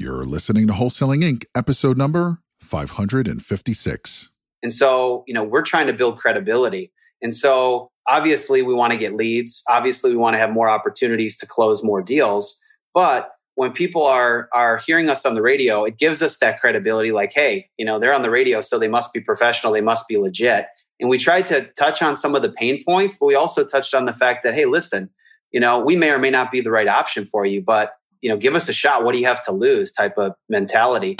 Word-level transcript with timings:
You're 0.00 0.24
listening 0.24 0.68
to 0.68 0.74
Wholesaling 0.74 1.24
Inc., 1.24 1.44
episode 1.56 1.98
number 1.98 2.38
556. 2.60 4.30
And 4.62 4.72
so, 4.72 5.24
you 5.26 5.34
know, 5.34 5.42
we're 5.42 5.62
trying 5.62 5.88
to 5.88 5.92
build 5.92 6.18
credibility. 6.18 6.92
And 7.20 7.34
so, 7.34 7.90
obviously, 8.06 8.62
we 8.62 8.74
want 8.74 8.92
to 8.92 8.96
get 8.96 9.16
leads. 9.16 9.60
Obviously, 9.68 10.12
we 10.12 10.16
want 10.16 10.34
to 10.34 10.38
have 10.38 10.52
more 10.52 10.68
opportunities 10.70 11.36
to 11.38 11.46
close 11.46 11.82
more 11.82 12.00
deals. 12.00 12.60
But 12.94 13.32
when 13.56 13.72
people 13.72 14.06
are 14.06 14.48
are 14.54 14.78
hearing 14.86 15.10
us 15.10 15.26
on 15.26 15.34
the 15.34 15.42
radio, 15.42 15.84
it 15.84 15.98
gives 15.98 16.22
us 16.22 16.38
that 16.38 16.60
credibility 16.60 17.10
like, 17.10 17.32
hey, 17.34 17.68
you 17.76 17.84
know, 17.84 17.98
they're 17.98 18.14
on 18.14 18.22
the 18.22 18.30
radio, 18.30 18.60
so 18.60 18.78
they 18.78 18.86
must 18.86 19.12
be 19.12 19.20
professional, 19.20 19.72
they 19.72 19.80
must 19.80 20.06
be 20.06 20.16
legit. 20.16 20.66
And 21.00 21.10
we 21.10 21.18
tried 21.18 21.48
to 21.48 21.72
touch 21.72 22.02
on 22.02 22.14
some 22.14 22.36
of 22.36 22.42
the 22.42 22.52
pain 22.52 22.84
points, 22.84 23.16
but 23.18 23.26
we 23.26 23.34
also 23.34 23.64
touched 23.64 23.94
on 23.94 24.04
the 24.04 24.14
fact 24.14 24.44
that, 24.44 24.54
hey, 24.54 24.66
listen, 24.66 25.10
you 25.50 25.58
know, 25.58 25.80
we 25.80 25.96
may 25.96 26.10
or 26.10 26.20
may 26.20 26.30
not 26.30 26.52
be 26.52 26.60
the 26.60 26.70
right 26.70 26.86
option 26.86 27.26
for 27.26 27.44
you, 27.44 27.60
but 27.60 27.94
you 28.20 28.30
know, 28.30 28.36
give 28.36 28.54
us 28.54 28.68
a 28.68 28.72
shot. 28.72 29.04
What 29.04 29.12
do 29.12 29.18
you 29.18 29.26
have 29.26 29.42
to 29.44 29.52
lose? 29.52 29.92
Type 29.92 30.18
of 30.18 30.34
mentality. 30.48 31.16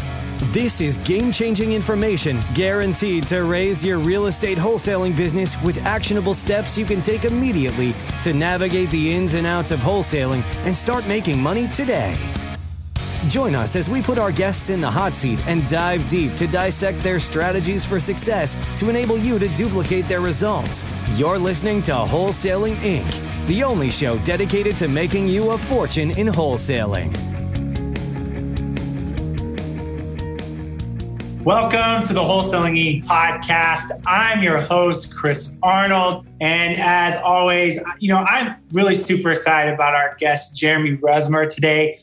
This 0.53 0.81
is 0.81 0.97
game 0.99 1.31
changing 1.31 1.73
information 1.73 2.41
guaranteed 2.55 3.27
to 3.27 3.43
raise 3.45 3.85
your 3.85 3.99
real 3.99 4.27
estate 4.27 4.57
wholesaling 4.57 5.15
business 5.15 5.61
with 5.63 5.85
actionable 5.85 6.33
steps 6.33 6.79
you 6.79 6.87
can 6.87 7.01
take 7.03 7.25
immediately 7.25 7.95
to 8.23 8.33
navigate 8.33 8.91
the 8.91 9.15
ins 9.15 9.35
and 9.35 9.47
outs 9.47 9.73
of 9.73 9.81
wholesaling 9.81 10.43
and 10.65 10.77
start 10.77 11.07
making 11.07 11.39
money 11.41 11.69
today. 11.69 12.17
Join 13.27 13.57
us 13.57 13.75
as 13.75 13.91
we 13.91 14.01
put 14.01 14.21
our 14.21 14.31
guests 14.31 14.71
in 14.71 14.81
the 14.81 14.91
hot 14.91 15.13
seat 15.13 15.45
and 15.49 15.69
dive 15.69 16.07
deep 16.09 16.35
to 16.37 16.47
dissect 16.47 17.01
their 17.01 17.19
strategies 17.19 17.85
for 17.85 17.99
success 17.99 18.57
to 18.79 18.89
enable 18.89 19.19
you 19.19 19.41
to 19.41 19.49
duplicate 19.49 20.07
their 20.07 20.21
results. 20.21 20.87
You're 21.15 21.37
listening 21.37 21.83
to 21.83 21.93
Wholesaling 21.93 22.77
Inc., 22.77 23.49
the 23.49 23.65
only 23.65 23.91
show 23.91 24.19
dedicated 24.19 24.77
to 24.79 24.87
making 24.87 25.27
you 25.27 25.51
a 25.51 25.59
fortune 25.59 26.13
in 26.13 26.29
wholesaling. 26.29 27.13
Welcome 31.45 32.07
to 32.07 32.13
the 32.13 32.21
Wholesaling 32.21 32.79
Inc. 32.79 33.05
podcast. 33.07 34.01
I'm 34.07 34.45
your 34.45 34.61
host, 34.61 35.13
Chris 35.13 35.57
Arnold. 35.63 36.25
And 36.41 36.81
as 36.81 37.17
always, 37.17 37.81
you 37.99 38.11
know, 38.11 38.19
I'm 38.19 38.55
really 38.73 38.95
super 38.95 39.33
excited 39.33 39.75
about 39.75 39.97
our 39.97 40.15
guest, 40.21 40.57
Jeremy 40.57 40.97
Resmer, 40.99 41.53
today. 41.53 41.99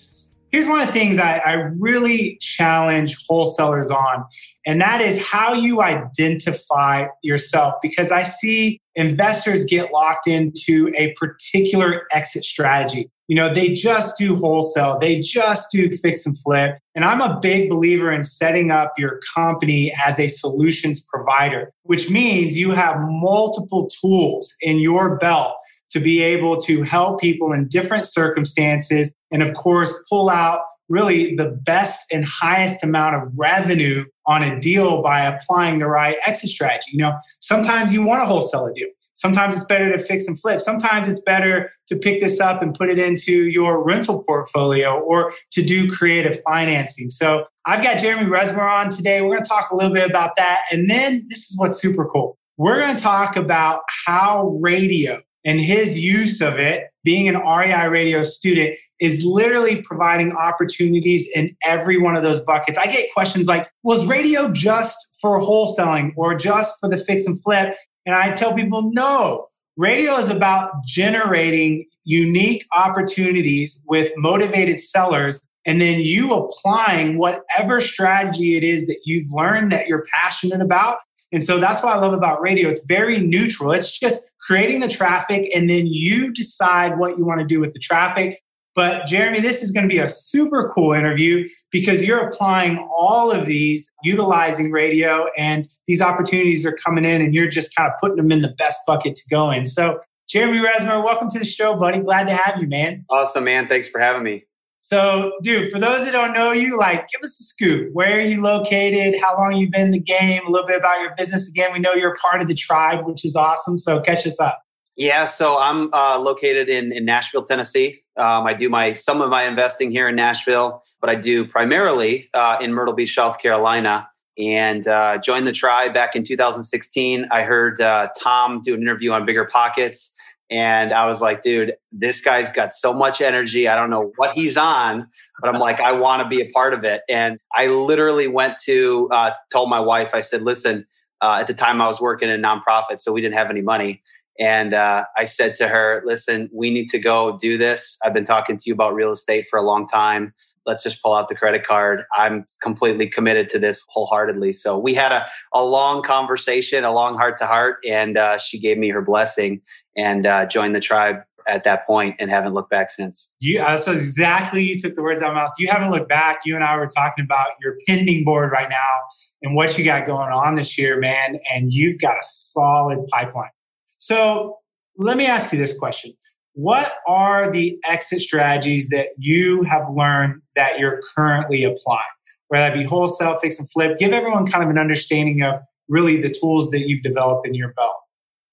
Here's 0.55 0.67
one 0.67 0.79
of 0.79 0.87
the 0.87 0.93
things 0.93 1.19
I, 1.19 1.39
I 1.39 1.51
really 1.81 2.37
challenge 2.39 3.17
wholesalers 3.27 3.91
on, 3.91 4.23
and 4.65 4.79
that 4.79 5.01
is 5.01 5.21
how 5.21 5.51
you 5.51 5.81
identify 5.81 7.07
yourself. 7.21 7.73
Because 7.81 8.09
I 8.09 8.23
see 8.23 8.79
investors 8.95 9.65
get 9.65 9.91
locked 9.91 10.27
into 10.27 10.93
a 10.95 11.13
particular 11.19 12.03
exit 12.13 12.45
strategy. 12.45 13.11
You 13.27 13.35
know, 13.35 13.53
they 13.53 13.73
just 13.73 14.17
do 14.17 14.37
wholesale, 14.37 14.97
they 14.97 15.19
just 15.19 15.71
do 15.71 15.91
fix 15.91 16.25
and 16.25 16.39
flip. 16.39 16.77
And 16.95 17.03
I'm 17.03 17.19
a 17.19 17.37
big 17.41 17.69
believer 17.69 18.09
in 18.09 18.23
setting 18.23 18.71
up 18.71 18.93
your 18.97 19.19
company 19.35 19.93
as 20.05 20.21
a 20.21 20.29
solutions 20.29 21.01
provider, 21.01 21.73
which 21.83 22.09
means 22.09 22.57
you 22.57 22.71
have 22.71 22.95
multiple 23.01 23.89
tools 23.89 24.53
in 24.61 24.79
your 24.79 25.17
belt 25.17 25.57
to 25.95 26.01
be 26.01 26.21
able 26.21 26.57
to 26.57 26.83
help 26.83 27.21
people 27.21 27.53
in 27.53 27.69
different 27.69 28.05
circumstances 28.05 29.13
and 29.31 29.41
of 29.41 29.53
course 29.53 29.93
pull 30.09 30.29
out 30.29 30.59
really 30.89 31.33
the 31.37 31.57
best 31.63 32.01
and 32.11 32.25
highest 32.25 32.83
amount 32.83 33.15
of 33.15 33.31
revenue 33.37 34.03
on 34.27 34.43
a 34.43 34.59
deal 34.59 35.01
by 35.01 35.21
applying 35.21 35.79
the 35.79 35.87
right 35.87 36.17
exit 36.25 36.49
strategy. 36.49 36.91
You 36.91 36.97
know, 36.99 37.13
sometimes 37.39 37.93
you 37.93 38.03
want 38.03 38.21
to 38.21 38.25
wholesale 38.25 38.65
a 38.65 38.73
deal. 38.73 38.89
Sometimes 39.13 39.55
it's 39.55 39.63
better 39.63 39.89
to 39.89 40.03
fix 40.03 40.27
and 40.27 40.37
flip. 40.37 40.59
Sometimes 40.59 41.07
it's 41.07 41.21
better 41.21 41.71
to 41.87 41.95
pick 41.95 42.19
this 42.19 42.41
up 42.41 42.61
and 42.61 42.75
put 42.75 42.89
it 42.89 42.99
into 42.99 43.45
your 43.45 43.81
rental 43.81 44.21
portfolio 44.21 44.99
or 44.99 45.31
to 45.51 45.63
do 45.63 45.89
creative 45.89 46.41
financing. 46.41 47.09
So 47.09 47.45
I've 47.65 47.81
got 47.81 47.99
Jeremy 47.99 48.29
Resmer 48.29 48.69
on 48.69 48.89
today. 48.89 49.21
We're 49.21 49.35
going 49.35 49.43
to 49.43 49.49
talk 49.49 49.71
a 49.71 49.75
little 49.75 49.93
bit 49.93 50.09
about 50.09 50.35
that. 50.35 50.63
And 50.69 50.89
then 50.89 51.25
this 51.29 51.49
is 51.49 51.57
what's 51.57 51.79
super 51.79 52.05
cool. 52.05 52.37
We're 52.57 52.79
going 52.79 52.97
to 52.97 53.01
talk 53.01 53.37
about 53.37 53.83
how 54.05 54.57
radio 54.61 55.21
and 55.45 55.61
his 55.61 55.97
use 55.97 56.41
of 56.41 56.57
it, 56.57 56.89
being 57.03 57.29
an 57.29 57.35
REI 57.37 57.87
radio 57.87 58.23
student, 58.23 58.77
is 58.99 59.23
literally 59.23 59.81
providing 59.83 60.31
opportunities 60.31 61.27
in 61.35 61.55
every 61.63 61.99
one 61.99 62.15
of 62.15 62.23
those 62.23 62.39
buckets. 62.41 62.77
I 62.77 62.87
get 62.87 63.13
questions 63.13 63.47
like, 63.47 63.69
was 63.83 64.05
radio 64.07 64.51
just 64.51 64.97
for 65.21 65.39
wholesaling 65.39 66.13
or 66.17 66.35
just 66.35 66.79
for 66.79 66.89
the 66.89 66.97
fix 66.97 67.25
and 67.27 67.41
flip? 67.43 67.75
And 68.07 68.15
I 68.15 68.31
tell 68.31 68.53
people, 68.55 68.91
no, 68.91 69.45
radio 69.77 70.17
is 70.17 70.29
about 70.29 70.71
generating 70.85 71.85
unique 72.03 72.65
opportunities 72.75 73.83
with 73.87 74.11
motivated 74.17 74.79
sellers 74.79 75.39
and 75.65 75.81
then 75.81 75.99
you 75.99 76.31
applying 76.31 77.17
whatever 77.17 77.81
strategy 77.81 78.55
it 78.55 78.63
is 78.63 78.85
that 78.85 78.99
you've 79.05 79.31
learned 79.31 79.71
that 79.71 79.87
you're 79.87 80.05
passionate 80.13 80.61
about 80.61 80.99
and 81.31 81.43
so 81.43 81.59
that's 81.59 81.83
what 81.83 81.93
I 81.93 81.99
love 81.99 82.13
about 82.13 82.41
radio. 82.41 82.69
It's 82.69 82.85
very 82.85 83.19
neutral. 83.19 83.71
It's 83.71 83.97
just 83.97 84.31
creating 84.41 84.79
the 84.79 84.87
traffic 84.87 85.49
and 85.53 85.69
then 85.69 85.87
you 85.87 86.31
decide 86.31 86.97
what 86.97 87.17
you 87.17 87.25
want 87.25 87.41
to 87.41 87.45
do 87.45 87.59
with 87.59 87.73
the 87.73 87.79
traffic. 87.79 88.39
But 88.75 89.05
Jeremy, 89.05 89.39
this 89.39 89.63
is 89.63 89.71
going 89.71 89.87
to 89.87 89.89
be 89.93 89.99
a 89.99 90.09
super 90.09 90.69
cool 90.73 90.93
interview 90.93 91.47
because 91.71 92.03
you're 92.03 92.19
applying 92.19 92.77
all 92.97 93.31
of 93.31 93.45
these, 93.45 93.89
utilizing 94.03 94.69
radio, 94.69 95.27
and 95.37 95.69
these 95.87 96.01
opportunities 96.01 96.65
are 96.65 96.73
coming 96.73 97.05
in, 97.05 97.21
and 97.21 97.33
you're 97.33 97.47
just 97.47 97.73
kind 97.73 97.89
of 97.89 97.97
putting 98.01 98.17
them 98.17 98.33
in 98.33 98.41
the 98.41 98.53
best 98.57 98.81
bucket 98.85 99.15
to 99.15 99.23
go 99.31 99.49
in. 99.49 99.65
So, 99.65 100.01
Jeremy 100.27 100.57
Resmer, 100.57 101.01
welcome 101.01 101.29
to 101.29 101.39
the 101.39 101.45
show, 101.45 101.75
buddy. 101.75 101.99
Glad 101.99 102.25
to 102.25 102.35
have 102.35 102.61
you, 102.61 102.67
man. 102.67 103.05
Awesome, 103.09 103.45
man. 103.45 103.69
Thanks 103.69 103.87
for 103.87 104.01
having 104.01 104.23
me. 104.23 104.43
So, 104.91 105.33
dude, 105.41 105.71
for 105.71 105.79
those 105.79 106.05
that 106.05 106.11
don't 106.11 106.33
know 106.33 106.51
you, 106.51 106.77
like, 106.77 107.07
give 107.09 107.23
us 107.23 107.39
a 107.39 107.43
scoop. 107.43 107.91
Where 107.93 108.19
are 108.19 108.21
you 108.21 108.41
located? 108.41 109.19
How 109.19 109.35
long 109.35 109.55
you 109.55 109.69
been 109.69 109.87
in 109.87 109.91
the 109.91 109.99
game? 109.99 110.45
A 110.45 110.49
little 110.51 110.67
bit 110.67 110.77
about 110.77 110.99
your 111.01 111.15
business. 111.15 111.47
Again, 111.47 111.73
we 111.73 111.79
know 111.79 111.93
you're 111.93 112.15
part 112.17 112.41
of 112.41 112.47
the 112.47 112.53
tribe, 112.53 113.05
which 113.05 113.25
is 113.25 113.35
awesome. 113.35 113.77
So, 113.77 113.99
catch 113.99 114.27
us 114.27 114.39
up. 114.39 114.61
Yeah, 114.95 115.25
so 115.25 115.57
I'm 115.57 115.93
uh, 115.93 116.19
located 116.19 116.69
in, 116.69 116.93
in 116.93 117.03
Nashville, 117.03 117.43
Tennessee. 117.43 118.03
Um, 118.15 118.45
I 118.45 118.53
do 118.53 118.69
my 118.69 118.93
some 118.93 119.21
of 119.21 119.29
my 119.29 119.43
investing 119.45 119.91
here 119.91 120.07
in 120.07 120.15
Nashville, 120.15 120.83
but 121.01 121.09
I 121.09 121.15
do 121.15 121.45
primarily 121.45 122.29
uh, 122.33 122.57
in 122.61 122.73
Myrtle 122.73 122.93
Beach, 122.93 123.13
South 123.13 123.39
Carolina. 123.39 124.07
And 124.37 124.85
uh, 124.85 125.17
joined 125.17 125.47
the 125.47 125.53
tribe 125.53 125.93
back 125.93 126.13
in 126.13 126.25
2016. 126.25 127.25
I 127.31 127.43
heard 127.43 127.79
uh, 127.79 128.09
Tom 128.19 128.61
do 128.61 128.73
an 128.73 128.81
interview 128.81 129.11
on 129.11 129.25
Bigger 129.25 129.45
Pockets 129.45 130.11
and 130.49 130.93
I 130.93 131.07
was 131.07 131.21
like, 131.21 131.41
dude, 131.41 131.73
this 131.91 132.21
guy's 132.21 132.51
got 132.51 132.73
so 132.73 132.93
much 132.93 133.19
energy. 133.19 133.67
I 133.67 133.75
don't 133.75 133.89
know 133.89 134.11
what 134.17 134.35
he's 134.35 134.57
on, 134.57 135.07
but 135.41 135.53
I'm 135.53 135.59
like, 135.59 135.79
I 135.79 135.91
want 135.91 136.21
to 136.21 136.29
be 136.29 136.41
a 136.41 136.49
part 136.51 136.73
of 136.73 136.83
it. 136.83 137.01
And 137.09 137.39
I 137.53 137.67
literally 137.67 138.27
went 138.27 138.59
to, 138.65 139.09
uh, 139.11 139.31
told 139.51 139.69
my 139.69 139.79
wife, 139.79 140.11
I 140.13 140.21
said, 140.21 140.43
listen, 140.43 140.85
uh, 141.21 141.37
at 141.39 141.47
the 141.47 141.53
time 141.55 141.81
I 141.81 141.87
was 141.87 141.99
working 141.99 142.29
in 142.29 142.41
nonprofit, 142.41 142.99
so 142.99 143.11
we 143.11 143.21
didn't 143.21 143.37
have 143.37 143.49
any 143.49 143.61
money. 143.61 144.03
And 144.39 144.73
uh, 144.73 145.05
I 145.17 145.25
said 145.25 145.55
to 145.55 145.67
her, 145.67 146.03
listen, 146.05 146.49
we 146.53 146.69
need 146.69 146.89
to 146.89 146.99
go 146.99 147.37
do 147.37 147.57
this. 147.57 147.97
I've 148.03 148.13
been 148.13 148.25
talking 148.25 148.57
to 148.57 148.63
you 148.67 148.73
about 148.73 148.93
real 148.93 149.11
estate 149.11 149.47
for 149.49 149.57
a 149.57 149.63
long 149.63 149.87
time. 149.87 150.33
Let's 150.65 150.83
just 150.83 151.01
pull 151.01 151.13
out 151.13 151.29
the 151.29 151.35
credit 151.35 151.65
card. 151.65 152.03
I'm 152.17 152.45
completely 152.61 153.07
committed 153.07 153.49
to 153.49 153.59
this 153.59 153.83
wholeheartedly. 153.87 154.53
So 154.53 154.77
we 154.77 154.93
had 154.93 155.11
a, 155.11 155.25
a 155.53 155.63
long 155.63 156.01
conversation, 156.01 156.83
a 156.83 156.91
long 156.91 157.15
heart 157.15 157.37
to 157.39 157.45
heart, 157.45 157.77
and 157.87 158.17
uh, 158.17 158.37
she 158.39 158.59
gave 158.59 158.77
me 158.77 158.89
her 158.89 159.01
blessing 159.01 159.61
and 159.95 160.25
uh, 160.25 160.45
joined 160.45 160.75
the 160.75 160.79
tribe 160.79 161.17
at 161.47 161.63
that 161.63 161.85
point 161.85 162.15
and 162.19 162.29
haven't 162.29 162.53
looked 162.53 162.71
back 162.71 162.89
since. 162.89 163.33
You, 163.39 163.61
uh, 163.61 163.77
so 163.77 163.91
exactly, 163.91 164.63
you 164.63 164.77
took 164.77 164.95
the 164.95 165.03
words 165.03 165.21
out 165.21 165.29
of 165.29 165.35
my 165.35 165.41
mouth. 165.41 165.51
You 165.59 165.67
haven't 165.67 165.91
looked 165.91 166.09
back. 166.09 166.39
You 166.45 166.55
and 166.55 166.63
I 166.63 166.75
were 166.75 166.87
talking 166.87 167.23
about 167.23 167.49
your 167.61 167.77
pending 167.87 168.23
board 168.23 168.51
right 168.51 168.69
now 168.69 169.01
and 169.43 169.55
what 169.55 169.77
you 169.77 169.85
got 169.85 170.07
going 170.07 170.31
on 170.31 170.55
this 170.55 170.77
year, 170.77 170.99
man. 170.99 171.39
And 171.53 171.71
you've 171.71 171.99
got 171.99 172.15
a 172.15 172.23
solid 172.23 173.05
pipeline. 173.07 173.51
So 173.99 174.57
let 174.97 175.17
me 175.17 175.25
ask 175.25 175.51
you 175.51 175.59
this 175.59 175.77
question. 175.77 176.13
What 176.53 176.95
are 177.07 177.51
the 177.51 177.77
exit 177.85 178.21
strategies 178.21 178.87
that 178.89 179.07
you 179.17 179.63
have 179.63 179.89
learned 179.89 180.41
that 180.55 180.79
you're 180.79 181.01
currently 181.15 181.63
applying? 181.63 182.01
Whether 182.47 182.69
that 182.69 182.73
be 182.73 182.85
wholesale, 182.85 183.37
fix 183.39 183.59
and 183.59 183.69
flip, 183.71 183.99
give 183.99 184.13
everyone 184.13 184.49
kind 184.49 184.63
of 184.63 184.69
an 184.69 184.77
understanding 184.77 185.41
of 185.41 185.59
really 185.89 186.21
the 186.21 186.29
tools 186.29 186.71
that 186.71 186.87
you've 186.87 187.03
developed 187.03 187.45
in 187.47 187.53
your 187.53 187.73
belt. 187.73 187.95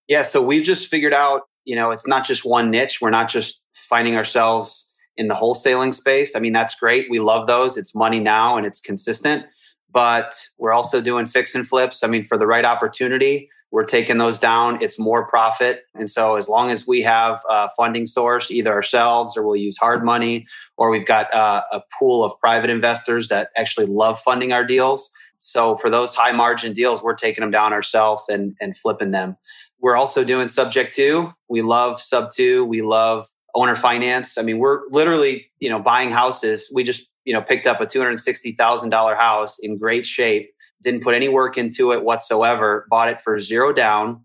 Yeah, 0.09 0.23
so 0.23 0.43
we've 0.43 0.65
just 0.65 0.89
figured 0.89 1.15
out, 1.15 1.43
you 1.65 1.77
know, 1.77 1.91
it's 1.91 2.07
not 2.07 2.27
just 2.27 2.45
one 2.45 2.71
niche. 2.71 3.01
We're 3.01 3.11
not 3.11 3.29
just 3.29 3.63
finding 3.89 4.17
ourselves 4.17 4.93
in 5.17 5.29
the 5.29 5.35
wholesaling 5.35 5.95
space. 5.95 6.35
I 6.35 6.41
mean, 6.41 6.53
that's 6.53 6.75
great. 6.75 7.07
We 7.11 7.21
love 7.21 7.47
those. 7.47 7.77
It's 7.77 7.95
money 7.95 8.19
now 8.19 8.57
and 8.57 8.67
it's 8.67 8.81
consistent. 8.81 9.45
But 9.93 10.35
we're 10.59 10.73
also 10.73 11.01
doing 11.01 11.27
fix 11.27 11.55
and 11.55 11.69
flips. 11.69 12.03
I 12.03 12.07
mean, 12.09 12.25
for 12.25 12.39
the 12.39 12.47
right 12.47 12.65
opportunity, 12.65 13.51
we're 13.73 13.85
taking 13.85 14.19
those 14.19 14.39
down. 14.39 14.83
It's 14.83 14.99
more 14.99 15.27
profit. 15.27 15.85
And 15.95 16.09
so, 16.09 16.37
as 16.37 16.49
long 16.49 16.71
as 16.71 16.87
we 16.87 17.03
have 17.03 17.41
a 17.49 17.71
funding 17.77 18.07
source, 18.07 18.51
either 18.51 18.71
ourselves 18.73 19.37
or 19.37 19.47
we'll 19.47 19.57
use 19.57 19.77
hard 19.79 20.05
money, 20.05 20.47
or 20.77 20.91
we've 20.91 21.07
got 21.07 21.33
uh, 21.35 21.63
a 21.73 21.83
pool 21.99 22.23
of 22.23 22.39
private 22.39 22.69
investors 22.71 23.29
that 23.29 23.49
actually 23.57 23.87
love 23.87 24.21
funding 24.21 24.53
our 24.53 24.65
deals. 24.65 25.11
So, 25.39 25.77
for 25.79 25.89
those 25.89 26.15
high 26.15 26.33
margin 26.33 26.75
deals, 26.75 27.03
we're 27.03 27.15
taking 27.15 27.43
them 27.43 27.51
down 27.51 27.73
ourselves 27.73 28.25
and, 28.29 28.55
and 28.61 28.77
flipping 28.77 29.11
them. 29.11 29.37
We're 29.83 29.97
also 29.97 30.25
doing 30.25 30.49
subject 30.49 30.95
2. 30.95 31.31
We 31.49 31.61
love 31.61 32.01
sub 32.01 32.31
two. 32.31 32.65
We 32.65 32.81
love 32.83 33.29
owner 33.55 33.77
finance. 33.77 34.39
I 34.39 34.43
mean, 34.43 34.59
we're 34.59 34.89
literally, 34.91 35.51
you 35.59 35.69
know, 35.69 35.79
buying 35.81 36.11
houses. 36.11 36.71
We 36.73 36.85
just 36.85 37.09
you 37.25 37.33
know, 37.33 37.43
picked 37.43 37.67
up 37.67 37.81
a 37.81 37.87
$260,000 37.87 39.17
house 39.17 39.59
in 39.61 39.79
great 39.79 40.07
shape, 40.07 40.51
didn't 40.83 41.03
put 41.03 41.15
any 41.15 41.29
work 41.29 41.57
into 41.57 41.93
it 41.93 42.05
whatsoever, 42.05 42.87
bought 42.91 43.09
it 43.09 43.23
for 43.23 43.41
zero 43.41 43.73
down, 43.73 44.25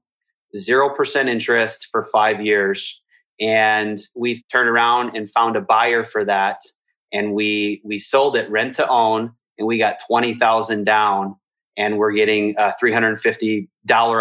0% 0.55 1.27
interest 1.27 1.87
for 1.91 2.05
five 2.11 2.43
years. 2.43 3.01
And 3.39 3.99
we 4.15 4.43
turned 4.51 4.69
around 4.69 5.15
and 5.15 5.29
found 5.29 5.55
a 5.55 5.61
buyer 5.61 6.03
for 6.03 6.25
that. 6.25 6.61
And 7.13 7.33
we, 7.33 7.81
we 7.85 7.99
sold 7.99 8.35
it 8.35 8.49
rent 8.49 8.75
to 8.75 8.89
own 8.89 9.31
and 9.57 9.67
we 9.67 9.77
got 9.77 9.99
20,000 10.07 10.83
down 10.83 11.35
and 11.77 11.97
we're 11.97 12.11
getting 12.11 12.55
a 12.57 12.73
$350 12.81 13.67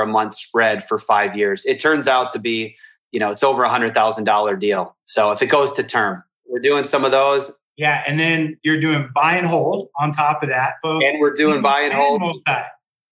a 0.03 0.07
month 0.07 0.35
spread 0.35 0.87
for 0.87 0.99
five 0.99 1.37
years. 1.37 1.65
It 1.65 1.81
turns 1.81 2.07
out 2.07 2.31
to 2.33 2.39
be, 2.39 2.77
you 3.13 3.21
know, 3.21 3.31
it's 3.31 3.43
over 3.43 3.65
a 3.65 3.69
$100,000 3.69 4.61
deal. 4.61 4.97
So 5.07 5.33
if 5.33 5.43
it 5.43 5.47
goes 5.47 5.73
to 5.73 5.83
term, 5.83 6.23
we're 6.47 6.61
doing 6.61 6.85
some 6.85 7.05
of 7.05 7.11
those. 7.11 7.53
Yeah, 7.77 8.03
and 8.07 8.19
then 8.19 8.59
you're 8.63 8.81
doing 8.81 9.11
buy 9.15 9.37
and 9.37 9.47
hold 9.47 9.89
on 9.99 10.11
top 10.11 10.43
of 10.43 10.49
that. 10.49 10.75
Both 10.83 11.03
and 11.03 11.21
we're 11.21 11.35
doing 11.35 11.61
buy 11.61 11.81
and 11.81 11.93
hold. 11.93 12.21
Multi. 12.21 12.63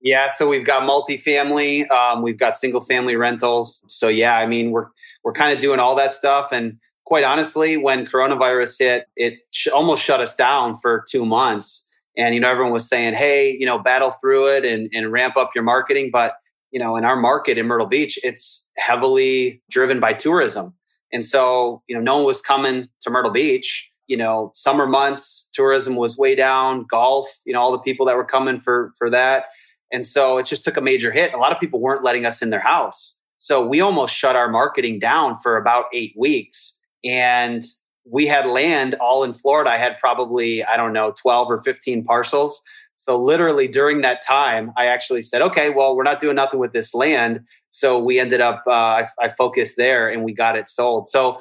Yeah, 0.00 0.28
so 0.28 0.48
we've 0.48 0.66
got 0.66 0.82
multifamily, 0.82 1.90
um, 1.90 2.22
we've 2.22 2.38
got 2.38 2.56
single 2.58 2.80
family 2.80 3.16
rentals. 3.16 3.82
So 3.88 4.08
yeah, 4.08 4.36
I 4.36 4.46
mean 4.46 4.70
we're 4.70 4.86
we're 5.22 5.32
kind 5.32 5.52
of 5.52 5.60
doing 5.60 5.80
all 5.80 5.94
that 5.96 6.14
stuff. 6.14 6.52
And 6.52 6.78
quite 7.04 7.24
honestly, 7.24 7.76
when 7.76 8.06
coronavirus 8.06 8.78
hit, 8.78 9.06
it 9.16 9.38
sh- 9.50 9.68
almost 9.68 10.02
shut 10.02 10.20
us 10.20 10.34
down 10.34 10.78
for 10.78 11.04
two 11.10 11.24
months. 11.26 11.83
And 12.16 12.34
you 12.34 12.40
know, 12.40 12.50
everyone 12.50 12.72
was 12.72 12.88
saying, 12.88 13.14
"Hey, 13.14 13.56
you 13.58 13.66
know, 13.66 13.78
battle 13.78 14.12
through 14.12 14.48
it 14.48 14.64
and 14.64 14.88
and 14.92 15.12
ramp 15.12 15.36
up 15.36 15.50
your 15.54 15.64
marketing." 15.64 16.10
But 16.12 16.34
you 16.70 16.80
know, 16.80 16.96
in 16.96 17.04
our 17.04 17.16
market 17.16 17.58
in 17.58 17.66
Myrtle 17.66 17.86
Beach, 17.86 18.18
it's 18.22 18.68
heavily 18.76 19.62
driven 19.70 20.00
by 20.00 20.12
tourism. 20.12 20.74
And 21.12 21.24
so, 21.24 21.82
you 21.86 21.94
know, 21.94 22.02
no 22.02 22.16
one 22.16 22.24
was 22.24 22.40
coming 22.40 22.88
to 23.02 23.10
Myrtle 23.10 23.30
Beach. 23.30 23.88
You 24.08 24.16
know, 24.16 24.50
summer 24.54 24.86
months, 24.86 25.48
tourism 25.54 25.96
was 25.96 26.18
way 26.18 26.34
down, 26.34 26.84
golf, 26.90 27.28
you 27.46 27.54
know, 27.54 27.60
all 27.60 27.72
the 27.72 27.78
people 27.78 28.04
that 28.06 28.16
were 28.16 28.24
coming 28.24 28.60
for 28.60 28.92
for 28.98 29.08
that. 29.10 29.46
And 29.92 30.06
so 30.06 30.38
it 30.38 30.46
just 30.46 30.64
took 30.64 30.76
a 30.76 30.80
major 30.80 31.12
hit. 31.12 31.32
A 31.32 31.38
lot 31.38 31.52
of 31.52 31.60
people 31.60 31.80
weren't 31.80 32.02
letting 32.02 32.26
us 32.26 32.42
in 32.42 32.50
their 32.50 32.60
house. 32.60 33.18
So 33.38 33.64
we 33.64 33.80
almost 33.80 34.14
shut 34.14 34.36
our 34.36 34.48
marketing 34.48 34.98
down 34.98 35.38
for 35.38 35.56
about 35.56 35.86
eight 35.92 36.14
weeks. 36.18 36.78
And 37.04 37.62
we 38.04 38.26
had 38.26 38.46
land 38.46 38.94
all 38.96 39.24
in 39.24 39.34
Florida. 39.34 39.70
I 39.70 39.78
had 39.78 39.98
probably, 39.98 40.64
I 40.64 40.76
don't 40.76 40.92
know, 40.92 41.14
12 41.20 41.50
or 41.50 41.62
15 41.62 42.04
parcels. 42.04 42.60
So 42.96 43.20
literally 43.20 43.68
during 43.68 44.00
that 44.02 44.24
time, 44.26 44.72
I 44.76 44.86
actually 44.86 45.22
said, 45.22 45.42
okay, 45.42 45.70
well, 45.70 45.96
we're 45.96 46.04
not 46.04 46.20
doing 46.20 46.36
nothing 46.36 46.58
with 46.58 46.72
this 46.72 46.94
land. 46.94 47.40
So 47.70 47.98
we 47.98 48.18
ended 48.18 48.40
up, 48.40 48.62
uh, 48.66 48.70
I, 48.70 49.08
I 49.20 49.28
focused 49.30 49.76
there 49.76 50.08
and 50.08 50.24
we 50.24 50.32
got 50.32 50.56
it 50.56 50.68
sold. 50.68 51.06
So 51.06 51.38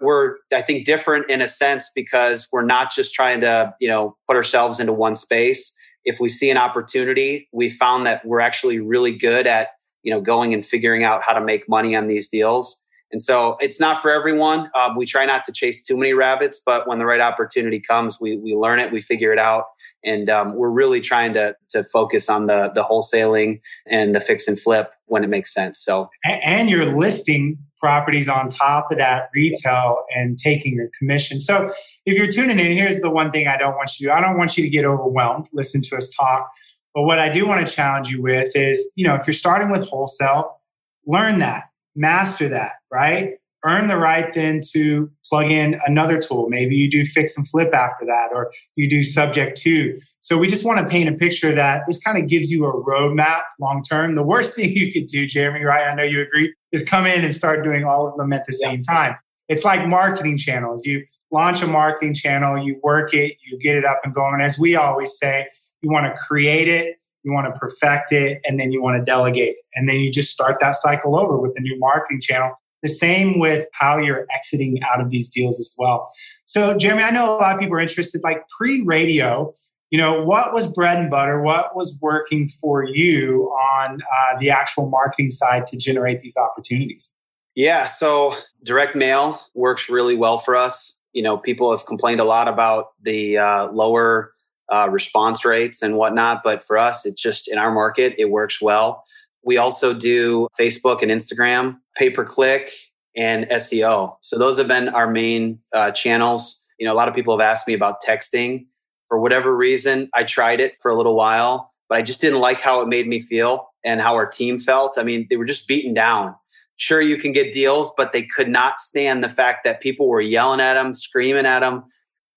we're, 0.00 0.36
I 0.52 0.62
think, 0.62 0.84
different 0.84 1.30
in 1.30 1.40
a 1.40 1.48
sense 1.48 1.90
because 1.94 2.48
we're 2.52 2.64
not 2.64 2.92
just 2.92 3.14
trying 3.14 3.40
to, 3.42 3.74
you 3.80 3.88
know, 3.88 4.16
put 4.26 4.36
ourselves 4.36 4.80
into 4.80 4.92
one 4.92 5.16
space. 5.16 5.72
If 6.04 6.18
we 6.18 6.28
see 6.28 6.50
an 6.50 6.56
opportunity, 6.56 7.48
we 7.52 7.70
found 7.70 8.06
that 8.06 8.24
we're 8.24 8.40
actually 8.40 8.80
really 8.80 9.16
good 9.16 9.46
at, 9.46 9.68
you 10.02 10.12
know, 10.12 10.20
going 10.20 10.52
and 10.52 10.66
figuring 10.66 11.04
out 11.04 11.22
how 11.26 11.32
to 11.34 11.44
make 11.44 11.68
money 11.68 11.94
on 11.94 12.08
these 12.08 12.28
deals. 12.28 12.81
And 13.12 13.20
so 13.20 13.56
it's 13.60 13.78
not 13.78 14.00
for 14.00 14.10
everyone. 14.10 14.70
Um, 14.74 14.96
we 14.96 15.06
try 15.06 15.26
not 15.26 15.44
to 15.44 15.52
chase 15.52 15.84
too 15.84 15.96
many 15.96 16.14
rabbits, 16.14 16.60
but 16.64 16.88
when 16.88 16.98
the 16.98 17.04
right 17.04 17.20
opportunity 17.20 17.80
comes, 17.80 18.18
we, 18.20 18.38
we 18.38 18.54
learn 18.54 18.78
it, 18.78 18.90
we 18.90 19.00
figure 19.00 19.32
it 19.32 19.38
out, 19.38 19.64
and 20.04 20.28
um, 20.28 20.56
we're 20.56 20.70
really 20.70 21.00
trying 21.00 21.32
to 21.34 21.54
to 21.70 21.84
focus 21.84 22.28
on 22.28 22.46
the 22.46 22.72
the 22.74 22.82
wholesaling 22.82 23.60
and 23.86 24.14
the 24.14 24.20
fix 24.20 24.48
and 24.48 24.58
flip 24.58 24.90
when 25.06 25.22
it 25.22 25.28
makes 25.28 25.52
sense. 25.54 25.78
So 25.78 26.08
and 26.24 26.68
you're 26.68 26.86
listing 26.86 27.58
properties 27.78 28.28
on 28.28 28.48
top 28.48 28.90
of 28.92 28.98
that 28.98 29.28
retail 29.34 30.04
and 30.14 30.38
taking 30.38 30.74
your 30.74 30.88
commission. 30.98 31.40
So 31.40 31.68
if 32.06 32.16
you're 32.16 32.28
tuning 32.28 32.58
in, 32.60 32.72
here's 32.72 33.00
the 33.00 33.10
one 33.10 33.32
thing 33.32 33.48
I 33.48 33.56
don't 33.56 33.74
want 33.74 33.98
you 33.98 34.06
to 34.06 34.12
do. 34.12 34.16
I 34.16 34.20
don't 34.20 34.38
want 34.38 34.56
you 34.56 34.62
to 34.62 34.70
get 34.70 34.84
overwhelmed. 34.84 35.48
Listen 35.52 35.82
to 35.82 35.96
us 35.96 36.08
talk. 36.10 36.48
But 36.94 37.02
what 37.02 37.18
I 37.18 37.28
do 37.28 37.46
want 37.46 37.66
to 37.66 37.72
challenge 37.72 38.10
you 38.10 38.22
with 38.22 38.54
is, 38.54 38.90
you 38.94 39.06
know, 39.06 39.16
if 39.16 39.26
you're 39.26 39.34
starting 39.34 39.70
with 39.70 39.88
wholesale, 39.88 40.60
learn 41.06 41.40
that, 41.40 41.64
master 41.94 42.48
that, 42.48 42.72
right? 42.90 43.34
earn 43.64 43.86
the 43.86 43.96
right 43.96 44.32
then 44.32 44.60
to 44.72 45.10
plug 45.28 45.50
in 45.50 45.78
another 45.86 46.20
tool. 46.20 46.48
Maybe 46.48 46.74
you 46.74 46.90
do 46.90 47.04
fix 47.04 47.36
and 47.36 47.48
flip 47.48 47.72
after 47.72 48.04
that, 48.06 48.30
or 48.32 48.50
you 48.76 48.88
do 48.88 49.02
subject 49.02 49.56
to. 49.62 49.96
So 50.20 50.36
we 50.36 50.48
just 50.48 50.64
want 50.64 50.80
to 50.80 50.86
paint 50.86 51.08
a 51.08 51.12
picture 51.12 51.54
that 51.54 51.82
this 51.86 52.00
kind 52.00 52.18
of 52.18 52.28
gives 52.28 52.50
you 52.50 52.66
a 52.66 52.72
roadmap 52.72 53.42
long 53.60 53.82
term. 53.82 54.14
The 54.14 54.22
worst 54.22 54.54
thing 54.56 54.76
you 54.76 54.92
could 54.92 55.06
do, 55.06 55.26
Jeremy, 55.26 55.64
right? 55.64 55.88
I 55.88 55.94
know 55.94 56.04
you 56.04 56.20
agree, 56.20 56.54
is 56.72 56.84
come 56.84 57.06
in 57.06 57.24
and 57.24 57.34
start 57.34 57.64
doing 57.64 57.84
all 57.84 58.06
of 58.06 58.16
them 58.16 58.32
at 58.32 58.46
the 58.46 58.52
same 58.52 58.82
time. 58.82 59.16
It's 59.48 59.64
like 59.64 59.86
marketing 59.86 60.38
channels. 60.38 60.86
You 60.86 61.04
launch 61.30 61.62
a 61.62 61.66
marketing 61.66 62.14
channel, 62.14 62.64
you 62.64 62.80
work 62.82 63.12
it, 63.12 63.36
you 63.44 63.58
get 63.58 63.76
it 63.76 63.84
up 63.84 64.00
and 64.02 64.14
going. 64.14 64.40
As 64.40 64.58
we 64.58 64.76
always 64.76 65.18
say, 65.18 65.46
you 65.82 65.90
want 65.90 66.06
to 66.06 66.14
create 66.16 66.68
it, 66.68 66.96
you 67.24 67.32
want 67.32 67.52
to 67.52 67.58
perfect 67.58 68.12
it, 68.12 68.40
and 68.44 68.58
then 68.58 68.72
you 68.72 68.82
want 68.82 68.98
to 68.98 69.04
delegate. 69.04 69.56
And 69.74 69.88
then 69.88 69.96
you 69.96 70.10
just 70.10 70.30
start 70.30 70.58
that 70.60 70.76
cycle 70.76 71.18
over 71.18 71.38
with 71.38 71.54
a 71.56 71.60
new 71.60 71.78
marketing 71.78 72.20
channel 72.20 72.52
the 72.82 72.88
same 72.88 73.38
with 73.38 73.68
how 73.72 73.96
you're 73.96 74.26
exiting 74.34 74.80
out 74.82 75.00
of 75.00 75.10
these 75.10 75.28
deals 75.28 75.58
as 75.58 75.72
well. 75.78 76.12
So, 76.46 76.76
Jeremy, 76.76 77.04
I 77.04 77.10
know 77.10 77.24
a 77.24 77.38
lot 77.38 77.54
of 77.54 77.60
people 77.60 77.76
are 77.76 77.80
interested, 77.80 78.20
like 78.24 78.42
pre 78.48 78.82
radio, 78.82 79.54
you 79.90 79.98
know, 79.98 80.22
what 80.22 80.52
was 80.52 80.66
bread 80.66 80.98
and 80.98 81.10
butter? 81.10 81.40
What 81.42 81.76
was 81.76 81.96
working 82.00 82.48
for 82.48 82.84
you 82.84 83.44
on 83.50 84.00
uh, 84.00 84.38
the 84.40 84.50
actual 84.50 84.88
marketing 84.88 85.30
side 85.30 85.66
to 85.66 85.76
generate 85.76 86.20
these 86.20 86.36
opportunities? 86.36 87.14
Yeah, 87.54 87.86
so 87.86 88.34
direct 88.64 88.96
mail 88.96 89.40
works 89.54 89.88
really 89.88 90.16
well 90.16 90.38
for 90.38 90.56
us. 90.56 90.98
You 91.12 91.22
know, 91.22 91.36
people 91.36 91.70
have 91.70 91.84
complained 91.84 92.20
a 92.20 92.24
lot 92.24 92.48
about 92.48 92.86
the 93.02 93.36
uh, 93.36 93.70
lower 93.70 94.32
uh, 94.72 94.88
response 94.88 95.44
rates 95.44 95.82
and 95.82 95.96
whatnot, 95.96 96.42
but 96.42 96.64
for 96.64 96.78
us, 96.78 97.04
it's 97.04 97.20
just 97.20 97.48
in 97.48 97.58
our 97.58 97.70
market, 97.70 98.14
it 98.18 98.30
works 98.30 98.60
well. 98.60 99.04
We 99.44 99.56
also 99.56 99.92
do 99.92 100.48
Facebook 100.58 101.02
and 101.02 101.10
Instagram, 101.10 101.78
pay 101.96 102.10
per 102.10 102.24
click, 102.24 102.72
and 103.16 103.46
SEO. 103.46 104.16
So 104.22 104.38
those 104.38 104.56
have 104.58 104.68
been 104.68 104.88
our 104.88 105.10
main 105.10 105.58
uh, 105.74 105.90
channels. 105.90 106.62
You 106.78 106.86
know, 106.86 106.92
a 106.92 106.96
lot 106.96 107.08
of 107.08 107.14
people 107.14 107.36
have 107.36 107.44
asked 107.44 107.68
me 107.68 107.74
about 107.74 108.02
texting. 108.02 108.66
For 109.08 109.20
whatever 109.20 109.54
reason, 109.54 110.08
I 110.14 110.24
tried 110.24 110.60
it 110.60 110.74
for 110.80 110.90
a 110.90 110.94
little 110.94 111.14
while, 111.14 111.72
but 111.88 111.98
I 111.98 112.02
just 112.02 112.20
didn't 112.20 112.40
like 112.40 112.60
how 112.60 112.80
it 112.80 112.88
made 112.88 113.06
me 113.06 113.20
feel 113.20 113.68
and 113.84 114.00
how 114.00 114.14
our 114.14 114.26
team 114.26 114.58
felt. 114.58 114.96
I 114.96 115.02
mean, 115.02 115.26
they 115.28 115.36
were 115.36 115.44
just 115.44 115.68
beaten 115.68 115.92
down. 115.92 116.34
Sure, 116.76 117.02
you 117.02 117.18
can 117.18 117.32
get 117.32 117.52
deals, 117.52 117.92
but 117.96 118.12
they 118.12 118.22
could 118.22 118.48
not 118.48 118.80
stand 118.80 119.22
the 119.22 119.28
fact 119.28 119.64
that 119.64 119.82
people 119.82 120.08
were 120.08 120.22
yelling 120.22 120.60
at 120.60 120.74
them, 120.74 120.94
screaming 120.94 121.44
at 121.44 121.60
them, 121.60 121.84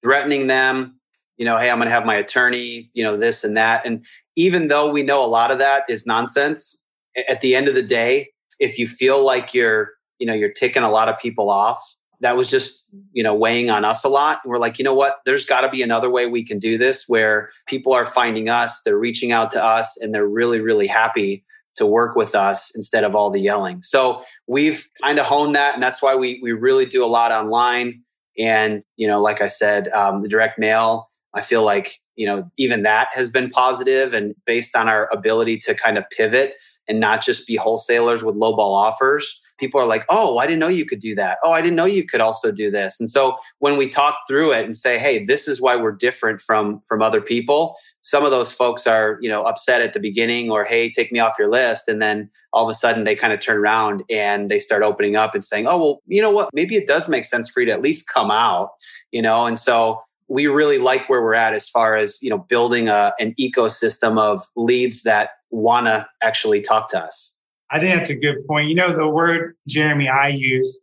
threatening 0.03 0.47
them. 0.47 0.99
You 1.37 1.45
know, 1.45 1.57
hey, 1.57 1.69
I'm 1.69 1.77
going 1.77 1.87
to 1.87 1.93
have 1.93 2.05
my 2.05 2.15
attorney, 2.15 2.89
you 2.93 3.03
know, 3.03 3.17
this 3.17 3.43
and 3.43 3.57
that. 3.57 3.85
And 3.85 4.05
even 4.35 4.67
though 4.67 4.89
we 4.89 5.03
know 5.03 5.23
a 5.23 5.27
lot 5.27 5.51
of 5.51 5.59
that 5.59 5.83
is 5.89 6.05
nonsense, 6.05 6.85
at 7.29 7.41
the 7.41 7.55
end 7.55 7.67
of 7.67 7.75
the 7.75 7.83
day, 7.83 8.29
if 8.59 8.77
you 8.79 8.87
feel 8.87 9.23
like 9.23 9.53
you're, 9.53 9.91
you 10.19 10.27
know, 10.27 10.33
you're 10.33 10.51
ticking 10.51 10.83
a 10.83 10.91
lot 10.91 11.09
of 11.09 11.19
people 11.19 11.49
off, 11.49 11.81
that 12.21 12.37
was 12.37 12.47
just, 12.47 12.85
you 13.11 13.23
know, 13.23 13.35
weighing 13.35 13.69
on 13.69 13.83
us 13.83 14.03
a 14.03 14.09
lot. 14.09 14.39
And 14.43 14.51
we're 14.51 14.59
like, 14.59 14.79
you 14.79 14.85
know 14.85 14.93
what? 14.93 15.17
There's 15.25 15.45
got 15.45 15.61
to 15.61 15.69
be 15.69 15.81
another 15.81 16.09
way 16.09 16.25
we 16.25 16.45
can 16.45 16.59
do 16.59 16.77
this 16.77 17.05
where 17.07 17.49
people 17.67 17.93
are 17.93 18.05
finding 18.05 18.49
us, 18.49 18.81
they're 18.83 18.97
reaching 18.97 19.31
out 19.31 19.51
to 19.51 19.63
us, 19.63 19.97
and 19.97 20.13
they're 20.13 20.27
really, 20.27 20.59
really 20.59 20.87
happy 20.87 21.43
to 21.75 21.85
work 21.85 22.15
with 22.15 22.35
us 22.35 22.71
instead 22.75 23.03
of 23.03 23.15
all 23.15 23.29
the 23.29 23.39
yelling. 23.39 23.83
So 23.83 24.23
we've 24.47 24.87
kind 25.03 25.19
of 25.19 25.25
honed 25.25 25.55
that, 25.55 25.73
and 25.73 25.83
that's 25.83 26.01
why 26.01 26.15
we 26.15 26.39
we 26.41 26.51
really 26.51 26.85
do 26.85 27.03
a 27.03 27.07
lot 27.07 27.31
online. 27.31 28.01
And 28.37 28.83
you 28.95 29.07
know, 29.07 29.21
like 29.21 29.41
I 29.41 29.47
said, 29.47 29.89
um, 29.89 30.21
the 30.21 30.29
direct 30.29 30.57
mail. 30.57 31.09
I 31.35 31.41
feel 31.41 31.63
like 31.63 31.99
you 32.15 32.25
know 32.25 32.49
even 32.57 32.83
that 32.83 33.09
has 33.13 33.29
been 33.29 33.49
positive, 33.49 34.13
and 34.13 34.35
based 34.45 34.75
on 34.75 34.87
our 34.87 35.09
ability 35.13 35.59
to 35.59 35.75
kind 35.75 35.97
of 35.97 36.05
pivot 36.09 36.55
and 36.87 36.99
not 36.99 37.23
just 37.23 37.47
be 37.47 37.55
wholesalers 37.55 38.23
with 38.23 38.35
lowball 38.35 38.75
offers 38.75 39.41
people 39.57 39.79
are 39.79 39.85
like, 39.85 40.05
oh, 40.09 40.37
I 40.37 40.45
didn't 40.47 40.59
know 40.59 40.67
you 40.67 40.85
could 40.85 40.99
do 40.99 41.15
that. 41.15 41.37
Oh, 41.43 41.51
I 41.51 41.61
didn't 41.61 41.75
know 41.75 41.85
you 41.85 42.05
could 42.05 42.21
also 42.21 42.51
do 42.51 42.69
this. 42.69 42.99
And 42.99 43.09
so 43.09 43.37
when 43.59 43.77
we 43.77 43.87
talk 43.87 44.17
through 44.27 44.51
it 44.51 44.65
and 44.65 44.75
say, 44.75 44.97
hey, 44.97 45.23
this 45.23 45.47
is 45.47 45.61
why 45.61 45.75
we're 45.75 45.93
different 45.93 46.41
from 46.41 46.81
from 46.87 47.01
other 47.01 47.21
people, 47.21 47.75
some 48.01 48.23
of 48.23 48.31
those 48.31 48.51
folks 48.51 48.85
are, 48.85 49.17
you 49.21 49.29
know, 49.29 49.43
upset 49.43 49.81
at 49.81 49.93
the 49.93 49.99
beginning 49.99 50.51
or 50.51 50.63
hey, 50.63 50.91
take 50.91 51.11
me 51.11 51.19
off 51.19 51.35
your 51.39 51.49
list. 51.49 51.87
And 51.87 52.01
then 52.01 52.29
all 52.53 52.63
of 52.63 52.69
a 52.69 52.77
sudden 52.77 53.03
they 53.03 53.15
kind 53.15 53.33
of 53.33 53.39
turn 53.39 53.57
around 53.57 54.03
and 54.09 54.51
they 54.51 54.59
start 54.59 54.83
opening 54.83 55.15
up 55.15 55.33
and 55.33 55.43
saying, 55.43 55.67
oh, 55.67 55.77
well, 55.77 56.01
you 56.07 56.21
know 56.21 56.31
what? 56.31 56.49
Maybe 56.53 56.75
it 56.75 56.87
does 56.87 57.09
make 57.09 57.25
sense 57.25 57.49
for 57.49 57.61
you 57.61 57.65
to 57.67 57.71
at 57.71 57.81
least 57.81 58.07
come 58.07 58.31
out, 58.31 58.69
you 59.11 59.21
know? 59.21 59.45
And 59.45 59.59
so 59.59 60.01
we 60.27 60.47
really 60.47 60.77
like 60.77 61.07
where 61.09 61.21
we're 61.21 61.35
at 61.35 61.53
as 61.53 61.69
far 61.69 61.95
as 61.95 62.17
you 62.21 62.29
know 62.29 62.39
building 62.39 62.87
a, 62.87 63.13
an 63.19 63.33
ecosystem 63.39 64.19
of 64.19 64.43
leads 64.55 65.03
that 65.03 65.31
want 65.51 65.87
to 65.87 66.07
actually 66.21 66.61
talk 66.61 66.89
to 66.89 66.99
us. 66.99 67.35
I 67.71 67.79
think 67.79 67.95
that's 67.95 68.09
a 68.09 68.15
good 68.15 68.45
point. 68.47 68.69
You 68.69 68.75
know 68.75 68.95
the 68.95 69.09
word 69.09 69.55
jeremy 69.67 70.07
i 70.09 70.27
use 70.27 70.79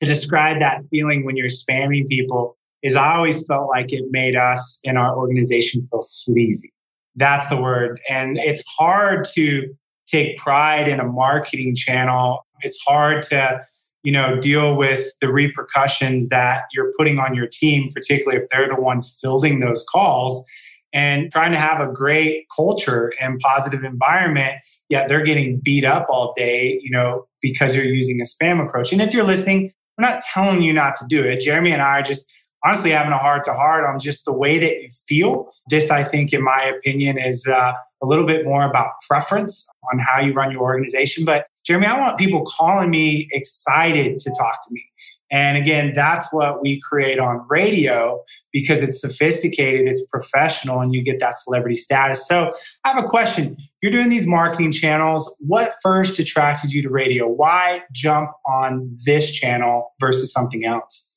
to 0.00 0.08
describe 0.08 0.60
that 0.60 0.82
feeling 0.90 1.24
when 1.24 1.36
you're 1.36 1.48
spamming 1.48 2.06
people 2.08 2.56
is 2.82 2.96
i 2.96 3.14
always 3.14 3.42
felt 3.44 3.68
like 3.68 3.92
it 3.92 4.04
made 4.10 4.36
us 4.36 4.78
in 4.84 4.96
our 4.96 5.16
organization 5.16 5.86
feel 5.90 6.02
sleazy. 6.02 6.72
That's 7.16 7.48
the 7.48 7.60
word. 7.60 8.00
And 8.08 8.38
it's 8.38 8.62
hard 8.78 9.26
to 9.34 9.74
take 10.06 10.36
pride 10.36 10.88
in 10.88 11.00
a 11.00 11.04
marketing 11.04 11.74
channel. 11.74 12.46
It's 12.60 12.78
hard 12.86 13.22
to 13.24 13.60
you 14.02 14.12
know, 14.12 14.38
deal 14.38 14.76
with 14.76 15.06
the 15.20 15.30
repercussions 15.30 16.28
that 16.28 16.62
you're 16.72 16.92
putting 16.96 17.18
on 17.18 17.34
your 17.34 17.46
team, 17.46 17.88
particularly 17.94 18.40
if 18.42 18.48
they're 18.48 18.68
the 18.68 18.80
ones 18.80 19.18
fielding 19.20 19.60
those 19.60 19.84
calls 19.90 20.44
and 20.92 21.30
trying 21.30 21.52
to 21.52 21.58
have 21.58 21.80
a 21.80 21.92
great 21.92 22.46
culture 22.54 23.12
and 23.20 23.38
positive 23.40 23.84
environment, 23.84 24.56
yet 24.88 25.08
they're 25.08 25.24
getting 25.24 25.60
beat 25.60 25.84
up 25.84 26.06
all 26.08 26.32
day, 26.36 26.80
you 26.82 26.90
know, 26.90 27.26
because 27.42 27.76
you're 27.76 27.84
using 27.84 28.20
a 28.20 28.24
spam 28.24 28.66
approach. 28.66 28.92
And 28.92 29.02
if 29.02 29.12
you're 29.12 29.24
listening, 29.24 29.72
we're 29.98 30.08
not 30.08 30.22
telling 30.22 30.62
you 30.62 30.72
not 30.72 30.96
to 30.96 31.04
do 31.08 31.24
it. 31.24 31.40
Jeremy 31.40 31.72
and 31.72 31.82
I 31.82 31.98
are 31.98 32.02
just 32.02 32.32
honestly 32.64 32.90
having 32.90 33.12
a 33.12 33.18
heart 33.18 33.44
to 33.44 33.52
heart 33.52 33.84
on 33.84 33.98
just 33.98 34.24
the 34.24 34.32
way 34.32 34.58
that 34.58 34.82
you 34.82 34.88
feel. 35.06 35.50
This, 35.68 35.90
I 35.90 36.04
think, 36.04 36.32
in 36.32 36.42
my 36.42 36.62
opinion, 36.62 37.18
is 37.18 37.46
uh, 37.46 37.72
a 38.02 38.06
little 38.06 38.26
bit 38.26 38.44
more 38.44 38.64
about 38.64 38.92
preference 39.08 39.66
on 39.92 39.98
how 39.98 40.20
you 40.20 40.32
run 40.32 40.50
your 40.50 40.62
organization. 40.62 41.24
But 41.24 41.46
Jeremy, 41.64 41.86
I 41.86 41.98
want 41.98 42.18
people 42.18 42.44
calling 42.44 42.90
me 42.90 43.28
excited 43.32 44.18
to 44.20 44.30
talk 44.30 44.66
to 44.66 44.72
me. 44.72 44.84
And 45.30 45.58
again, 45.58 45.92
that's 45.94 46.32
what 46.32 46.62
we 46.62 46.80
create 46.80 47.18
on 47.18 47.44
radio 47.50 48.22
because 48.50 48.82
it's 48.82 49.00
sophisticated, 49.00 49.86
it's 49.86 50.04
professional, 50.06 50.80
and 50.80 50.94
you 50.94 51.02
get 51.02 51.20
that 51.20 51.34
celebrity 51.36 51.74
status. 51.74 52.26
So 52.26 52.52
I 52.84 52.92
have 52.92 53.04
a 53.04 53.06
question. 53.06 53.56
You're 53.82 53.92
doing 53.92 54.08
these 54.08 54.26
marketing 54.26 54.72
channels. 54.72 55.34
What 55.40 55.74
first 55.82 56.18
attracted 56.18 56.72
you 56.72 56.82
to 56.82 56.88
radio? 56.88 57.28
Why 57.28 57.82
jump 57.92 58.30
on 58.46 58.96
this 59.04 59.30
channel 59.30 59.92
versus 60.00 60.32
something 60.32 60.64
else? 60.64 61.07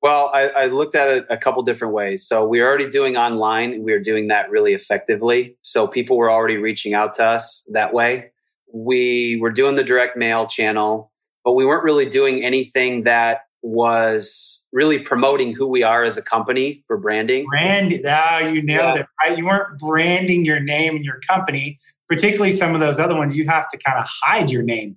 Well, 0.00 0.30
I, 0.32 0.48
I, 0.48 0.66
looked 0.66 0.94
at 0.94 1.08
it 1.08 1.26
a 1.28 1.36
couple 1.36 1.62
different 1.62 1.92
ways. 1.92 2.26
So 2.26 2.46
we 2.46 2.60
are 2.60 2.68
already 2.68 2.88
doing 2.88 3.16
online 3.16 3.72
and 3.72 3.84
we 3.84 3.92
are 3.92 4.00
doing 4.00 4.28
that 4.28 4.48
really 4.48 4.72
effectively. 4.72 5.56
So 5.62 5.88
people 5.88 6.16
were 6.16 6.30
already 6.30 6.56
reaching 6.56 6.94
out 6.94 7.14
to 7.14 7.24
us 7.24 7.66
that 7.72 7.92
way. 7.92 8.30
We 8.72 9.38
were 9.40 9.50
doing 9.50 9.74
the 9.74 9.82
direct 9.82 10.16
mail 10.16 10.46
channel, 10.46 11.10
but 11.44 11.54
we 11.54 11.66
weren't 11.66 11.82
really 11.82 12.08
doing 12.08 12.44
anything 12.44 13.04
that 13.04 13.40
was 13.62 14.64
really 14.72 15.00
promoting 15.00 15.52
who 15.52 15.66
we 15.66 15.82
are 15.82 16.04
as 16.04 16.16
a 16.16 16.22
company 16.22 16.84
for 16.86 16.96
branding. 16.96 17.46
Brand, 17.46 18.00
ah, 18.06 18.38
you 18.38 18.62
nailed 18.62 18.94
yeah. 18.96 19.00
it, 19.00 19.06
right? 19.24 19.36
You 19.36 19.46
weren't 19.46 19.78
branding 19.78 20.44
your 20.44 20.60
name 20.60 20.94
and 20.94 21.04
your 21.04 21.18
company, 21.26 21.78
particularly 22.08 22.52
some 22.52 22.74
of 22.74 22.80
those 22.80 23.00
other 23.00 23.16
ones. 23.16 23.36
You 23.36 23.46
have 23.46 23.66
to 23.68 23.78
kind 23.78 23.98
of 23.98 24.06
hide 24.06 24.50
your 24.50 24.62
name 24.62 24.96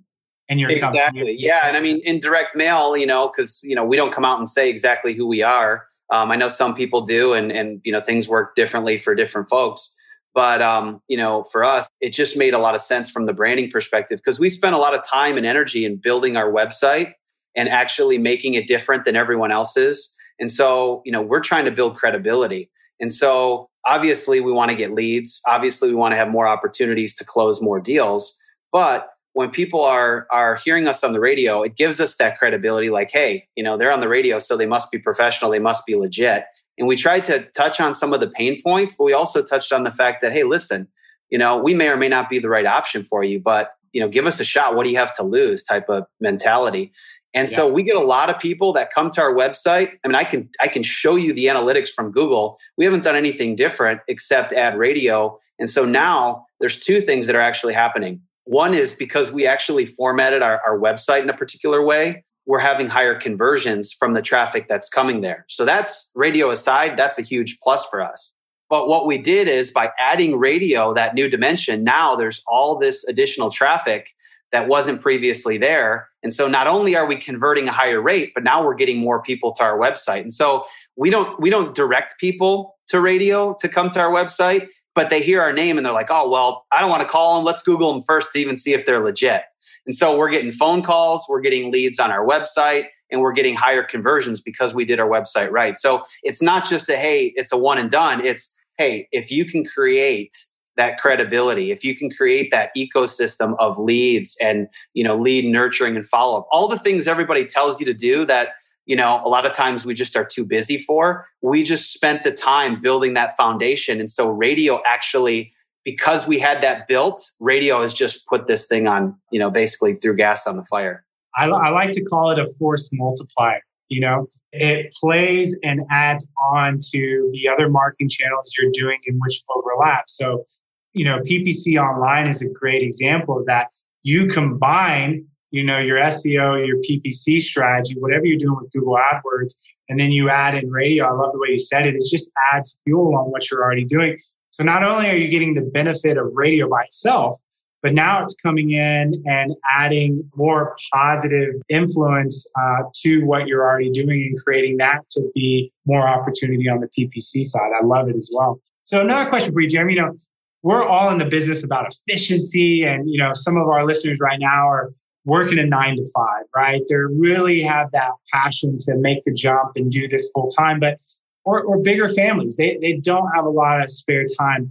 your 0.58 0.70
exactly. 0.70 1.00
Company. 1.00 1.36
Yeah, 1.38 1.66
and 1.66 1.76
I 1.76 1.80
mean 1.80 2.00
in 2.04 2.20
direct 2.20 2.56
mail, 2.56 2.96
you 2.96 3.06
know, 3.06 3.28
because 3.28 3.60
you 3.62 3.74
know 3.74 3.84
we 3.84 3.96
don't 3.96 4.12
come 4.12 4.24
out 4.24 4.38
and 4.38 4.48
say 4.48 4.68
exactly 4.68 5.14
who 5.14 5.26
we 5.26 5.42
are. 5.42 5.86
Um, 6.10 6.30
I 6.30 6.36
know 6.36 6.48
some 6.48 6.74
people 6.74 7.02
do, 7.02 7.32
and 7.32 7.50
and 7.52 7.80
you 7.84 7.92
know 7.92 8.00
things 8.00 8.28
work 8.28 8.54
differently 8.54 8.98
for 8.98 9.14
different 9.14 9.48
folks. 9.48 9.94
But 10.34 10.62
um, 10.62 11.02
you 11.08 11.16
know, 11.16 11.44
for 11.52 11.64
us, 11.64 11.88
it 12.00 12.10
just 12.10 12.36
made 12.36 12.54
a 12.54 12.58
lot 12.58 12.74
of 12.74 12.80
sense 12.80 13.10
from 13.10 13.26
the 13.26 13.34
branding 13.34 13.70
perspective 13.70 14.18
because 14.18 14.38
we 14.38 14.50
spent 14.50 14.74
a 14.74 14.78
lot 14.78 14.94
of 14.94 15.04
time 15.04 15.36
and 15.36 15.46
energy 15.46 15.84
in 15.84 15.96
building 15.96 16.36
our 16.36 16.50
website 16.50 17.12
and 17.54 17.68
actually 17.68 18.18
making 18.18 18.54
it 18.54 18.66
different 18.66 19.04
than 19.04 19.16
everyone 19.16 19.52
else's. 19.52 20.14
And 20.38 20.50
so, 20.50 21.02
you 21.04 21.12
know, 21.12 21.20
we're 21.20 21.40
trying 21.40 21.66
to 21.66 21.70
build 21.70 21.96
credibility. 21.96 22.70
And 22.98 23.12
so, 23.12 23.68
obviously, 23.86 24.40
we 24.40 24.52
want 24.52 24.70
to 24.70 24.76
get 24.76 24.92
leads. 24.92 25.40
Obviously, 25.46 25.90
we 25.90 25.94
want 25.94 26.12
to 26.12 26.16
have 26.16 26.28
more 26.28 26.46
opportunities 26.46 27.14
to 27.16 27.24
close 27.24 27.60
more 27.60 27.80
deals. 27.80 28.38
But 28.72 29.08
when 29.34 29.50
people 29.50 29.82
are 29.82 30.26
are 30.30 30.56
hearing 30.56 30.86
us 30.88 31.02
on 31.02 31.12
the 31.12 31.20
radio, 31.20 31.62
it 31.62 31.76
gives 31.76 32.00
us 32.00 32.16
that 32.16 32.38
credibility. 32.38 32.90
Like, 32.90 33.10
hey, 33.10 33.46
you 33.56 33.64
know, 33.64 33.76
they're 33.76 33.92
on 33.92 34.00
the 34.00 34.08
radio, 34.08 34.38
so 34.38 34.56
they 34.56 34.66
must 34.66 34.90
be 34.90 34.98
professional. 34.98 35.50
They 35.50 35.58
must 35.58 35.86
be 35.86 35.94
legit. 35.94 36.44
And 36.78 36.88
we 36.88 36.96
tried 36.96 37.24
to 37.26 37.44
touch 37.56 37.80
on 37.80 37.94
some 37.94 38.12
of 38.12 38.20
the 38.20 38.28
pain 38.28 38.62
points, 38.62 38.94
but 38.96 39.04
we 39.04 39.12
also 39.12 39.42
touched 39.42 39.72
on 39.72 39.84
the 39.84 39.92
fact 39.92 40.22
that, 40.22 40.32
hey, 40.32 40.44
listen, 40.44 40.88
you 41.30 41.38
know, 41.38 41.56
we 41.58 41.74
may 41.74 41.88
or 41.88 41.96
may 41.96 42.08
not 42.08 42.30
be 42.30 42.38
the 42.38 42.48
right 42.48 42.66
option 42.66 43.04
for 43.04 43.22
you, 43.22 43.40
but 43.40 43.72
you 43.92 44.00
know, 44.00 44.08
give 44.08 44.26
us 44.26 44.40
a 44.40 44.44
shot. 44.44 44.74
What 44.74 44.84
do 44.84 44.90
you 44.90 44.96
have 44.96 45.14
to 45.16 45.22
lose? 45.22 45.62
Type 45.62 45.88
of 45.88 46.04
mentality. 46.20 46.92
And 47.34 47.48
yeah. 47.48 47.56
so 47.56 47.72
we 47.72 47.82
get 47.82 47.96
a 47.96 48.00
lot 48.00 48.30
of 48.30 48.38
people 48.38 48.72
that 48.74 48.92
come 48.92 49.10
to 49.12 49.22
our 49.22 49.32
website. 49.32 49.92
I 50.04 50.08
mean, 50.08 50.14
I 50.14 50.24
can 50.24 50.50
I 50.60 50.68
can 50.68 50.82
show 50.82 51.16
you 51.16 51.32
the 51.32 51.46
analytics 51.46 51.88
from 51.88 52.10
Google. 52.10 52.58
We 52.76 52.84
haven't 52.84 53.04
done 53.04 53.16
anything 53.16 53.56
different 53.56 54.00
except 54.08 54.52
add 54.52 54.76
radio. 54.76 55.38
And 55.58 55.68
so 55.68 55.84
now 55.84 56.46
there's 56.60 56.78
two 56.78 57.00
things 57.00 57.26
that 57.26 57.36
are 57.36 57.40
actually 57.40 57.74
happening. 57.74 58.20
One 58.44 58.74
is 58.74 58.94
because 58.94 59.32
we 59.32 59.46
actually 59.46 59.86
formatted 59.86 60.42
our, 60.42 60.60
our 60.66 60.78
website 60.78 61.22
in 61.22 61.30
a 61.30 61.36
particular 61.36 61.84
way, 61.84 62.24
we're 62.46 62.58
having 62.58 62.88
higher 62.88 63.18
conversions 63.18 63.92
from 63.92 64.14
the 64.14 64.22
traffic 64.22 64.66
that's 64.68 64.88
coming 64.88 65.20
there. 65.20 65.44
So 65.48 65.64
that's 65.64 66.10
radio 66.14 66.50
aside, 66.50 66.96
that's 66.96 67.18
a 67.18 67.22
huge 67.22 67.58
plus 67.62 67.84
for 67.86 68.02
us. 68.02 68.34
But 68.68 68.88
what 68.88 69.06
we 69.06 69.18
did 69.18 69.48
is 69.48 69.70
by 69.70 69.90
adding 69.98 70.38
radio, 70.38 70.94
that 70.94 71.14
new 71.14 71.28
dimension, 71.28 71.84
now 71.84 72.16
there's 72.16 72.42
all 72.46 72.78
this 72.78 73.04
additional 73.06 73.50
traffic 73.50 74.08
that 74.50 74.68
wasn't 74.68 75.00
previously 75.00 75.58
there. 75.58 76.08
And 76.22 76.32
so 76.32 76.48
not 76.48 76.66
only 76.66 76.94
are 76.94 77.06
we 77.06 77.16
converting 77.16 77.68
a 77.68 77.72
higher 77.72 78.00
rate, 78.00 78.32
but 78.34 78.44
now 78.44 78.64
we're 78.64 78.74
getting 78.74 78.98
more 78.98 79.22
people 79.22 79.52
to 79.54 79.62
our 79.62 79.78
website. 79.78 80.20
And 80.20 80.32
so 80.32 80.64
we 80.96 81.10
don't 81.10 81.40
we 81.40 81.50
don't 81.50 81.74
direct 81.74 82.18
people 82.18 82.76
to 82.88 83.00
radio 83.00 83.56
to 83.60 83.68
come 83.68 83.90
to 83.90 84.00
our 84.00 84.10
website, 84.10 84.68
but 84.94 85.10
they 85.10 85.22
hear 85.22 85.40
our 85.40 85.52
name 85.52 85.76
and 85.76 85.86
they're 85.86 85.92
like, 85.92 86.10
"Oh, 86.10 86.28
well, 86.28 86.66
I 86.72 86.80
don't 86.80 86.90
want 86.90 87.02
to 87.02 87.08
call 87.08 87.36
them. 87.36 87.44
Let's 87.44 87.62
Google 87.62 87.92
them 87.92 88.02
first 88.06 88.32
to 88.32 88.38
even 88.38 88.58
see 88.58 88.74
if 88.74 88.86
they're 88.86 89.02
legit." 89.02 89.42
And 89.86 89.96
so 89.96 90.16
we're 90.16 90.30
getting 90.30 90.52
phone 90.52 90.82
calls, 90.82 91.24
we're 91.28 91.40
getting 91.40 91.72
leads 91.72 91.98
on 91.98 92.10
our 92.10 92.26
website, 92.26 92.86
and 93.10 93.20
we're 93.20 93.32
getting 93.32 93.54
higher 93.54 93.82
conversions 93.82 94.40
because 94.40 94.74
we 94.74 94.84
did 94.84 94.98
our 94.98 95.08
website 95.08 95.50
right. 95.50 95.78
So 95.78 96.04
it's 96.22 96.42
not 96.42 96.68
just 96.68 96.88
a 96.88 96.96
hey, 96.96 97.32
it's 97.36 97.52
a 97.52 97.58
one 97.58 97.78
and 97.78 97.90
done. 97.90 98.24
It's 98.24 98.56
hey, 98.78 99.08
if 99.12 99.30
you 99.30 99.44
can 99.44 99.64
create 99.64 100.34
that 100.76 100.98
credibility, 100.98 101.70
if 101.70 101.84
you 101.84 101.94
can 101.94 102.10
create 102.10 102.50
that 102.50 102.70
ecosystem 102.76 103.54
of 103.58 103.78
leads 103.78 104.36
and 104.40 104.66
you 104.94 105.04
know 105.04 105.16
lead 105.16 105.44
nurturing 105.44 105.96
and 105.96 106.08
follow 106.08 106.38
up, 106.38 106.48
all 106.50 106.68
the 106.68 106.78
things 106.78 107.06
everybody 107.06 107.44
tells 107.44 107.78
you 107.78 107.86
to 107.86 107.94
do 107.94 108.24
that 108.24 108.48
you 108.92 108.96
know 108.96 109.22
a 109.24 109.30
lot 109.36 109.46
of 109.46 109.54
times 109.54 109.86
we 109.86 109.94
just 109.94 110.14
are 110.16 110.28
too 110.36 110.44
busy 110.44 110.78
for. 110.88 111.26
We 111.40 111.62
just 111.62 111.84
spent 111.92 112.24
the 112.24 112.32
time 112.32 112.82
building 112.82 113.14
that 113.14 113.36
foundation, 113.38 114.00
and 114.00 114.10
so 114.10 114.28
radio 114.28 114.82
actually 114.86 115.54
because 115.84 116.26
we 116.26 116.38
had 116.38 116.62
that 116.62 116.86
built, 116.86 117.30
radio 117.40 117.82
has 117.82 117.94
just 117.94 118.26
put 118.26 118.46
this 118.46 118.66
thing 118.66 118.86
on, 118.86 119.16
you 119.30 119.38
know, 119.38 119.50
basically 119.50 119.94
threw 119.94 120.14
gas 120.14 120.46
on 120.46 120.56
the 120.56 120.64
fire. 120.66 121.04
I, 121.36 121.48
I 121.48 121.70
like 121.70 121.90
to 121.92 122.04
call 122.04 122.30
it 122.30 122.38
a 122.38 122.52
force 122.58 122.88
multiplier. 122.92 123.62
You 123.88 124.00
know, 124.00 124.26
it 124.52 124.92
plays 125.00 125.58
and 125.62 125.82
adds 125.90 126.26
on 126.52 126.78
to 126.92 127.30
the 127.32 127.48
other 127.48 127.68
marketing 127.68 128.10
channels 128.10 128.52
you're 128.58 128.70
doing 128.72 128.98
in 129.06 129.18
which 129.18 129.42
overlap. 129.54 130.04
So, 130.08 130.44
you 130.92 131.04
know, 131.04 131.18
PPC 131.20 131.82
online 131.82 132.28
is 132.28 132.42
a 132.42 132.50
great 132.52 132.82
example 132.82 133.38
of 133.38 133.46
that. 133.46 133.68
You 134.02 134.28
combine, 134.28 135.26
you 135.52 135.62
know, 135.62 135.78
your 135.78 135.98
SEO, 135.98 136.66
your 136.66 136.78
PPC 136.78 137.40
strategy, 137.40 137.94
whatever 137.98 138.26
you're 138.26 138.38
doing 138.38 138.56
with 138.60 138.72
Google 138.72 138.96
AdWords, 138.96 139.54
and 139.88 140.00
then 140.00 140.10
you 140.10 140.30
add 140.30 140.54
in 140.54 140.70
radio. 140.70 141.06
I 141.06 141.12
love 141.12 141.32
the 141.32 141.38
way 141.38 141.50
you 141.50 141.58
said 141.58 141.86
it. 141.86 141.94
It 141.94 142.02
just 142.10 142.30
adds 142.52 142.78
fuel 142.84 143.16
on 143.16 143.30
what 143.30 143.50
you're 143.50 143.62
already 143.62 143.84
doing. 143.84 144.18
So 144.50 144.64
not 144.64 144.82
only 144.82 145.08
are 145.08 145.14
you 145.14 145.28
getting 145.28 145.54
the 145.54 145.60
benefit 145.60 146.16
of 146.16 146.30
radio 146.32 146.68
by 146.68 146.82
itself, 146.84 147.38
but 147.82 147.92
now 147.92 148.22
it's 148.22 148.34
coming 148.34 148.70
in 148.70 149.22
and 149.26 149.54
adding 149.78 150.22
more 150.36 150.76
positive 150.94 151.54
influence 151.68 152.46
uh, 152.58 152.84
to 153.02 153.24
what 153.24 153.46
you're 153.46 153.62
already 153.62 153.90
doing 153.90 154.22
and 154.22 154.42
creating 154.42 154.76
that 154.78 155.00
to 155.10 155.22
be 155.34 155.72
more 155.84 156.06
opportunity 156.06 156.68
on 156.68 156.80
the 156.80 156.88
PPC 156.88 157.44
side. 157.44 157.72
I 157.78 157.84
love 157.84 158.08
it 158.08 158.16
as 158.16 158.30
well. 158.32 158.60
So 158.84 159.00
another 159.00 159.28
question 159.28 159.52
for 159.52 159.60
you, 159.60 159.68
Jeremy. 159.68 159.94
You 159.94 160.02
know, 160.02 160.14
we're 160.62 160.84
all 160.84 161.10
in 161.10 161.18
the 161.18 161.24
business 161.24 161.64
about 161.64 161.92
efficiency, 161.92 162.84
and 162.84 163.10
you 163.10 163.18
know, 163.18 163.32
some 163.34 163.56
of 163.56 163.68
our 163.68 163.84
listeners 163.84 164.18
right 164.20 164.38
now 164.38 164.68
are 164.68 164.90
working 165.24 165.58
a 165.58 165.66
nine 165.66 165.96
to 165.96 166.06
five, 166.14 166.44
right? 166.54 166.82
They 166.88 166.96
really 166.96 167.62
have 167.62 167.90
that 167.92 168.10
passion 168.32 168.76
to 168.80 168.96
make 168.96 169.24
the 169.24 169.32
jump 169.32 169.72
and 169.76 169.90
do 169.90 170.08
this 170.08 170.30
full 170.34 170.48
time, 170.48 170.80
but 170.80 170.98
or, 171.44 171.62
or 171.62 171.78
bigger 171.80 172.08
families. 172.08 172.56
They, 172.56 172.78
they 172.80 172.94
don't 173.02 173.30
have 173.34 173.44
a 173.44 173.50
lot 173.50 173.82
of 173.82 173.90
spare 173.90 174.24
time. 174.38 174.70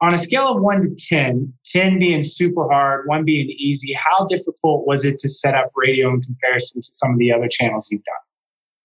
On 0.00 0.12
a 0.12 0.18
scale 0.18 0.48
of 0.48 0.60
one 0.60 0.82
to 0.82 1.06
10, 1.08 1.52
10 1.64 1.98
being 2.00 2.22
super 2.22 2.68
hard, 2.68 3.06
one 3.06 3.24
being 3.24 3.48
easy, 3.56 3.92
how 3.92 4.26
difficult 4.26 4.86
was 4.86 5.04
it 5.04 5.20
to 5.20 5.28
set 5.28 5.54
up 5.54 5.70
radio 5.76 6.10
in 6.12 6.22
comparison 6.22 6.82
to 6.82 6.88
some 6.92 7.12
of 7.12 7.18
the 7.18 7.32
other 7.32 7.48
channels 7.48 7.88
you've 7.90 8.02
done? 8.02 8.14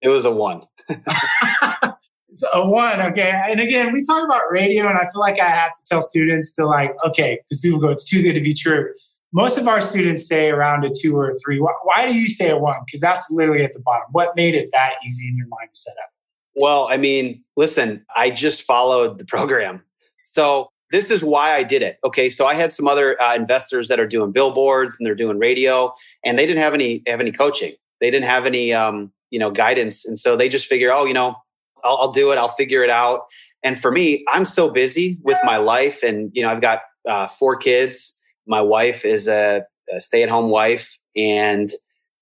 It 0.04 0.10
was 0.10 0.26
a 0.26 0.32
one. 0.32 0.62
so 2.36 2.48
a 2.54 2.70
one, 2.70 3.02
okay. 3.02 3.32
And 3.50 3.60
again, 3.60 3.94
we 3.94 4.04
talk 4.04 4.24
about 4.24 4.44
radio, 4.52 4.88
and 4.88 4.98
I 4.98 5.06
feel 5.06 5.20
like 5.20 5.40
I 5.40 5.50
have 5.50 5.74
to 5.74 5.82
tell 5.88 6.02
students 6.02 6.52
to 6.54 6.68
like, 6.68 6.92
okay, 7.04 7.40
because 7.50 7.62
people 7.62 7.80
go, 7.80 7.90
it's 7.90 8.06
too 8.06 8.22
good 8.22 8.34
to 8.34 8.42
be 8.42 8.54
true. 8.54 8.92
Most 9.34 9.58
of 9.58 9.68
our 9.68 9.82
students 9.82 10.28
say 10.28 10.50
around 10.50 10.86
a 10.86 10.90
two 10.90 11.16
or 11.16 11.30
a 11.30 11.34
three. 11.36 11.60
Why, 11.60 11.74
why 11.84 12.08
do 12.08 12.18
you 12.18 12.28
say 12.28 12.50
a 12.50 12.58
one? 12.58 12.78
Because 12.86 13.02
that's 13.02 13.30
literally 13.30 13.64
at 13.64 13.74
the 13.74 13.80
bottom. 13.80 14.08
What 14.12 14.36
made 14.36 14.56
it 14.56 14.70
that 14.72 14.94
easy 15.06 15.28
in 15.28 15.38
your 15.38 15.48
mind 15.48 15.70
to 15.74 15.80
set 15.80 15.96
up? 16.04 16.10
Well, 16.56 16.88
I 16.90 16.98
mean, 16.98 17.44
listen, 17.56 18.06
I 18.16 18.32
just 18.32 18.64
followed 18.64 19.20
the 19.20 19.26
program. 19.26 19.84
So 20.34 20.70
this 20.92 21.12
is 21.12 21.24
why 21.24 21.56
I 21.56 21.64
did 21.64 21.82
it. 21.82 21.98
Okay, 22.04 22.30
so 22.30 22.48
I 22.48 22.54
had 22.54 22.72
some 22.72 22.88
other 22.88 23.22
uh, 23.22 23.36
investors 23.36 23.88
that 23.90 24.00
are 24.00 24.08
doing 24.08 24.32
billboards 24.32 24.96
and 24.98 25.06
they're 25.06 25.16
doing 25.16 25.38
radio, 25.38 25.94
and 26.24 26.40
they 26.40 26.46
didn't 26.46 26.62
have 26.62 26.74
any 26.74 27.04
have 27.08 27.20
any 27.20 27.32
coaching. 27.32 27.74
They 28.00 28.10
didn't 28.10 28.28
have 28.28 28.46
any 28.46 28.74
um, 28.74 29.12
you 29.30 29.40
know 29.40 29.52
guidance, 29.52 30.06
and 30.06 30.20
so 30.20 30.38
they 30.38 30.48
just 30.48 30.66
figure, 30.66 30.92
oh, 30.92 31.06
you 31.06 31.14
know, 31.14 31.36
I'll, 31.84 31.98
I'll 31.98 32.12
do 32.12 32.32
it. 32.32 32.38
I'll 32.38 32.50
figure 32.50 32.84
it 32.84 32.90
out. 32.90 33.22
And 33.64 33.80
for 33.80 33.92
me, 33.92 34.24
I'm 34.32 34.46
so 34.46 34.70
busy 34.70 35.20
with 35.24 35.38
my 35.44 35.58
life, 35.58 36.04
and 36.04 36.32
you 36.34 36.42
know, 36.42 36.50
I've 36.50 36.62
got 36.62 36.80
uh, 37.10 37.28
four 37.28 37.58
kids. 37.58 38.17
My 38.48 38.62
wife 38.62 39.06
is 39.06 39.28
a, 39.28 39.66
a 39.94 40.00
stay 40.00 40.24
at 40.24 40.30
home 40.30 40.50
wife, 40.50 40.98
and 41.16 41.72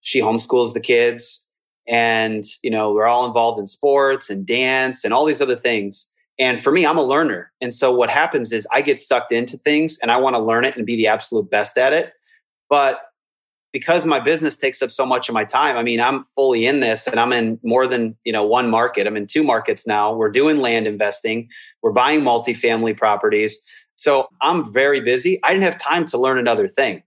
she 0.01 0.21
homeschools 0.21 0.73
the 0.73 0.79
kids 0.79 1.45
and 1.87 2.45
you 2.63 2.69
know 2.69 2.93
we're 2.93 3.05
all 3.05 3.25
involved 3.25 3.59
in 3.59 3.67
sports 3.67 4.29
and 4.29 4.45
dance 4.45 5.03
and 5.03 5.13
all 5.13 5.25
these 5.25 5.41
other 5.41 5.55
things. 5.55 6.11
And 6.39 6.63
for 6.63 6.71
me 6.71 6.85
i'm 6.85 6.97
a 6.97 7.03
learner. 7.03 7.51
And 7.61 7.73
so 7.73 7.93
what 7.93 8.09
happens 8.09 8.51
is 8.51 8.67
i 8.73 8.81
get 8.81 8.99
sucked 8.99 9.31
into 9.31 9.57
things 9.57 9.99
and 10.01 10.11
i 10.11 10.17
want 10.17 10.35
to 10.35 10.41
learn 10.41 10.65
it 10.65 10.75
and 10.77 10.85
be 10.85 10.95
the 10.95 11.07
absolute 11.07 11.49
best 11.49 11.77
at 11.77 11.93
it. 11.93 12.13
But 12.69 13.01
because 13.73 14.05
my 14.05 14.19
business 14.19 14.57
takes 14.57 14.81
up 14.81 14.89
so 14.89 15.05
much 15.05 15.27
of 15.27 15.33
my 15.33 15.43
time 15.43 15.75
i 15.77 15.83
mean 15.83 15.99
i'm 15.99 16.23
fully 16.35 16.65
in 16.65 16.79
this 16.79 17.07
and 17.07 17.19
i'm 17.19 17.33
in 17.33 17.59
more 17.61 17.87
than 17.87 18.15
you 18.23 18.31
know 18.31 18.45
one 18.45 18.69
market. 18.69 19.05
I'm 19.05 19.17
in 19.17 19.27
two 19.27 19.43
markets 19.43 19.85
now. 19.85 20.13
We're 20.13 20.31
doing 20.31 20.57
land 20.57 20.87
investing. 20.87 21.49
We're 21.81 21.91
buying 21.91 22.21
multifamily 22.21 22.97
properties 22.97 23.61
so 23.95 24.27
i'm 24.41 24.71
very 24.71 25.01
busy 25.01 25.39
i 25.43 25.51
didn't 25.51 25.63
have 25.63 25.79
time 25.79 26.05
to 26.05 26.17
learn 26.17 26.37
another 26.37 26.67
thing 26.67 27.03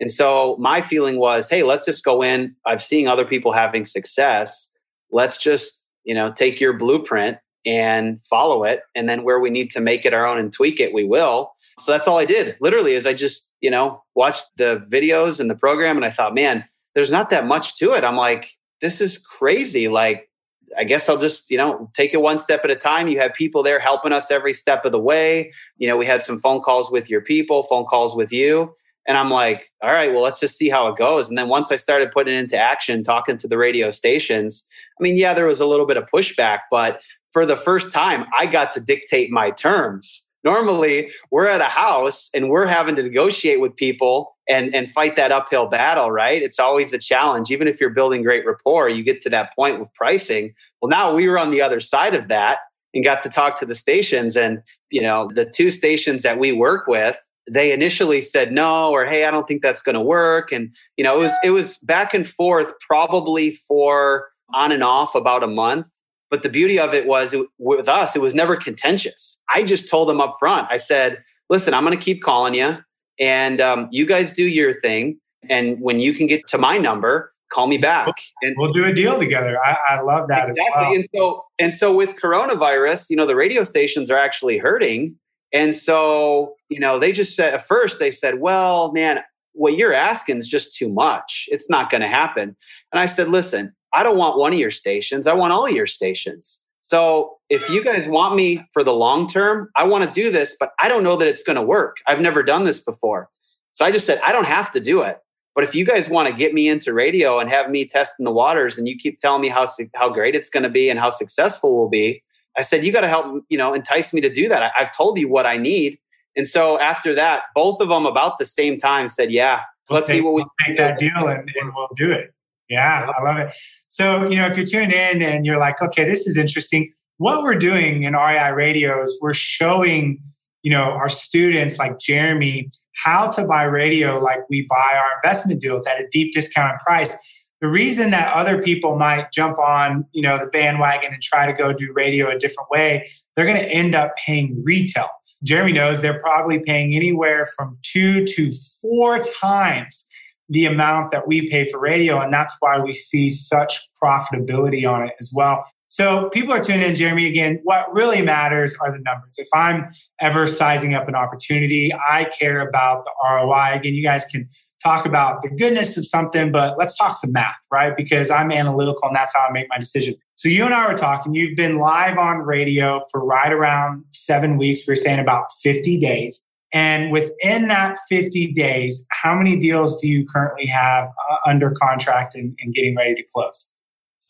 and 0.00 0.10
so 0.10 0.56
my 0.58 0.80
feeling 0.80 1.18
was, 1.18 1.48
hey, 1.48 1.62
let's 1.62 1.84
just 1.84 2.02
go 2.02 2.22
in. 2.22 2.56
I've 2.66 2.82
seen 2.82 3.06
other 3.06 3.26
people 3.26 3.52
having 3.52 3.84
success. 3.84 4.72
Let's 5.10 5.36
just, 5.36 5.84
you 6.04 6.14
know, 6.14 6.32
take 6.32 6.58
your 6.58 6.72
blueprint 6.72 7.36
and 7.66 8.20
follow 8.28 8.64
it. 8.64 8.80
And 8.94 9.08
then 9.08 9.24
where 9.24 9.38
we 9.38 9.50
need 9.50 9.70
to 9.72 9.80
make 9.80 10.06
it 10.06 10.14
our 10.14 10.26
own 10.26 10.38
and 10.38 10.50
tweak 10.50 10.80
it, 10.80 10.94
we 10.94 11.04
will. 11.04 11.52
So 11.78 11.92
that's 11.92 12.08
all 12.08 12.18
I 12.18 12.24
did. 12.24 12.56
Literally, 12.60 12.94
is 12.94 13.06
I 13.06 13.12
just, 13.12 13.50
you 13.60 13.70
know, 13.70 14.02
watched 14.14 14.46
the 14.56 14.84
videos 14.90 15.38
and 15.38 15.50
the 15.50 15.54
program 15.54 15.96
and 15.96 16.04
I 16.04 16.10
thought, 16.10 16.34
man, 16.34 16.64
there's 16.94 17.10
not 17.10 17.30
that 17.30 17.46
much 17.46 17.76
to 17.76 17.92
it. 17.92 18.02
I'm 18.02 18.16
like, 18.16 18.50
this 18.80 19.02
is 19.02 19.18
crazy. 19.18 19.88
Like, 19.88 20.29
I 20.78 20.84
guess 20.84 21.08
I'll 21.08 21.18
just, 21.18 21.50
you 21.50 21.56
know, 21.56 21.90
take 21.94 22.14
it 22.14 22.20
one 22.22 22.38
step 22.38 22.64
at 22.64 22.70
a 22.70 22.76
time. 22.76 23.08
You 23.08 23.18
have 23.18 23.34
people 23.34 23.62
there 23.62 23.80
helping 23.80 24.12
us 24.12 24.30
every 24.30 24.54
step 24.54 24.84
of 24.84 24.92
the 24.92 25.00
way. 25.00 25.52
You 25.78 25.88
know, 25.88 25.96
we 25.96 26.06
had 26.06 26.22
some 26.22 26.40
phone 26.40 26.60
calls 26.60 26.90
with 26.90 27.10
your 27.10 27.20
people, 27.20 27.64
phone 27.64 27.84
calls 27.84 28.14
with 28.14 28.32
you. 28.32 28.74
And 29.06 29.16
I'm 29.16 29.30
like, 29.30 29.72
all 29.82 29.90
right, 29.90 30.12
well, 30.12 30.22
let's 30.22 30.38
just 30.38 30.56
see 30.56 30.68
how 30.68 30.86
it 30.88 30.96
goes. 30.96 31.28
And 31.28 31.36
then 31.36 31.48
once 31.48 31.72
I 31.72 31.76
started 31.76 32.12
putting 32.12 32.34
it 32.34 32.38
into 32.38 32.58
action, 32.58 33.02
talking 33.02 33.36
to 33.38 33.48
the 33.48 33.58
radio 33.58 33.90
stations, 33.90 34.66
I 34.98 35.02
mean, 35.02 35.16
yeah, 35.16 35.34
there 35.34 35.46
was 35.46 35.60
a 35.60 35.66
little 35.66 35.86
bit 35.86 35.96
of 35.96 36.04
pushback, 36.12 36.60
but 36.70 37.00
for 37.32 37.46
the 37.46 37.56
first 37.56 37.92
time, 37.92 38.26
I 38.38 38.46
got 38.46 38.70
to 38.72 38.80
dictate 38.80 39.30
my 39.30 39.50
terms. 39.50 40.26
Normally, 40.42 41.10
we're 41.30 41.46
at 41.46 41.60
a 41.60 41.64
house 41.64 42.30
and 42.34 42.48
we're 42.48 42.66
having 42.66 42.96
to 42.96 43.02
negotiate 43.02 43.60
with 43.60 43.76
people 43.76 44.36
and, 44.48 44.74
and 44.74 44.90
fight 44.90 45.16
that 45.16 45.32
uphill 45.32 45.66
battle, 45.66 46.10
right? 46.10 46.42
It's 46.42 46.58
always 46.58 46.92
a 46.92 46.98
challenge. 46.98 47.50
Even 47.50 47.68
if 47.68 47.80
you're 47.80 47.90
building 47.90 48.22
great 48.22 48.46
rapport, 48.46 48.88
you 48.88 49.02
get 49.02 49.20
to 49.22 49.30
that 49.30 49.54
point 49.54 49.78
with 49.78 49.92
pricing. 49.94 50.54
Well, 50.80 50.88
now 50.88 51.14
we 51.14 51.28
were 51.28 51.38
on 51.38 51.50
the 51.50 51.60
other 51.60 51.80
side 51.80 52.14
of 52.14 52.28
that 52.28 52.58
and 52.94 53.04
got 53.04 53.22
to 53.22 53.28
talk 53.28 53.58
to 53.60 53.66
the 53.66 53.74
stations. 53.74 54.36
And, 54.36 54.62
you 54.90 55.02
know, 55.02 55.30
the 55.34 55.44
two 55.44 55.70
stations 55.70 56.22
that 56.22 56.38
we 56.38 56.52
work 56.52 56.86
with, 56.86 57.16
they 57.50 57.72
initially 57.72 58.20
said 58.20 58.52
no 58.52 58.90
or 58.90 59.06
hey 59.06 59.24
i 59.24 59.30
don't 59.30 59.48
think 59.48 59.62
that's 59.62 59.82
going 59.82 59.94
to 59.94 60.00
work 60.00 60.52
and 60.52 60.70
you 60.96 61.02
know 61.02 61.18
it 61.18 61.22
was 61.22 61.32
it 61.42 61.50
was 61.50 61.78
back 61.78 62.14
and 62.14 62.28
forth 62.28 62.72
probably 62.86 63.58
for 63.66 64.28
on 64.54 64.70
and 64.72 64.84
off 64.84 65.14
about 65.14 65.42
a 65.42 65.48
month 65.48 65.86
but 66.30 66.42
the 66.42 66.48
beauty 66.48 66.78
of 66.78 66.94
it 66.94 67.06
was 67.06 67.32
it, 67.32 67.46
with 67.58 67.88
us 67.88 68.14
it 68.14 68.22
was 68.22 68.34
never 68.34 68.56
contentious 68.56 69.39
i 69.54 69.62
just 69.62 69.88
told 69.88 70.08
them 70.08 70.20
up 70.20 70.36
front 70.38 70.66
i 70.70 70.76
said 70.76 71.22
listen 71.48 71.74
i'm 71.74 71.84
going 71.84 71.96
to 71.96 72.02
keep 72.02 72.22
calling 72.22 72.54
you 72.54 72.76
and 73.18 73.60
um, 73.60 73.88
you 73.90 74.06
guys 74.06 74.32
do 74.32 74.44
your 74.44 74.80
thing 74.80 75.18
and 75.48 75.78
when 75.80 76.00
you 76.00 76.14
can 76.14 76.26
get 76.26 76.46
to 76.48 76.58
my 76.58 76.78
number 76.78 77.32
call 77.52 77.66
me 77.66 77.78
back 77.78 78.14
and 78.42 78.54
we'll 78.58 78.72
do 78.72 78.84
a 78.84 78.92
deal 78.92 79.18
together 79.18 79.58
i, 79.64 79.76
I 79.90 80.00
love 80.00 80.28
that 80.28 80.48
exactly. 80.48 80.72
as 80.74 80.84
well 80.84 80.94
and 80.94 81.08
so 81.14 81.44
and 81.58 81.74
so 81.74 81.94
with 81.94 82.16
coronavirus 82.16 83.06
you 83.10 83.16
know 83.16 83.26
the 83.26 83.36
radio 83.36 83.64
stations 83.64 84.10
are 84.10 84.18
actually 84.18 84.58
hurting 84.58 85.16
and 85.52 85.74
so, 85.74 86.54
you 86.68 86.78
know, 86.78 86.98
they 86.98 87.12
just 87.12 87.34
said 87.34 87.54
at 87.54 87.66
first 87.66 87.98
they 87.98 88.10
said, 88.10 88.40
well, 88.40 88.92
man, 88.92 89.20
what 89.52 89.76
you're 89.76 89.94
asking 89.94 90.38
is 90.38 90.48
just 90.48 90.76
too 90.76 90.88
much. 90.88 91.46
It's 91.48 91.68
not 91.68 91.90
going 91.90 92.02
to 92.02 92.08
happen. 92.08 92.56
And 92.92 93.00
I 93.00 93.06
said, 93.06 93.28
listen, 93.28 93.74
I 93.92 94.02
don't 94.02 94.18
want 94.18 94.38
one 94.38 94.52
of 94.52 94.58
your 94.58 94.70
stations. 94.70 95.26
I 95.26 95.34
want 95.34 95.52
all 95.52 95.66
of 95.66 95.72
your 95.72 95.86
stations. 95.86 96.59
So 96.90 97.38
if 97.48 97.70
you 97.70 97.84
guys 97.84 98.08
want 98.08 98.34
me 98.34 98.66
for 98.72 98.82
the 98.82 98.92
long 98.92 99.28
term, 99.28 99.70
I 99.76 99.84
want 99.84 100.02
to 100.02 100.10
do 100.10 100.28
this, 100.28 100.56
but 100.58 100.72
I 100.80 100.88
don't 100.88 101.04
know 101.04 101.16
that 101.18 101.28
it's 101.28 101.44
going 101.44 101.54
to 101.54 101.62
work. 101.62 101.98
I've 102.08 102.20
never 102.20 102.42
done 102.42 102.64
this 102.64 102.80
before. 102.80 103.30
So 103.70 103.84
I 103.84 103.92
just 103.92 104.06
said, 104.06 104.20
I 104.26 104.32
don't 104.32 104.46
have 104.46 104.72
to 104.72 104.80
do 104.80 105.02
it. 105.02 105.18
But 105.54 105.62
if 105.62 105.72
you 105.72 105.84
guys 105.84 106.08
want 106.08 106.28
to 106.28 106.34
get 106.34 106.52
me 106.52 106.68
into 106.68 106.92
radio 106.92 107.38
and 107.38 107.48
have 107.48 107.70
me 107.70 107.86
testing 107.86 108.24
the 108.24 108.32
waters 108.32 108.76
and 108.76 108.88
you 108.88 108.96
keep 108.98 109.18
telling 109.18 109.40
me 109.40 109.46
how, 109.46 109.68
how 109.94 110.08
great 110.08 110.34
it's 110.34 110.50
going 110.50 110.64
to 110.64 110.68
be 110.68 110.90
and 110.90 110.98
how 110.98 111.10
successful 111.10 111.78
we'll 111.78 111.88
be, 111.88 112.24
I 112.58 112.62
said, 112.62 112.84
you 112.84 112.90
got 112.90 113.02
to 113.02 113.08
help, 113.08 113.44
you 113.48 113.56
know, 113.56 113.72
entice 113.72 114.12
me 114.12 114.20
to 114.22 114.28
do 114.28 114.48
that. 114.48 114.60
I, 114.60 114.70
have 114.74 114.96
told 114.96 115.16
you 115.16 115.28
what 115.28 115.46
I 115.46 115.58
need. 115.58 115.96
And 116.34 116.48
so 116.48 116.76
after 116.80 117.14
that, 117.14 117.42
both 117.54 117.80
of 117.80 117.88
them 117.88 118.04
about 118.04 118.40
the 118.40 118.46
same 118.46 118.78
time 118.78 119.06
said, 119.06 119.30
yeah, 119.30 119.60
we'll 119.88 119.98
let's 119.98 120.08
take, 120.08 120.16
see 120.16 120.20
what 120.22 120.34
we 120.34 120.42
we'll 120.42 120.50
take 120.66 120.76
that 120.76 120.98
deal 120.98 121.28
and, 121.28 121.48
and 121.54 121.72
we'll 121.72 121.88
do 121.94 122.10
it. 122.10 122.34
Yeah, 122.70 123.06
I 123.18 123.22
love 123.22 123.36
it. 123.38 123.54
So, 123.88 124.30
you 124.30 124.36
know, 124.36 124.46
if 124.46 124.56
you're 124.56 124.64
tuned 124.64 124.92
in 124.92 125.22
and 125.22 125.44
you're 125.44 125.58
like, 125.58 125.82
okay, 125.82 126.04
this 126.04 126.26
is 126.26 126.36
interesting. 126.36 126.90
What 127.18 127.42
we're 127.42 127.56
doing 127.56 128.04
in 128.04 128.14
REI 128.14 128.52
radios, 128.52 129.18
we're 129.20 129.34
showing, 129.34 130.22
you 130.62 130.70
know, 130.70 130.84
our 130.84 131.08
students 131.10 131.78
like 131.78 131.98
Jeremy 131.98 132.70
how 133.04 133.28
to 133.30 133.44
buy 133.44 133.62
radio 133.62 134.18
like 134.18 134.40
we 134.48 134.66
buy 134.68 134.92
our 134.94 135.08
investment 135.22 135.60
deals 135.60 135.86
at 135.86 136.00
a 136.00 136.06
deep 136.10 136.32
discounted 136.32 136.78
price 136.80 137.14
the 137.60 137.68
reason 137.68 138.10
that 138.10 138.32
other 138.32 138.62
people 138.62 138.96
might 138.96 139.32
jump 139.32 139.58
on 139.58 140.04
you 140.12 140.22
know 140.22 140.38
the 140.38 140.46
bandwagon 140.46 141.12
and 141.12 141.22
try 141.22 141.46
to 141.46 141.52
go 141.52 141.72
do 141.72 141.92
radio 141.94 142.28
a 142.28 142.38
different 142.38 142.68
way 142.70 143.08
they're 143.36 143.46
going 143.46 143.60
to 143.60 143.68
end 143.68 143.94
up 143.94 144.14
paying 144.16 144.60
retail 144.64 145.08
jeremy 145.42 145.72
knows 145.72 146.00
they're 146.00 146.20
probably 146.20 146.58
paying 146.58 146.94
anywhere 146.94 147.46
from 147.56 147.78
two 147.82 148.24
to 148.24 148.52
four 148.80 149.18
times 149.20 150.06
the 150.50 150.66
amount 150.66 151.12
that 151.12 151.26
we 151.26 151.48
pay 151.48 151.68
for 151.70 151.80
radio 151.80 152.20
and 152.20 152.32
that's 152.32 152.54
why 152.60 152.78
we 152.78 152.92
see 152.92 153.30
such 153.30 153.88
profitability 154.02 154.88
on 154.88 155.06
it 155.06 155.14
as 155.20 155.30
well 155.34 155.64
so 155.90 156.28
people 156.28 156.54
are 156.54 156.60
tuning 156.62 156.88
in, 156.88 156.94
Jeremy. 156.94 157.26
Again, 157.26 157.58
what 157.64 157.92
really 157.92 158.22
matters 158.22 158.76
are 158.80 158.92
the 158.92 159.00
numbers. 159.00 159.34
If 159.38 159.48
I'm 159.52 159.88
ever 160.20 160.46
sizing 160.46 160.94
up 160.94 161.08
an 161.08 161.16
opportunity, 161.16 161.92
I 161.92 162.26
care 162.26 162.60
about 162.60 163.04
the 163.04 163.10
ROI. 163.24 163.72
Again, 163.72 163.94
you 163.94 164.02
guys 164.04 164.24
can 164.24 164.48
talk 164.80 165.04
about 165.04 165.42
the 165.42 165.50
goodness 165.50 165.96
of 165.96 166.06
something, 166.06 166.52
but 166.52 166.78
let's 166.78 166.96
talk 166.96 167.16
some 167.16 167.32
math, 167.32 167.56
right? 167.72 167.96
Because 167.96 168.30
I'm 168.30 168.52
analytical 168.52 169.00
and 169.02 169.16
that's 169.16 169.34
how 169.34 169.44
I 169.48 169.50
make 169.50 169.66
my 169.68 169.78
decisions. 169.78 170.16
So 170.36 170.48
you 170.48 170.64
and 170.64 170.72
I 170.72 170.86
were 170.86 170.94
talking. 170.94 171.34
You've 171.34 171.56
been 171.56 171.78
live 171.78 172.18
on 172.18 172.38
radio 172.38 173.02
for 173.10 173.24
right 173.24 173.52
around 173.52 174.04
seven 174.12 174.58
weeks. 174.58 174.86
We 174.86 174.92
are 174.92 174.96
saying 174.96 175.18
about 175.18 175.46
50 175.60 175.98
days. 175.98 176.40
And 176.72 177.10
within 177.10 177.68
that 177.68 177.98
50 178.08 178.52
days, 178.52 179.06
how 179.10 179.34
many 179.34 179.58
deals 179.58 180.00
do 180.00 180.08
you 180.08 180.24
currently 180.26 180.66
have 180.66 181.08
uh, 181.08 181.36
under 181.48 181.74
contract 181.82 182.34
and, 182.34 182.56
and 182.60 182.72
getting 182.72 182.96
ready 182.96 183.14
to 183.16 183.22
close? 183.34 183.70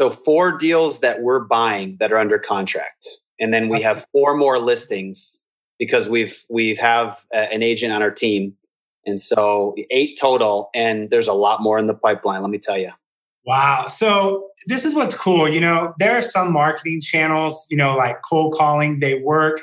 So 0.00 0.09
four 0.09 0.57
deals 0.57 1.00
that 1.00 1.20
we're 1.20 1.40
buying 1.40 1.98
that 2.00 2.11
are 2.11 2.16
under 2.16 2.38
contract, 2.38 3.07
and 3.38 3.53
then 3.53 3.68
we 3.68 3.83
have 3.83 4.07
four 4.12 4.35
more 4.35 4.59
listings 4.59 5.37
because 5.79 6.09
we've 6.09 6.42
we 6.48 6.74
have 6.76 7.18
an 7.33 7.62
agent 7.62 7.92
on 7.92 8.00
our 8.00 8.11
team, 8.11 8.55
and 9.05 9.20
so 9.20 9.74
eight 9.90 10.18
total. 10.18 10.70
And 10.74 11.11
there's 11.11 11.29
a 11.29 11.35
lot 11.35 11.61
more 11.61 11.79
in 11.79 11.87
the 11.87 11.92
pipeline. 11.92 12.40
Let 12.40 12.50
me 12.50 12.57
tell 12.57 12.79
you. 12.79 12.92
Wow. 13.44 13.87
So 13.87 14.48
this 14.66 14.85
is 14.85 14.94
what's 14.94 15.14
cool. 15.14 15.48
You 15.48 15.61
know, 15.61 15.94
there 15.98 16.16
are 16.16 16.22
some 16.22 16.53
marketing 16.53 17.00
channels, 17.00 17.66
you 17.70 17.76
know, 17.76 17.96
like 17.96 18.16
cold 18.29 18.55
calling, 18.55 19.00
they 19.00 19.20
work. 19.20 19.61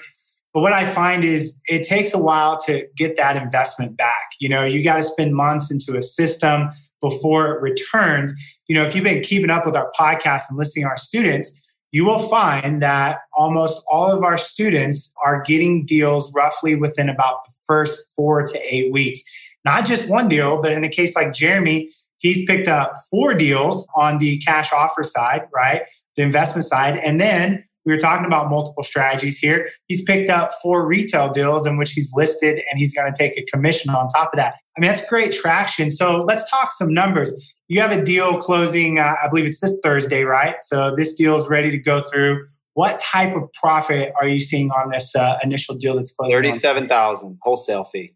But 0.58 0.62
what 0.62 0.74
I 0.74 0.92
find 0.92 1.24
is 1.24 1.60
it 1.68 1.84
takes 1.84 2.16
a 2.16 2.18
while 2.18 2.58
to 2.62 2.88
get 2.98 3.16
that 3.18 3.36
investment 3.36 3.96
back. 3.96 4.32
You 4.40 4.50
know, 4.50 4.64
you 4.64 4.84
got 4.84 4.96
to 4.96 5.04
spend 5.04 5.36
months 5.36 5.70
into 5.70 5.96
a 5.96 6.02
system 6.02 6.72
before 7.00 7.54
it 7.54 7.62
returns. 7.62 8.34
You 8.68 8.74
know, 8.74 8.84
if 8.84 8.96
you've 8.96 9.04
been 9.04 9.22
keeping 9.22 9.52
up 9.52 9.68
with 9.68 9.76
our 9.76 9.92
podcast 9.92 10.46
and 10.50 10.58
listening 10.58 10.86
to 10.86 10.90
our 10.90 10.98
students, 10.98 11.52
you 11.92 12.06
will 12.06 12.28
find 12.28 12.82
that 12.82 13.20
almost 13.36 13.84
all 13.92 14.08
of 14.12 14.24
our 14.24 14.36
students 14.36 15.14
are 15.24 15.44
getting 15.44 15.86
deals 15.86 16.34
roughly 16.34 16.74
within 16.74 17.08
about 17.08 17.46
the 17.46 17.54
first 17.68 17.96
four 18.16 18.42
to 18.42 18.60
eight 18.76 18.92
weeks. 18.92 19.22
Not 19.64 19.86
just 19.86 20.10
one 20.10 20.28
deal, 20.28 20.60
but 20.60 20.72
in 20.72 20.84
a 20.84 20.90
case 20.90 21.16
like 21.16 21.34
Jeremy, 21.34 21.88
he's 22.18 22.48
picked 22.48 22.68
up 22.68 22.94
four 23.12 23.36
deals 23.36 23.88
on 23.96 24.18
the 24.18 24.40
cash 24.40 24.74
offer 24.74 25.04
side, 25.04 25.44
right? 25.54 25.84
The 26.16 26.24
investment 26.24 26.66
side. 26.66 26.98
And 26.98 27.22
then 27.22 27.64
we 27.88 27.94
were 27.94 27.98
talking 27.98 28.26
about 28.26 28.50
multiple 28.50 28.84
strategies 28.84 29.38
here. 29.38 29.70
He's 29.88 30.02
picked 30.02 30.30
up 30.30 30.52
four 30.62 30.86
retail 30.86 31.32
deals 31.32 31.66
in 31.66 31.78
which 31.78 31.94
he's 31.94 32.12
listed 32.14 32.62
and 32.70 32.78
he's 32.78 32.94
going 32.94 33.12
to 33.12 33.18
take 33.18 33.38
a 33.38 33.46
commission 33.46 33.90
on 33.90 34.10
top 34.10 34.34
of 34.34 34.38
that. 34.38 34.56
I 34.78 34.82
mean, 34.82 34.90
that's 34.90 35.08
great 35.10 35.32
traction. 35.32 35.90
So 35.90 36.18
let's 36.18 36.48
talk 36.50 36.74
some 36.74 36.94
numbers. 36.94 37.32
You 37.70 37.80
have 37.80 37.94
a 37.94 38.04
deal 38.04 38.40
closing, 38.40 39.00
uh, 39.00 39.14
I 39.24 39.30
believe 39.30 39.46
it's 39.46 39.62
this 39.62 39.80
Thursday, 39.82 40.24
right? 40.24 40.56
So 40.62 40.94
this 40.98 41.14
deal 41.14 41.38
is 41.38 41.48
ready 41.48 41.72
to 41.72 41.78
go 41.78 42.02
through. 42.02 42.44
What 42.74 43.00
type 43.00 43.34
of 43.36 43.52
profit 43.54 44.12
are 44.20 44.28
you 44.28 44.40
seeing 44.40 44.70
on 44.72 44.92
this 44.92 45.16
uh, 45.16 45.40
initial 45.42 45.74
deal 45.74 45.96
that's 45.96 46.12
closing? 46.12 46.36
Thirty-seven 46.36 46.90
thousand 46.90 47.40
wholesale 47.42 47.86
fee. 47.86 48.14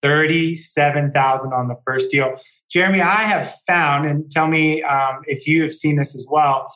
37,000 0.00 1.52
on 1.52 1.66
the 1.66 1.74
first 1.84 2.08
deal. 2.08 2.36
Jeremy, 2.70 3.00
I 3.00 3.24
have 3.24 3.52
found, 3.66 4.06
and 4.06 4.30
tell 4.30 4.46
me 4.46 4.80
um, 4.84 5.22
if 5.26 5.44
you 5.44 5.60
have 5.64 5.72
seen 5.72 5.96
this 5.96 6.14
as 6.14 6.24
well, 6.30 6.72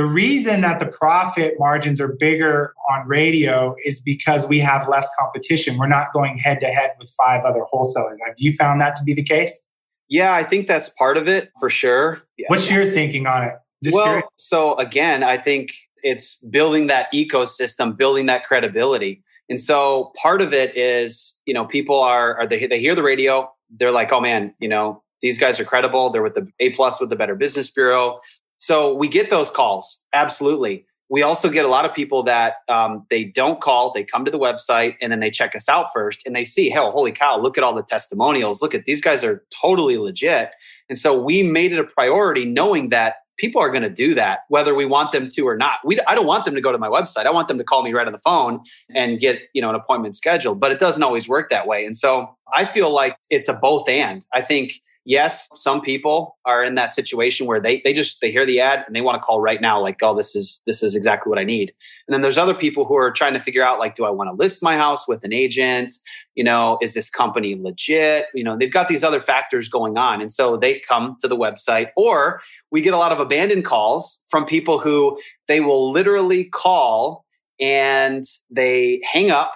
the 0.00 0.06
reason 0.06 0.62
that 0.62 0.80
the 0.80 0.86
profit 0.86 1.56
margins 1.58 2.00
are 2.00 2.08
bigger 2.08 2.72
on 2.90 3.06
radio 3.06 3.76
is 3.84 4.00
because 4.00 4.48
we 4.48 4.58
have 4.58 4.88
less 4.88 5.06
competition. 5.18 5.76
We're 5.76 5.88
not 5.88 6.10
going 6.14 6.38
head 6.38 6.58
to 6.60 6.68
head 6.68 6.92
with 6.98 7.10
five 7.10 7.44
other 7.44 7.64
wholesalers. 7.64 8.18
Have 8.26 8.36
you 8.38 8.54
found 8.54 8.80
that 8.80 8.96
to 8.96 9.04
be 9.04 9.12
the 9.12 9.22
case? 9.22 9.60
Yeah, 10.08 10.32
I 10.32 10.42
think 10.42 10.68
that's 10.68 10.88
part 10.88 11.18
of 11.18 11.28
it 11.28 11.50
for 11.60 11.68
sure. 11.68 12.22
What's 12.46 12.70
your 12.70 12.90
thinking 12.90 13.26
on 13.26 13.42
it? 13.44 13.52
Just 13.84 13.94
well, 13.94 14.06
curious. 14.06 14.26
so 14.36 14.74
again, 14.76 15.22
I 15.22 15.36
think 15.36 15.74
it's 16.02 16.36
building 16.36 16.86
that 16.86 17.12
ecosystem, 17.12 17.94
building 17.94 18.24
that 18.24 18.46
credibility. 18.46 19.22
And 19.50 19.60
so 19.60 20.14
part 20.16 20.40
of 20.40 20.54
it 20.54 20.74
is, 20.78 21.38
you 21.44 21.52
know, 21.52 21.66
people 21.66 22.00
are, 22.00 22.38
are 22.38 22.46
they, 22.46 22.66
they 22.66 22.80
hear 22.80 22.94
the 22.94 23.02
radio, 23.02 23.52
they're 23.68 23.90
like, 23.90 24.12
oh 24.12 24.20
man, 24.22 24.54
you 24.60 24.68
know, 24.68 25.02
these 25.20 25.38
guys 25.38 25.60
are 25.60 25.64
credible. 25.66 26.08
They're 26.08 26.22
with 26.22 26.36
the 26.36 26.50
A 26.58 26.70
plus 26.70 26.98
with 26.98 27.10
the 27.10 27.16
Better 27.16 27.34
Business 27.34 27.68
Bureau. 27.68 28.18
So 28.60 28.94
we 28.94 29.08
get 29.08 29.30
those 29.30 29.50
calls. 29.50 30.04
Absolutely. 30.12 30.84
We 31.08 31.22
also 31.22 31.48
get 31.48 31.64
a 31.64 31.68
lot 31.68 31.86
of 31.86 31.94
people 31.94 32.22
that 32.24 32.56
um, 32.68 33.06
they 33.10 33.24
don't 33.24 33.60
call, 33.60 33.92
they 33.92 34.04
come 34.04 34.24
to 34.26 34.30
the 34.30 34.38
website 34.38 34.96
and 35.00 35.10
then 35.10 35.18
they 35.18 35.30
check 35.30 35.56
us 35.56 35.68
out 35.68 35.88
first 35.92 36.22
and 36.24 36.36
they 36.36 36.44
see, 36.44 36.68
hell, 36.68 36.92
holy 36.92 37.10
cow, 37.10 37.36
look 37.36 37.58
at 37.58 37.64
all 37.64 37.74
the 37.74 37.82
testimonials. 37.82 38.62
Look 38.62 38.74
at 38.74 38.84
these 38.84 39.00
guys 39.00 39.24
are 39.24 39.42
totally 39.50 39.96
legit. 39.96 40.50
And 40.88 40.98
so 40.98 41.20
we 41.20 41.42
made 41.42 41.72
it 41.72 41.80
a 41.80 41.84
priority 41.84 42.44
knowing 42.44 42.90
that 42.90 43.16
people 43.38 43.62
are 43.62 43.70
going 43.70 43.82
to 43.82 43.88
do 43.88 44.14
that 44.14 44.40
whether 44.48 44.74
we 44.74 44.84
want 44.84 45.12
them 45.12 45.30
to 45.30 45.48
or 45.48 45.56
not 45.56 45.78
we, 45.82 45.98
i 46.06 46.14
don't 46.14 46.26
want 46.26 46.44
them 46.44 46.54
to 46.54 46.60
go 46.60 46.70
to 46.70 46.76
my 46.76 46.88
website 46.88 47.24
i 47.24 47.30
want 47.30 47.48
them 47.48 47.56
to 47.56 47.64
call 47.64 47.82
me 47.82 47.90
right 47.90 48.06
on 48.06 48.12
the 48.12 48.18
phone 48.18 48.60
and 48.94 49.18
get 49.18 49.38
you 49.54 49.62
know 49.62 49.70
an 49.70 49.74
appointment 49.74 50.14
scheduled 50.14 50.60
but 50.60 50.70
it 50.70 50.78
doesn't 50.78 51.02
always 51.02 51.26
work 51.26 51.48
that 51.48 51.66
way 51.66 51.86
and 51.86 51.96
so 51.96 52.36
i 52.52 52.66
feel 52.66 52.90
like 52.90 53.16
it's 53.30 53.48
a 53.48 53.54
both 53.54 53.88
and 53.88 54.22
i 54.34 54.42
think 54.42 54.74
yes 55.10 55.48
some 55.56 55.80
people 55.80 56.38
are 56.44 56.62
in 56.62 56.76
that 56.76 56.92
situation 56.94 57.44
where 57.44 57.60
they 57.60 57.80
they 57.80 57.92
just 57.92 58.20
they 58.20 58.30
hear 58.30 58.46
the 58.46 58.60
ad 58.60 58.84
and 58.86 58.94
they 58.94 59.00
want 59.00 59.16
to 59.16 59.20
call 59.20 59.40
right 59.40 59.60
now 59.60 59.80
like 59.80 59.98
oh 60.02 60.14
this 60.14 60.36
is 60.36 60.62
this 60.66 60.84
is 60.84 60.94
exactly 60.94 61.28
what 61.28 61.38
i 61.38 61.44
need. 61.44 61.72
And 62.06 62.14
then 62.14 62.22
there's 62.22 62.38
other 62.38 62.54
people 62.54 62.84
who 62.84 62.96
are 62.96 63.10
trying 63.10 63.34
to 63.34 63.40
figure 63.40 63.64
out 63.64 63.80
like 63.80 63.96
do 63.96 64.04
i 64.04 64.10
want 64.10 64.30
to 64.30 64.34
list 64.34 64.62
my 64.62 64.76
house 64.76 65.08
with 65.08 65.24
an 65.24 65.32
agent? 65.32 65.96
You 66.36 66.44
know 66.44 66.78
is 66.80 66.94
this 66.94 67.10
company 67.10 67.56
legit? 67.56 68.26
You 68.34 68.44
know 68.44 68.56
they've 68.56 68.72
got 68.72 68.88
these 68.88 69.02
other 69.02 69.20
factors 69.20 69.68
going 69.68 69.98
on 69.98 70.20
and 70.20 70.32
so 70.32 70.56
they 70.56 70.80
come 70.88 71.16
to 71.20 71.28
the 71.28 71.36
website 71.36 71.88
or 71.96 72.40
we 72.70 72.80
get 72.80 72.94
a 72.94 72.98
lot 72.98 73.10
of 73.10 73.18
abandoned 73.18 73.64
calls 73.64 74.22
from 74.28 74.46
people 74.46 74.78
who 74.78 75.18
they 75.48 75.58
will 75.58 75.90
literally 75.90 76.44
call 76.44 77.24
and 77.60 78.24
they 78.48 79.02
hang 79.12 79.32
up. 79.32 79.52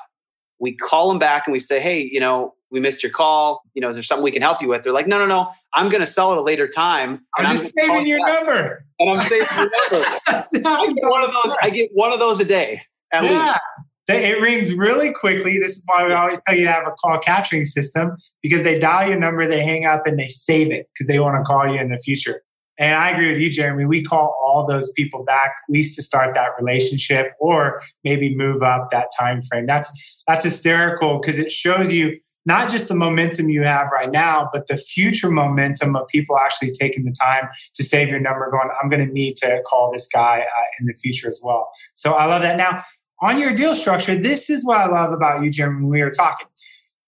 We 0.59 0.77
call 0.77 1.09
them 1.09 1.21
back 1.21 1.47
and 1.47 1.53
we 1.53 1.61
say 1.61 1.79
hey 1.79 2.01
you 2.01 2.19
know 2.19 2.55
we 2.75 2.81
missed 2.81 3.03
your 3.03 3.13
call. 3.13 3.63
You 3.75 3.81
know, 3.81 3.89
is 3.89 3.97
there 3.97 4.03
something 4.03 4.25
we 4.25 4.33
can 4.33 4.43
help 4.43 4.61
you 4.61 4.69
with? 4.69 4.83
They're 4.83 4.93
like, 4.93 5.07
no, 5.07 5.17
no, 5.19 5.27
no. 5.27 5.51
I'm 5.73 5.89
going 5.89 6.01
to 6.01 6.07
sell 6.07 6.33
at 6.33 6.39
a 6.39 6.43
later 6.43 6.69
time. 6.69 7.25
I'm 7.39 7.57
just 7.57 7.73
saving 7.79 8.07
your 8.07 8.19
back. 8.27 8.45
number. 8.45 8.85
And 8.99 9.11
I'm 9.11 9.29
saving 9.29 9.47
your 9.57 9.71
number. 9.93 10.21
I 10.27 10.87
get 10.89 11.05
one 11.09 11.25
of 11.25 11.31
those. 11.33 11.57
I 11.63 11.71
get 11.71 11.91
one 11.95 12.13
of 12.13 12.19
those 12.19 12.41
a 12.41 12.45
day. 12.45 12.83
yeah. 13.13 13.23
Least. 13.53 13.61
It 14.07 14.43
rings 14.43 14.75
really 14.75 15.15
quickly. 15.15 15.59
This 15.59 15.79
is 15.79 15.85
why 15.87 16.07
we 16.07 16.13
always 16.13 16.39
tell 16.47 16.55
you 16.55 16.67
to 16.67 16.73
have 16.73 16.87
a 16.87 16.91
call 16.91 17.19
capturing 17.21 17.65
system 17.65 18.13
because 18.43 18.63
they 18.63 18.79
dial 18.79 19.09
your 19.09 19.19
number, 19.19 19.47
they 19.47 19.65
hang 19.65 19.87
up, 19.87 20.07
and 20.07 20.19
they 20.19 20.29
save 20.29 20.71
it 20.71 20.89
because 20.93 21.07
they 21.07 21.19
want 21.21 21.37
to 21.37 21.43
call 21.45 21.67
you 21.67 21.81
in 21.81 21.89
the 21.89 21.99
future. 21.99 22.43
And 22.79 22.95
I 22.97 23.11
agree 23.11 23.31
with 23.31 23.41
you, 23.41 23.51
Jeremy. 23.51 23.85
We 23.85 24.03
call 24.03 24.35
all 24.45 24.67
those 24.67 24.91
people 24.93 25.25
back, 25.25 25.55
at 25.69 25.73
least 25.73 25.95
to 25.97 26.03
start 26.03 26.35
that 26.35 26.51
relationship, 26.59 27.33
or 27.39 27.81
maybe 28.03 28.35
move 28.35 28.63
up 28.63 28.89
that 28.91 29.09
time 29.19 29.43
frame. 29.43 29.67
That's 29.67 30.23
that's 30.27 30.43
hysterical 30.43 31.21
because 31.21 31.39
it 31.39 31.53
shows 31.53 31.93
you 31.93 32.19
not 32.47 32.71
just 32.71 32.89
the 32.89 32.95
momentum 32.95 33.49
you 33.49 33.63
have 33.63 33.89
right 33.93 34.11
now, 34.11 34.51
but 34.53 34.67
the 34.67 34.77
future 34.77 35.31
momentum 35.31 35.97
of 35.97 36.07
people 36.09 36.39
actually 36.39 36.73
taking 36.73 37.05
the 37.05 37.13
time 37.13 37.49
to 37.75 37.83
save 37.83 38.09
your 38.09 38.21
number, 38.21 38.51
going, 38.51 38.69
I'm 38.83 38.91
going 38.91 39.07
to 39.07 39.13
need 39.13 39.37
to 39.37 39.63
call 39.67 39.93
this 39.93 40.07
guy 40.07 40.41
uh, 40.41 40.65
in 40.81 40.87
the 40.87 40.95
future 40.95 41.29
as 41.29 41.41
well. 41.43 41.71
So 41.95 42.13
I 42.13 42.27
love 42.27 42.43
that. 42.43 42.57
Now, 42.57 42.83
on 43.23 43.41
your 43.41 43.55
deal 43.55 43.75
structure, 43.75 44.15
this 44.15 44.51
is 44.51 44.65
what 44.65 44.79
I 44.79 44.87
love 44.87 45.13
about 45.13 45.43
you, 45.43 45.51
Jim, 45.51 45.77
when 45.77 45.89
we 45.89 46.03
were 46.03 46.11
talking. 46.11 46.47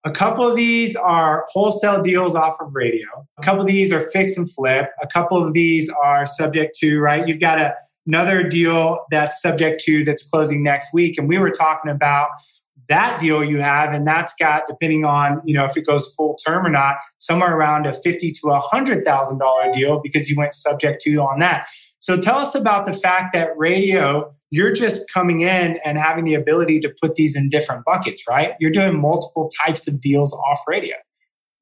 A 0.05 0.11
couple 0.11 0.46
of 0.46 0.55
these 0.55 0.94
are 0.94 1.44
wholesale 1.49 2.01
deals 2.01 2.37
off 2.37 2.57
of 2.61 2.68
radio. 2.72 3.09
A 3.38 3.42
couple 3.42 3.62
of 3.62 3.66
these 3.66 3.92
are 3.92 4.01
fix 4.12 4.37
and 4.37 4.49
flip. 4.51 4.88
A 5.03 5.07
couple 5.09 5.44
of 5.44 5.53
these 5.53 5.90
are 6.03 6.25
subject 6.25 6.79
to, 6.79 7.01
right? 7.01 7.27
You've 7.27 7.40
got 7.40 7.59
a, 7.59 7.75
another 8.07 8.44
deal 8.44 9.05
that's 9.11 9.42
subject 9.42 9.83
to 9.87 10.05
that's 10.05 10.31
closing 10.31 10.62
next 10.62 10.94
week. 10.94 11.18
And 11.18 11.29
we 11.29 11.38
were 11.38 11.51
talking 11.51 11.90
about 11.90 12.29
that 12.88 13.18
deal 13.18 13.42
you 13.44 13.61
have 13.61 13.92
and 13.92 14.07
that's 14.07 14.33
got 14.38 14.62
depending 14.66 15.05
on 15.05 15.40
you 15.44 15.55
know 15.55 15.64
if 15.64 15.77
it 15.77 15.87
goes 15.87 16.14
full 16.14 16.37
term 16.37 16.66
or 16.66 16.70
not 16.70 16.96
somewhere 17.18 17.57
around 17.57 17.87
a 17.87 17.92
50 17.92 18.31
to 18.31 18.49
a 18.51 18.59
hundred 18.59 19.05
thousand 19.05 19.38
dollar 19.38 19.72
deal 19.72 20.01
because 20.01 20.29
you 20.29 20.37
went 20.37 20.55
subject 20.55 21.01
to 21.03 21.16
on 21.16 21.38
that. 21.40 21.68
So 21.99 22.16
tell 22.16 22.38
us 22.38 22.55
about 22.55 22.87
the 22.87 22.92
fact 22.92 23.33
that 23.33 23.51
radio 23.57 24.31
you're 24.51 24.72
just 24.72 25.11
coming 25.12 25.40
in 25.40 25.79
and 25.85 25.99
having 25.99 26.25
the 26.25 26.35
ability 26.35 26.79
to 26.81 26.94
put 27.01 27.16
these 27.16 27.35
in 27.35 27.49
different 27.49 27.85
buckets 27.85 28.25
right? 28.29 28.53
You're 28.61 28.70
doing 28.70 29.01
multiple 29.01 29.51
types 29.64 29.87
of 29.88 30.01
deals 30.01 30.33
off 30.33 30.61
radio. 30.66 30.96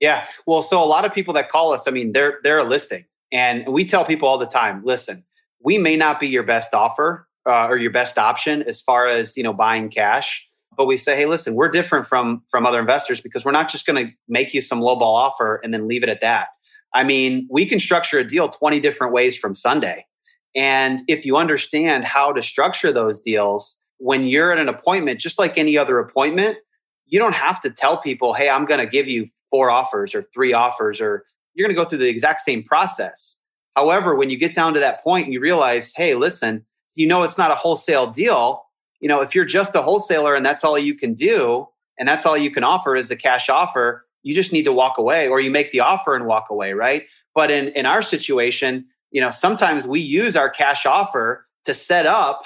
Yeah. 0.01 0.27
Well 0.47 0.63
so 0.63 0.83
a 0.83 0.85
lot 0.85 1.05
of 1.05 1.15
people 1.15 1.35
that 1.35 1.51
call 1.51 1.73
us 1.73 1.89
i 1.89 1.91
mean 1.91 2.13
they're 2.13 2.39
they're 2.43 2.65
listing 2.65 3.05
and 3.33 3.67
we 3.69 3.85
tell 3.85 4.05
people 4.05 4.29
all 4.29 4.39
the 4.39 4.47
time 4.47 4.83
listen 4.85 5.25
we 5.63 5.79
may 5.79 5.97
not 5.97 6.21
be 6.21 6.29
your 6.29 6.43
best 6.43 6.75
offer 6.75 7.27
uh, 7.47 7.67
or 7.67 7.77
your 7.77 7.91
best 7.91 8.19
option 8.19 8.63
as 8.63 8.81
far 8.81 9.07
as 9.07 9.37
you 9.37 9.43
know 9.43 9.53
buying 9.53 9.91
cash 9.91 10.47
but 10.77 10.87
we 10.87 10.97
say 10.97 11.17
hey 11.17 11.27
listen 11.27 11.55
we're 11.55 11.69
different 11.69 12.07
from 12.07 12.43
from 12.51 12.67
other 12.67 12.81
investors 12.81 13.21
because 13.21 13.45
we're 13.45 13.53
not 13.53 13.71
just 13.71 13.87
going 13.87 14.07
to 14.07 14.13
make 14.29 14.55
you 14.55 14.61
some 14.61 14.81
lowball 14.81 15.15
offer 15.15 15.61
and 15.63 15.73
then 15.73 15.89
leave 15.89 16.03
it 16.03 16.09
at 16.09 16.21
that. 16.21 16.49
I 16.95 17.05
mean 17.05 17.47
we 17.51 17.67
can 17.67 17.81
structure 17.81 18.19
a 18.19 18.27
deal 18.27 18.49
20 18.49 18.81
different 18.81 19.13
ways 19.13 19.37
from 19.37 19.55
sunday. 19.55 20.07
And 20.57 21.01
if 21.09 21.27
you 21.27 21.37
understand 21.37 22.05
how 22.05 22.33
to 22.33 22.43
structure 22.43 22.93
those 22.93 23.21
deals 23.21 23.81
when 23.99 24.25
you're 24.25 24.53
at 24.53 24.59
an 24.59 24.69
appointment 24.69 25.21
just 25.21 25.39
like 25.39 25.59
any 25.59 25.77
other 25.77 25.99
appointment 25.99 26.59
you 27.07 27.19
don't 27.19 27.35
have 27.35 27.61
to 27.63 27.71
tell 27.71 27.99
people 27.99 28.35
hey 28.35 28.49
i'm 28.49 28.65
going 28.65 28.81
to 28.81 28.87
give 28.87 29.07
you 29.07 29.27
four 29.51 29.71
offers 29.71 30.15
or 30.15 30.25
three 30.35 30.53
offers 30.53 31.01
or 31.01 31.25
you're 31.55 31.69
going 31.69 31.77
to 31.77 31.81
go 31.81 31.89
through 31.89 31.99
the 31.99 32.09
exact 32.09 32.41
same 32.41 32.63
process. 32.65 33.39
However 33.77 34.15
when 34.15 34.31
you 34.31 34.37
get 34.37 34.55
down 34.55 34.75
to 34.75 34.81
that 34.81 35.03
point 35.03 35.27
and 35.27 35.33
you 35.33 35.41
realize 35.41 35.93
hey 35.95 36.15
listen 36.15 36.65
you 36.95 37.07
know 37.07 37.23
it's 37.23 37.39
not 37.39 37.51
a 37.51 37.55
wholesale 37.57 38.11
deal 38.11 38.63
you 39.05 39.09
know, 39.09 39.21
if 39.21 39.35
you're 39.35 39.45
just 39.45 39.75
a 39.75 39.83
wholesaler 39.83 40.35
and 40.35 40.47
that's 40.47 40.64
all 40.64 40.79
you 40.79 40.95
can 40.95 41.12
do 41.12 41.69
and 41.99 42.09
that's 42.09 42.25
all 42.25 42.38
you 42.38 42.51
can 42.51 42.64
offer 42.64 42.97
is 42.97 43.11
a 43.11 43.17
cash 43.17 43.51
offer, 43.51 44.07
you 44.23 44.35
just 44.35 44.51
need 44.51 44.62
to 44.62 44.73
walk 44.73 44.97
away 44.97 45.29
or 45.29 45.40
you 45.40 45.51
make 45.51 45.73
the 45.73 45.81
offer 45.81 46.17
and 46.17 46.25
walk 46.25 46.47
away, 46.49 46.73
right? 46.73 47.03
But 47.35 47.51
in, 47.51 47.69
in 47.75 47.85
our 47.85 48.01
situation, 48.01 48.87
you 49.11 49.21
know, 49.21 49.31
sometimes 49.31 49.87
we 49.87 50.01
use 50.01 50.37
our 50.37 50.49
cash 50.49 50.87
offer 50.87 51.47
to 51.67 51.75
set 51.75 52.07
up 52.07 52.45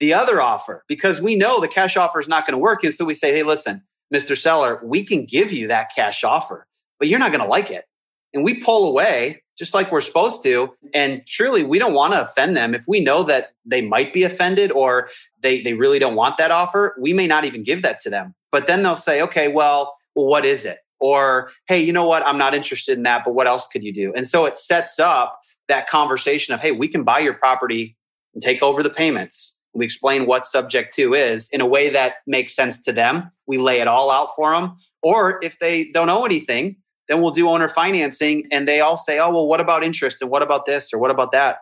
the 0.00 0.12
other 0.12 0.42
offer 0.42 0.84
because 0.86 1.22
we 1.22 1.34
know 1.34 1.62
the 1.62 1.66
cash 1.66 1.96
offer 1.96 2.20
is 2.20 2.28
not 2.28 2.46
going 2.46 2.52
to 2.52 2.58
work. 2.58 2.84
And 2.84 2.92
so 2.92 3.06
we 3.06 3.14
say, 3.14 3.32
hey, 3.32 3.42
listen, 3.42 3.82
Mr. 4.14 4.36
Seller, 4.36 4.82
we 4.84 5.02
can 5.02 5.24
give 5.24 5.50
you 5.50 5.66
that 5.68 5.88
cash 5.96 6.24
offer, 6.24 6.66
but 6.98 7.08
you're 7.08 7.18
not 7.18 7.30
going 7.30 7.42
to 7.42 7.48
like 7.48 7.70
it. 7.70 7.86
And 8.34 8.44
we 8.44 8.60
pull 8.60 8.86
away 8.86 9.42
just 9.58 9.74
like 9.74 9.92
we're 9.92 10.00
supposed 10.00 10.42
to. 10.42 10.74
And 10.92 11.22
truly, 11.26 11.64
we 11.64 11.78
don't 11.78 11.94
want 11.94 12.12
to 12.12 12.22
offend 12.22 12.56
them. 12.56 12.74
If 12.74 12.84
we 12.88 13.00
know 13.00 13.22
that 13.24 13.52
they 13.64 13.80
might 13.80 14.12
be 14.12 14.24
offended 14.24 14.72
or 14.72 15.08
they, 15.42 15.62
they 15.62 15.74
really 15.74 15.98
don't 15.98 16.16
want 16.16 16.38
that 16.38 16.50
offer, 16.50 16.96
we 17.00 17.12
may 17.12 17.26
not 17.26 17.44
even 17.44 17.62
give 17.62 17.82
that 17.82 18.00
to 18.02 18.10
them. 18.10 18.34
But 18.50 18.66
then 18.66 18.82
they'll 18.82 18.96
say, 18.96 19.20
okay, 19.22 19.48
well, 19.48 19.96
what 20.14 20.44
is 20.44 20.64
it? 20.64 20.78
Or, 21.00 21.50
hey, 21.66 21.80
you 21.82 21.92
know 21.92 22.06
what? 22.06 22.26
I'm 22.26 22.38
not 22.38 22.54
interested 22.54 22.96
in 22.96 23.02
that, 23.04 23.22
but 23.24 23.34
what 23.34 23.46
else 23.46 23.66
could 23.66 23.82
you 23.82 23.92
do? 23.92 24.12
And 24.14 24.26
so 24.26 24.46
it 24.46 24.58
sets 24.58 24.98
up 24.98 25.38
that 25.68 25.88
conversation 25.88 26.54
of, 26.54 26.60
hey, 26.60 26.72
we 26.72 26.88
can 26.88 27.04
buy 27.04 27.18
your 27.18 27.34
property 27.34 27.96
and 28.32 28.42
take 28.42 28.62
over 28.62 28.82
the 28.82 28.90
payments. 28.90 29.56
We 29.74 29.84
explain 29.84 30.26
what 30.26 30.46
subject 30.46 30.94
to 30.94 31.14
is 31.14 31.48
in 31.50 31.60
a 31.60 31.66
way 31.66 31.90
that 31.90 32.14
makes 32.26 32.54
sense 32.54 32.80
to 32.82 32.92
them. 32.92 33.30
We 33.46 33.58
lay 33.58 33.80
it 33.80 33.88
all 33.88 34.10
out 34.10 34.30
for 34.36 34.52
them. 34.52 34.76
Or 35.02 35.42
if 35.42 35.58
they 35.58 35.90
don't 35.92 36.06
know 36.06 36.24
anything, 36.24 36.76
then 37.08 37.20
we'll 37.20 37.30
do 37.30 37.48
owner 37.48 37.68
financing 37.68 38.46
and 38.50 38.66
they 38.66 38.80
all 38.80 38.96
say, 38.96 39.18
oh, 39.18 39.30
well, 39.30 39.46
what 39.46 39.60
about 39.60 39.84
interest? 39.84 40.22
And 40.22 40.30
what 40.30 40.42
about 40.42 40.66
this? 40.66 40.92
Or 40.92 40.98
what 40.98 41.10
about 41.10 41.32
that? 41.32 41.58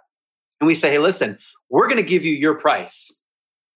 And 0.61 0.67
we 0.67 0.75
say, 0.75 0.91
hey, 0.91 0.99
listen, 0.99 1.39
we're 1.71 1.89
going 1.89 2.03
to 2.03 2.09
give 2.09 2.25
you 2.25 2.33
your 2.33 2.55
price. 2.55 3.13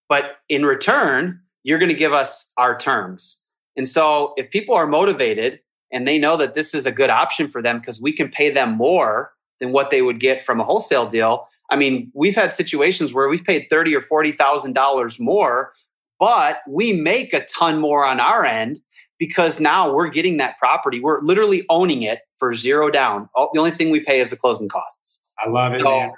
But 0.09 0.37
in 0.49 0.65
return, 0.65 1.41
you're 1.65 1.79
going 1.79 1.89
to 1.91 1.95
give 1.95 2.13
us 2.13 2.53
our 2.57 2.79
terms. 2.79 3.43
And 3.77 3.89
so 3.89 4.35
if 4.37 4.51
people 4.51 4.75
are 4.75 4.87
motivated 4.87 5.61
and 5.93 6.07
they 6.07 6.19
know 6.19 6.37
that 6.37 6.55
this 6.55 6.75
is 6.75 6.87
a 6.87 6.93
good 6.93 7.11
option 7.11 7.49
for 7.49 7.63
them 7.63 7.81
because 7.81 8.01
we 8.01 8.13
can 8.13 8.29
pay 8.29 8.51
them 8.51 8.73
more 8.77 9.33
than 9.61 9.73
what 9.73 9.91
they 9.91 10.03
would 10.03 10.21
get 10.21 10.45
from 10.45 10.61
a 10.61 10.65
wholesale 10.65 11.09
deal. 11.09 11.49
I 11.71 11.77
mean, 11.77 12.11
we've 12.15 12.35
had 12.35 12.55
situations 12.55 13.13
where 13.13 13.29
we've 13.29 13.45
paid 13.45 13.67
thirty 13.71 13.95
or 13.95 14.03
forty 14.03 14.33
thousand 14.33 14.75
dollars 14.75 15.19
more, 15.19 15.73
but 16.19 16.61
we 16.69 16.93
make 16.93 17.33
a 17.33 17.47
ton 17.47 17.81
more 17.81 18.05
on 18.05 18.21
our 18.21 18.45
end 18.45 18.81
because 19.19 19.61
now 19.61 19.93
we're 19.93 20.09
getting 20.09 20.37
that 20.39 20.59
property. 20.59 21.01
We're 21.01 21.21
literally 21.23 21.65
owning 21.69 22.03
it 22.03 22.21
for 22.39 22.55
zero 22.55 22.91
down. 22.91 23.29
All, 23.35 23.51
the 23.53 23.61
only 23.61 23.71
thing 23.71 23.91
we 23.91 24.01
pay 24.01 24.21
is 24.21 24.31
the 24.31 24.37
closing 24.37 24.69
costs. 24.69 25.21
I 25.39 25.49
love 25.49 25.75
it. 25.75 25.83
So, 25.83 26.13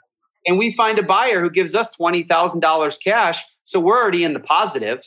and 0.46 0.58
we 0.58 0.72
find 0.72 0.98
a 0.98 1.02
buyer 1.02 1.40
who 1.40 1.50
gives 1.50 1.74
us 1.74 1.94
$20,000 1.96 2.96
cash. 3.02 3.44
So 3.64 3.80
we're 3.80 4.00
already 4.00 4.24
in 4.24 4.32
the 4.32 4.40
positive. 4.40 5.02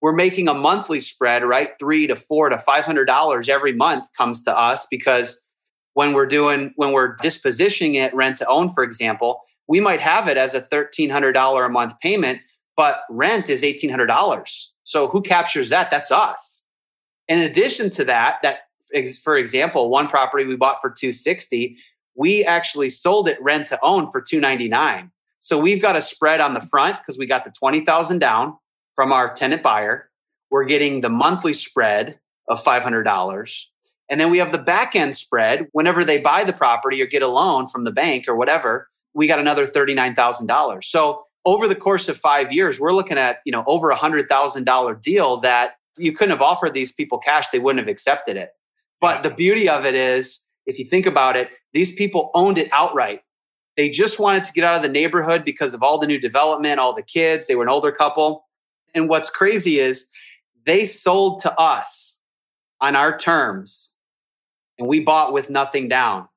We're 0.00 0.12
making 0.12 0.48
a 0.48 0.54
monthly 0.54 1.00
spread, 1.00 1.44
right? 1.44 1.70
Three 1.78 2.06
to 2.06 2.16
four 2.16 2.50
to 2.50 2.56
$500 2.56 3.48
every 3.48 3.72
month 3.72 4.04
comes 4.16 4.42
to 4.44 4.56
us 4.56 4.86
because 4.90 5.40
when 5.94 6.12
we're 6.12 6.26
doing, 6.26 6.72
when 6.76 6.92
we're 6.92 7.16
dispositioning 7.16 7.94
it 7.94 8.14
rent 8.14 8.38
to 8.38 8.46
own, 8.46 8.72
for 8.72 8.84
example, 8.84 9.40
we 9.66 9.80
might 9.80 10.00
have 10.00 10.28
it 10.28 10.36
as 10.36 10.54
a 10.54 10.60
$1,300 10.60 11.66
a 11.66 11.68
month 11.70 11.94
payment, 12.02 12.40
but 12.76 13.00
rent 13.08 13.48
is 13.48 13.62
$1,800. 13.62 14.66
So 14.82 15.08
who 15.08 15.22
captures 15.22 15.70
that? 15.70 15.90
That's 15.90 16.12
us 16.12 16.63
in 17.28 17.40
addition 17.40 17.90
to 17.90 18.04
that, 18.04 18.38
that 18.42 18.60
for 19.22 19.36
example, 19.36 19.88
one 19.88 20.08
property 20.08 20.44
we 20.44 20.56
bought 20.56 20.80
for 20.80 20.90
260, 20.90 21.76
we 22.14 22.44
actually 22.44 22.90
sold 22.90 23.28
it 23.28 23.42
rent 23.42 23.68
to 23.68 23.78
own 23.82 24.10
for 24.10 24.20
299. 24.20 25.10
So 25.40 25.58
we've 25.58 25.82
got 25.82 25.96
a 25.96 26.02
spread 26.02 26.40
on 26.40 26.54
the 26.54 26.60
front 26.60 26.98
because 26.98 27.18
we 27.18 27.26
got 27.26 27.44
the 27.44 27.50
20,000 27.50 28.18
down 28.18 28.56
from 28.94 29.12
our 29.12 29.34
tenant 29.34 29.62
buyer. 29.62 30.10
We're 30.50 30.64
getting 30.64 31.00
the 31.00 31.08
monthly 31.08 31.52
spread 31.52 32.18
of 32.48 32.62
$500. 32.62 33.60
And 34.08 34.20
then 34.20 34.30
we 34.30 34.38
have 34.38 34.52
the 34.52 34.58
back 34.58 34.94
end 34.94 35.16
spread. 35.16 35.66
Whenever 35.72 36.04
they 36.04 36.18
buy 36.18 36.44
the 36.44 36.52
property 36.52 37.02
or 37.02 37.06
get 37.06 37.22
a 37.22 37.28
loan 37.28 37.68
from 37.68 37.84
the 37.84 37.90
bank 37.90 38.28
or 38.28 38.36
whatever, 38.36 38.88
we 39.14 39.26
got 39.26 39.38
another 39.38 39.66
$39,000. 39.66 40.84
So 40.84 41.24
over 41.44 41.68
the 41.68 41.74
course 41.74 42.08
of 42.08 42.16
five 42.16 42.52
years, 42.52 42.78
we're 42.78 42.92
looking 42.92 43.18
at, 43.18 43.38
you 43.44 43.52
know, 43.52 43.64
over 43.66 43.90
a 43.90 43.96
hundred 43.96 44.28
thousand 44.28 44.64
dollar 44.64 44.94
deal 44.94 45.40
that 45.40 45.72
you 45.96 46.12
couldn't 46.12 46.32
have 46.32 46.42
offered 46.42 46.74
these 46.74 46.92
people 46.92 47.18
cash. 47.18 47.48
They 47.50 47.58
wouldn't 47.58 47.84
have 47.86 47.92
accepted 47.92 48.36
it. 48.36 48.50
But 49.00 49.22
the 49.22 49.30
beauty 49.30 49.68
of 49.68 49.84
it 49.84 49.94
is, 49.94 50.46
if 50.66 50.78
you 50.78 50.84
think 50.84 51.06
about 51.06 51.36
it, 51.36 51.50
these 51.72 51.94
people 51.94 52.30
owned 52.34 52.58
it 52.58 52.68
outright. 52.72 53.20
They 53.76 53.90
just 53.90 54.18
wanted 54.18 54.44
to 54.44 54.52
get 54.52 54.64
out 54.64 54.76
of 54.76 54.82
the 54.82 54.88
neighborhood 54.88 55.44
because 55.44 55.74
of 55.74 55.82
all 55.82 55.98
the 55.98 56.06
new 56.06 56.20
development, 56.20 56.78
all 56.78 56.94
the 56.94 57.02
kids. 57.02 57.46
They 57.46 57.56
were 57.56 57.64
an 57.64 57.68
older 57.68 57.92
couple. 57.92 58.46
And 58.94 59.08
what's 59.08 59.30
crazy 59.30 59.80
is 59.80 60.08
they 60.64 60.86
sold 60.86 61.42
to 61.42 61.52
us 61.58 62.20
on 62.80 62.96
our 62.96 63.16
terms 63.18 63.94
and 64.78 64.88
we 64.88 65.00
bought 65.00 65.32
with 65.32 65.50
nothing 65.50 65.88
down. 65.88 66.28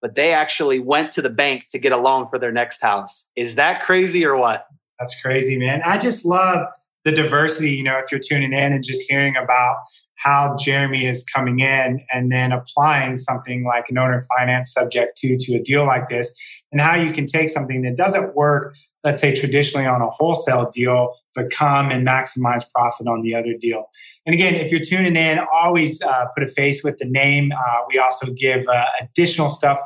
But 0.00 0.14
they 0.14 0.32
actually 0.32 0.78
went 0.78 1.12
to 1.12 1.22
the 1.22 1.30
bank 1.30 1.64
to 1.72 1.78
get 1.78 1.92
a 1.92 1.96
loan 1.96 2.28
for 2.28 2.38
their 2.38 2.52
next 2.52 2.80
house. 2.80 3.26
Is 3.36 3.56
that 3.56 3.82
crazy 3.82 4.24
or 4.24 4.36
what? 4.36 4.66
That's 4.98 5.20
crazy, 5.20 5.58
man. 5.58 5.82
I 5.84 5.98
just 5.98 6.24
love 6.24 6.66
the 7.04 7.12
diversity, 7.12 7.70
you 7.70 7.82
know, 7.82 7.98
if 7.98 8.10
you're 8.10 8.20
tuning 8.20 8.52
in 8.52 8.72
and 8.72 8.84
just 8.84 9.02
hearing 9.08 9.36
about 9.36 9.76
how 10.16 10.54
Jeremy 10.58 11.06
is 11.06 11.24
coming 11.24 11.60
in 11.60 12.04
and 12.12 12.30
then 12.30 12.52
applying 12.52 13.16
something 13.16 13.64
like 13.64 13.86
an 13.88 13.96
owner 13.96 14.22
finance 14.36 14.72
subject 14.72 15.16
to 15.18 15.36
to 15.38 15.54
a 15.54 15.62
deal 15.62 15.86
like 15.86 16.08
this 16.10 16.34
and 16.70 16.80
how 16.80 16.94
you 16.94 17.10
can 17.12 17.26
take 17.26 17.48
something 17.48 17.82
that 17.82 17.96
doesn't 17.96 18.36
work 18.36 18.74
let's 19.02 19.18
say 19.18 19.34
traditionally 19.34 19.86
on 19.86 20.02
a 20.02 20.10
wholesale 20.10 20.68
deal 20.70 21.14
but 21.34 21.50
come 21.50 21.90
and 21.90 22.06
maximize 22.06 22.64
profit 22.74 23.06
on 23.06 23.22
the 23.22 23.34
other 23.34 23.54
deal. 23.58 23.86
And 24.26 24.34
again 24.34 24.54
if 24.54 24.70
you're 24.70 24.80
tuning 24.80 25.16
in 25.16 25.40
always 25.52 26.02
uh, 26.02 26.26
put 26.34 26.42
a 26.42 26.48
face 26.48 26.84
with 26.84 26.98
the 26.98 27.06
name. 27.06 27.52
Uh, 27.52 27.78
we 27.88 27.98
also 27.98 28.26
give 28.32 28.66
uh, 28.68 28.86
additional 29.00 29.48
stuff 29.48 29.78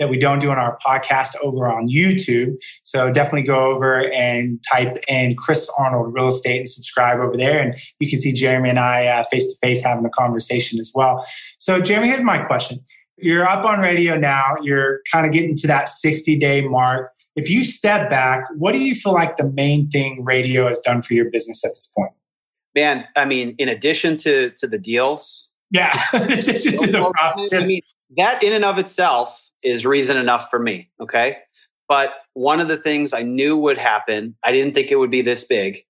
that 0.00 0.08
we 0.08 0.18
don't 0.18 0.40
do 0.40 0.50
on 0.50 0.58
our 0.58 0.76
podcast 0.84 1.36
over 1.42 1.68
on 1.68 1.88
YouTube. 1.88 2.56
So 2.82 3.12
definitely 3.12 3.46
go 3.46 3.66
over 3.66 4.10
and 4.12 4.58
type 4.72 4.98
in 5.06 5.36
Chris 5.36 5.70
Arnold 5.78 6.12
Real 6.12 6.26
Estate 6.26 6.56
and 6.56 6.68
subscribe 6.68 7.20
over 7.20 7.36
there. 7.36 7.60
And 7.60 7.78
you 8.00 8.08
can 8.08 8.18
see 8.18 8.32
Jeremy 8.32 8.70
and 8.70 8.80
I 8.80 9.24
face 9.30 9.46
to 9.46 9.56
face 9.64 9.84
having 9.84 10.04
a 10.04 10.10
conversation 10.10 10.80
as 10.80 10.90
well. 10.94 11.24
So, 11.58 11.80
Jeremy, 11.80 12.08
here's 12.08 12.24
my 12.24 12.38
question. 12.38 12.80
You're 13.18 13.46
up 13.46 13.66
on 13.66 13.80
radio 13.80 14.16
now, 14.16 14.56
you're 14.62 15.00
kind 15.12 15.26
of 15.26 15.32
getting 15.32 15.54
to 15.56 15.66
that 15.66 15.88
60 15.90 16.38
day 16.38 16.66
mark. 16.66 17.12
If 17.36 17.50
you 17.50 17.62
step 17.64 18.08
back, 18.08 18.44
what 18.56 18.72
do 18.72 18.78
you 18.78 18.94
feel 18.94 19.12
like 19.12 19.36
the 19.36 19.44
main 19.44 19.90
thing 19.90 20.24
radio 20.24 20.66
has 20.66 20.80
done 20.80 21.02
for 21.02 21.14
your 21.14 21.30
business 21.30 21.62
at 21.64 21.70
this 21.70 21.90
point? 21.94 22.12
Man, 22.74 23.04
I 23.16 23.26
mean, 23.26 23.54
in 23.58 23.68
addition 23.68 24.16
to 24.18 24.50
to 24.58 24.66
the 24.66 24.78
deals, 24.78 25.48
yeah, 25.70 26.02
in 26.14 26.32
addition 26.32 26.78
to 26.78 26.86
the 26.86 27.10
profit, 27.12 27.52
I 27.52 27.66
mean, 27.66 27.82
that 28.16 28.42
in 28.42 28.52
and 28.52 28.64
of 28.64 28.78
itself 28.78 29.49
is 29.62 29.86
reason 29.86 30.16
enough 30.16 30.50
for 30.50 30.58
me. 30.58 30.90
Okay. 31.00 31.38
But 31.88 32.10
one 32.34 32.60
of 32.60 32.68
the 32.68 32.76
things 32.76 33.12
I 33.12 33.22
knew 33.22 33.56
would 33.56 33.78
happen, 33.78 34.36
I 34.44 34.52
didn't 34.52 34.74
think 34.74 34.90
it 34.90 34.96
would 34.96 35.10
be 35.10 35.22
this 35.22 35.44
big, 35.44 35.84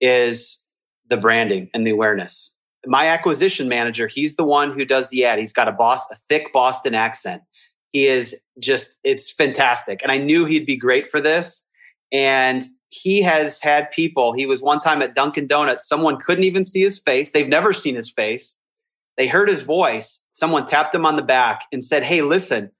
is 0.00 0.62
the 1.08 1.16
branding 1.16 1.70
and 1.72 1.86
the 1.86 1.92
awareness. 1.92 2.54
My 2.84 3.08
acquisition 3.08 3.68
manager, 3.68 4.06
he's 4.06 4.36
the 4.36 4.44
one 4.44 4.72
who 4.72 4.84
does 4.84 5.08
the 5.08 5.24
ad. 5.24 5.38
He's 5.38 5.52
got 5.52 5.66
a 5.66 5.72
boss, 5.72 6.02
a 6.10 6.16
thick 6.28 6.52
Boston 6.52 6.94
accent. 6.94 7.42
He 7.92 8.06
is 8.06 8.36
just, 8.60 8.98
it's 9.02 9.30
fantastic. 9.30 10.02
And 10.02 10.12
I 10.12 10.18
knew 10.18 10.44
he'd 10.44 10.66
be 10.66 10.76
great 10.76 11.08
for 11.08 11.20
this. 11.20 11.66
And 12.12 12.64
he 12.88 13.22
has 13.22 13.60
had 13.60 13.90
people, 13.90 14.32
he 14.32 14.46
was 14.46 14.62
one 14.62 14.80
time 14.80 15.02
at 15.02 15.14
Dunkin' 15.14 15.46
Donuts, 15.46 15.88
someone 15.88 16.20
couldn't 16.20 16.44
even 16.44 16.64
see 16.64 16.82
his 16.82 16.98
face. 16.98 17.32
They've 17.32 17.48
never 17.48 17.72
seen 17.72 17.94
his 17.94 18.10
face. 18.10 18.58
They 19.16 19.26
heard 19.26 19.48
his 19.48 19.62
voice. 19.62 20.26
Someone 20.32 20.66
tapped 20.66 20.94
him 20.94 21.06
on 21.06 21.16
the 21.16 21.22
back 21.22 21.62
and 21.72 21.82
said, 21.82 22.02
Hey, 22.02 22.22
listen, 22.22 22.70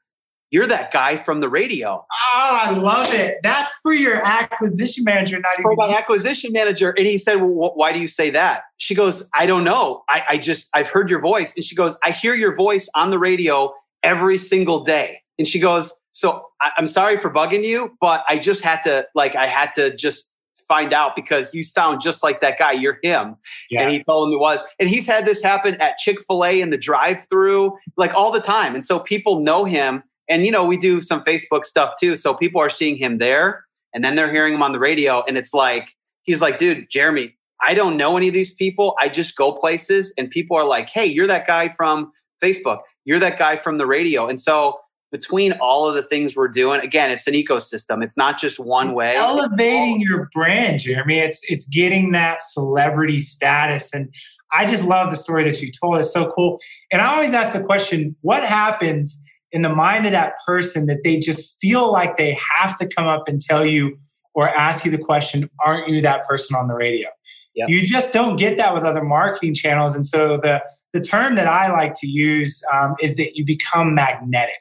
you're 0.51 0.67
that 0.67 0.93
guy 0.93 1.17
from 1.17 1.41
the 1.41 1.49
radio. 1.49 2.05
Oh, 2.35 2.59
I 2.61 2.71
love 2.71 3.13
it. 3.13 3.39
That's 3.43 3.73
for 3.83 3.93
your 3.93 4.25
acquisition 4.25 5.05
manager, 5.05 5.39
not 5.39 5.51
even 5.59 5.65
for 5.65 5.75
my 5.77 5.97
acquisition 5.97 6.53
manager. 6.53 6.91
And 6.91 7.07
he 7.07 7.19
said, 7.19 7.37
well, 7.37 7.73
why 7.75 7.93
do 7.93 7.99
you 7.99 8.07
say 8.07 8.31
that? 8.31 8.63
She 8.79 8.95
goes, 8.95 9.29
I 9.35 9.47
don't 9.47 9.65
know. 9.65 10.05
I, 10.09 10.23
I 10.31 10.39
just, 10.39 10.69
I've 10.75 10.89
heard 10.89 11.11
your 11.11 11.21
voice. 11.21 11.53
And 11.57 11.65
she 11.65 11.75
goes, 11.75 11.99
I 12.05 12.13
hear 12.13 12.35
your 12.35 12.55
voice 12.55 12.89
on 12.95 13.11
the 13.11 13.19
radio 13.19 13.75
every 14.03 14.39
single 14.39 14.85
day. 14.85 15.21
And 15.39 15.49
she 15.49 15.59
goes, 15.59 15.93
so 16.13 16.47
I, 16.61 16.71
I'm 16.79 16.87
sorry 16.87 17.19
for 17.19 17.29
bugging 17.29 17.65
you, 17.65 17.97
but 18.01 18.25
I 18.29 18.39
just 18.39 18.63
had 18.63 18.83
to, 18.85 19.07
like, 19.15 19.35
I 19.35 19.49
had 19.49 19.75
to 19.75 19.95
just 19.97 20.35
find 20.69 20.93
out 20.93 21.15
because 21.15 21.55
you 21.55 21.63
sound 21.63 22.01
just 22.01 22.23
like 22.23 22.41
that 22.41 22.59
guy. 22.59 22.73
You're 22.73 22.99
him. 23.03 23.37
Yeah. 23.71 23.83
And 23.83 23.91
he 23.91 24.03
told 24.03 24.29
him 24.29 24.35
it 24.35 24.41
was. 24.41 24.61
And 24.79 24.89
he's 24.89 25.07
had 25.07 25.25
this 25.25 25.43
happen 25.43 25.75
at 25.81 25.99
Chick 25.99 26.19
fil 26.27 26.45
A 26.45 26.61
in 26.61 26.71
the 26.71 26.79
drive 26.79 27.27
through, 27.29 27.77
like 27.97 28.15
all 28.15 28.33
the 28.33 28.41
time. 28.41 28.75
And 28.75 28.85
so 28.85 28.99
people 28.99 29.41
know 29.41 29.65
him 29.65 30.03
and 30.29 30.45
you 30.45 30.51
know 30.51 30.65
we 30.65 30.77
do 30.77 31.01
some 31.01 31.23
facebook 31.25 31.65
stuff 31.65 31.95
too 31.99 32.17
so 32.17 32.35
people 32.35 32.61
are 32.61 32.71
seeing 32.71 32.97
him 32.97 33.19
there 33.19 33.65
and 33.95 34.05
then 34.05 34.15
they're 34.15 34.33
hearing 34.33 34.55
him 34.55 34.63
on 34.63 34.73
the 34.73 34.79
radio 34.79 35.23
and 35.27 35.37
it's 35.39 35.55
like 35.55 35.95
he's 36.23 36.41
like 36.41 36.59
dude 36.59 36.89
jeremy 36.91 37.37
i 37.67 37.75
don't 37.75 37.97
know 37.97 38.17
any 38.17 38.29
of 38.29 38.35
these 38.35 38.55
people 38.55 38.95
i 39.01 39.09
just 39.09 39.37
go 39.37 39.53
places 39.53 40.13
and 40.19 40.31
people 40.31 40.57
are 40.57 40.65
like 40.65 40.89
hey 40.89 41.07
you're 41.07 41.27
that 41.27 41.47
guy 41.47 41.69
from 41.69 42.13
facebook 42.43 42.81
you're 43.05 43.19
that 43.19 43.39
guy 43.39 43.57
from 43.57 43.79
the 43.79 43.87
radio 43.87 44.27
and 44.27 44.41
so 44.41 44.79
between 45.13 45.53
all 45.53 45.87
of 45.87 45.95
the 45.95 46.03
things 46.03 46.35
we're 46.35 46.49
doing 46.49 46.81
again 46.81 47.11
it's 47.11 47.27
an 47.27 47.35
ecosystem 47.35 48.03
it's 48.03 48.17
not 48.17 48.39
just 48.41 48.59
one 48.59 48.89
it's 48.89 48.97
way. 48.97 49.15
elevating 49.15 50.01
your 50.01 50.29
brand 50.33 50.81
jeremy 50.81 51.19
it's 51.19 51.41
it's 51.49 51.69
getting 51.69 52.13
that 52.13 52.43
celebrity 52.43 53.19
status 53.19 53.93
and 53.95 54.13
i 54.53 54.67
just 54.67 54.85
love 54.85 55.11
the 55.11 55.17
story 55.17 55.45
that 55.45 55.63
you 55.63 55.71
told 55.71 55.97
it's 55.99 56.13
so 56.13 56.31
cool. 56.33 56.59
And 56.91 57.01
i 57.01 57.15
always 57.15 57.33
ask 57.33 57.53
the 57.53 57.63
question 57.63 58.17
what 58.23 58.43
happens 58.43 59.23
in 59.53 59.63
the 59.63 59.69
mind 59.69 60.07
of 60.07 60.13
that 60.13 60.35
person 60.47 60.87
that 60.87 61.05
they 61.05 61.19
just 61.19 61.57
feel 61.61 61.91
like 61.93 62.17
they 62.17 62.39
have 62.59 62.77
to 62.77 62.87
come 62.87 63.07
up 63.07 63.29
and 63.29 63.41
tell 63.41 63.65
you 63.65 63.97
or 64.35 64.49
ask 64.49 64.85
you 64.85 64.91
the 64.91 64.99
question, 64.99 65.49
aren't 65.65 65.89
you 65.89 66.03
that 66.03 66.27
person 66.27 66.57
on 66.57 66.69
the 66.69 66.75
radio? 66.75 67.09
Yep. 67.55 67.71
You 67.71 67.87
just 67.87 68.13
don't 68.13 68.37
get 68.37 68.59
that 68.59 68.75
with 68.75 68.85
other 68.85 69.03
marketing 69.03 69.55
channels. 69.55 69.95
And 69.95 70.05
so 70.05 70.37
the, 70.37 70.63
the 70.93 71.01
term 71.01 71.37
that 71.37 71.47
I 71.47 71.73
like 71.73 71.95
to 72.01 72.07
use 72.07 72.63
um, 72.75 72.95
is 73.01 73.17
that 73.17 73.35
you 73.35 73.47
become 73.47 73.95
magnetic. 73.95 74.61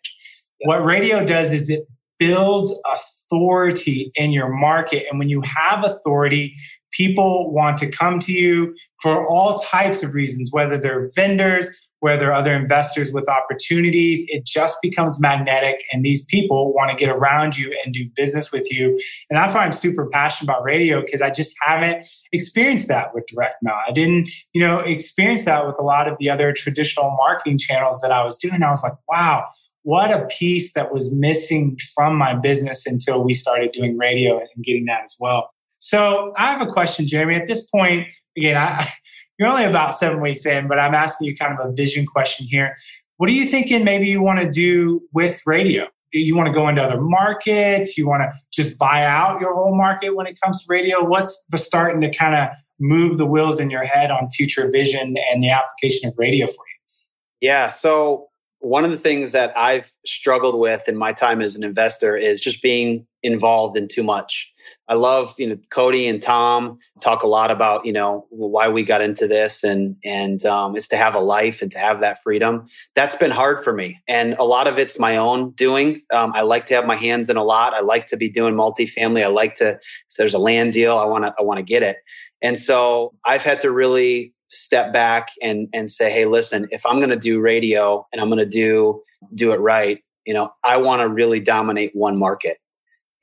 Yep. 0.61 0.67
What 0.67 0.85
radio 0.85 1.25
does 1.25 1.51
is 1.51 1.69
it 1.69 1.85
builds 2.19 2.73
authority 2.93 4.11
in 4.15 4.31
your 4.31 4.47
market. 4.47 5.05
And 5.09 5.19
when 5.19 5.27
you 5.27 5.41
have 5.41 5.83
authority, 5.83 6.55
people 6.91 7.51
want 7.51 7.77
to 7.79 7.89
come 7.89 8.19
to 8.19 8.31
you 8.31 8.73
for 9.01 9.27
all 9.27 9.59
types 9.59 10.01
of 10.01 10.13
reasons, 10.13 10.51
whether 10.53 10.77
they're 10.77 11.09
vendors, 11.15 11.69
where 12.05 12.17
there 12.17 12.29
are 12.29 12.33
other 12.33 12.53
investors 12.53 13.11
with 13.11 13.27
opportunities. 13.27 14.23
It 14.27 14.45
just 14.45 14.77
becomes 14.83 15.19
magnetic, 15.19 15.83
and 15.91 16.05
these 16.05 16.23
people 16.23 16.71
want 16.71 16.91
to 16.91 16.95
get 16.95 17.09
around 17.09 17.57
you 17.57 17.75
and 17.83 17.95
do 17.95 18.07
business 18.15 18.51
with 18.51 18.71
you. 18.71 18.89
And 19.31 19.35
that's 19.35 19.55
why 19.55 19.61
I'm 19.65 19.71
super 19.71 20.05
passionate 20.05 20.51
about 20.51 20.63
radio 20.63 21.01
because 21.01 21.23
I 21.23 21.31
just 21.31 21.55
haven't 21.63 22.05
experienced 22.31 22.89
that 22.89 23.15
with 23.15 23.25
direct 23.25 23.55
mail. 23.63 23.79
I 23.87 23.91
didn't, 23.91 24.29
you 24.53 24.61
know, 24.61 24.81
experience 24.81 25.45
that 25.45 25.65
with 25.65 25.79
a 25.79 25.81
lot 25.81 26.07
of 26.07 26.15
the 26.19 26.29
other 26.29 26.53
traditional 26.53 27.09
marketing 27.17 27.57
channels 27.57 28.01
that 28.01 28.11
I 28.11 28.23
was 28.23 28.37
doing. 28.37 28.61
I 28.61 28.69
was 28.69 28.83
like, 28.83 28.93
wow, 29.09 29.45
what 29.81 30.11
a 30.11 30.27
piece 30.27 30.73
that 30.73 30.93
was 30.93 31.11
missing 31.11 31.75
from 31.95 32.15
my 32.17 32.35
business 32.35 32.85
until 32.85 33.23
we 33.23 33.33
started 33.33 33.71
doing 33.71 33.97
radio 33.97 34.37
and 34.37 34.63
getting 34.63 34.85
that 34.85 35.01
as 35.01 35.15
well. 35.19 35.49
So 35.85 36.33
I 36.35 36.51
have 36.51 36.67
a 36.67 36.71
question, 36.71 37.05
Jeremy. 37.05 37.35
At 37.35 37.45
this 37.45 37.61
point, 37.67 38.11
again, 38.35 38.57
I, 38.57 38.91
you're 39.37 39.47
only 39.47 39.65
about 39.65 39.93
seven 39.93 40.19
weeks 40.19 40.43
in, 40.43 40.67
but 40.67 40.79
I'm 40.79 40.95
asking 40.95 41.27
you 41.27 41.35
kind 41.37 41.59
of 41.59 41.63
a 41.63 41.71
vision 41.71 42.07
question 42.07 42.47
here. 42.47 42.75
What 43.17 43.29
are 43.29 43.33
you 43.33 43.45
thinking 43.45 43.83
maybe 43.83 44.07
you 44.07 44.19
want 44.19 44.39
to 44.39 44.49
do 44.49 45.03
with 45.13 45.43
radio? 45.45 45.85
You 46.11 46.35
want 46.35 46.47
to 46.47 46.53
go 46.53 46.67
into 46.67 46.81
other 46.81 46.99
markets? 46.99 47.99
You 47.99 48.07
want 48.07 48.23
to 48.23 48.35
just 48.51 48.79
buy 48.79 49.05
out 49.05 49.39
your 49.39 49.53
whole 49.53 49.77
market 49.77 50.15
when 50.15 50.25
it 50.25 50.41
comes 50.41 50.63
to 50.63 50.65
radio? 50.69 51.05
What's 51.05 51.45
starting 51.55 52.01
to 52.01 52.11
kind 52.11 52.33
of 52.33 52.57
move 52.79 53.19
the 53.19 53.27
wheels 53.27 53.59
in 53.59 53.69
your 53.69 53.83
head 53.83 54.09
on 54.09 54.31
future 54.31 54.67
vision 54.71 55.15
and 55.31 55.43
the 55.43 55.51
application 55.51 56.09
of 56.09 56.15
radio 56.17 56.47
for 56.47 56.53
you? 56.65 57.47
Yeah. 57.47 57.69
So, 57.69 58.29
one 58.57 58.85
of 58.85 58.89
the 58.89 58.97
things 58.97 59.33
that 59.33 59.55
I've 59.55 59.91
struggled 60.03 60.59
with 60.59 60.87
in 60.87 60.97
my 60.97 61.13
time 61.13 61.41
as 61.41 61.55
an 61.55 61.63
investor 61.63 62.17
is 62.17 62.41
just 62.41 62.63
being 62.63 63.05
involved 63.21 63.77
in 63.77 63.87
too 63.87 64.01
much. 64.01 64.51
I 64.87 64.93
love, 64.93 65.33
you 65.39 65.49
know, 65.49 65.57
Cody 65.71 66.07
and 66.07 66.21
Tom 66.21 66.77
talk 67.01 67.23
a 67.23 67.27
lot 67.27 67.49
about, 67.49 67.85
you 67.85 67.93
know, 67.93 68.27
why 68.29 68.67
we 68.67 68.83
got 68.83 69.01
into 69.01 69.27
this 69.27 69.63
and, 69.63 69.95
and, 70.03 70.45
um, 70.45 70.75
is 70.75 70.87
to 70.89 70.97
have 70.97 71.15
a 71.15 71.19
life 71.19 71.61
and 71.61 71.71
to 71.71 71.79
have 71.79 72.01
that 72.01 72.21
freedom. 72.21 72.67
That's 72.95 73.15
been 73.15 73.31
hard 73.31 73.63
for 73.63 73.73
me. 73.73 73.99
And 74.07 74.33
a 74.33 74.43
lot 74.43 74.67
of 74.67 74.77
it's 74.77 74.99
my 74.99 75.17
own 75.17 75.51
doing. 75.51 76.01
Um, 76.13 76.33
I 76.35 76.41
like 76.41 76.67
to 76.67 76.75
have 76.75 76.85
my 76.85 76.95
hands 76.95 77.29
in 77.29 77.37
a 77.37 77.43
lot. 77.43 77.73
I 77.73 77.81
like 77.81 78.07
to 78.07 78.17
be 78.17 78.29
doing 78.29 78.53
multifamily. 78.53 79.23
I 79.23 79.27
like 79.27 79.55
to, 79.55 79.71
if 79.71 80.17
there's 80.17 80.33
a 80.33 80.39
land 80.39 80.73
deal, 80.73 80.97
I 80.97 81.05
want 81.05 81.25
to, 81.25 81.33
I 81.39 81.41
want 81.41 81.57
to 81.57 81.63
get 81.63 81.81
it. 81.81 81.97
And 82.41 82.59
so 82.59 83.13
I've 83.25 83.43
had 83.43 83.61
to 83.61 83.71
really 83.71 84.33
step 84.49 84.93
back 84.93 85.29
and 85.41 85.67
and 85.73 85.91
say, 85.91 86.11
hey, 86.11 86.25
listen, 86.25 86.67
if 86.69 86.85
I'm 86.85 86.97
going 86.97 87.09
to 87.09 87.15
do 87.15 87.39
radio 87.39 88.05
and 88.13 88.21
I'm 88.21 88.29
going 88.29 88.37
to 88.37 88.45
do 88.45 89.01
do 89.33 89.51
it 89.51 89.57
right, 89.57 89.99
you 90.25 90.33
know, 90.33 90.51
I 90.63 90.77
want 90.77 91.01
to 91.01 91.09
really 91.09 91.39
dominate 91.39 91.91
one 91.95 92.17
market. 92.17 92.57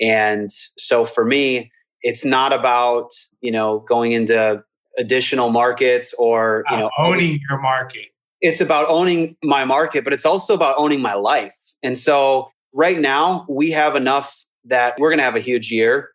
And 0.02 0.50
so 0.76 1.04
for 1.04 1.24
me, 1.24 1.70
it's 2.02 2.24
not 2.24 2.52
about 2.52 3.10
you 3.40 3.52
know 3.52 3.84
going 3.88 4.12
into 4.12 4.62
additional 4.98 5.50
markets 5.50 6.14
or 6.18 6.64
you 6.70 6.76
know 6.76 6.90
owning 6.98 7.40
your 7.48 7.60
market. 7.60 8.06
It's 8.40 8.60
about 8.60 8.88
owning 8.88 9.36
my 9.42 9.64
market, 9.64 10.02
but 10.04 10.12
it's 10.12 10.26
also 10.26 10.52
about 10.52 10.74
owning 10.76 11.00
my 11.00 11.14
life. 11.14 11.54
And 11.82 11.96
so 11.96 12.50
right 12.72 12.98
now 12.98 13.46
we 13.48 13.70
have 13.70 13.94
enough 13.94 14.44
that 14.64 14.94
we're 14.98 15.10
going 15.10 15.18
to 15.18 15.24
have 15.24 15.36
a 15.36 15.40
huge 15.40 15.70
year 15.70 16.10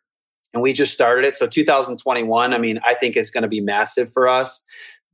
and 0.52 0.62
we 0.62 0.72
just 0.72 0.92
started 0.92 1.24
it. 1.24 1.36
So 1.36 1.46
2021, 1.46 2.52
I 2.52 2.58
mean, 2.58 2.80
I 2.84 2.94
think 2.94 3.16
is 3.16 3.30
going 3.30 3.42
to 3.42 3.48
be 3.48 3.60
massive 3.60 4.12
for 4.12 4.28
us. 4.28 4.62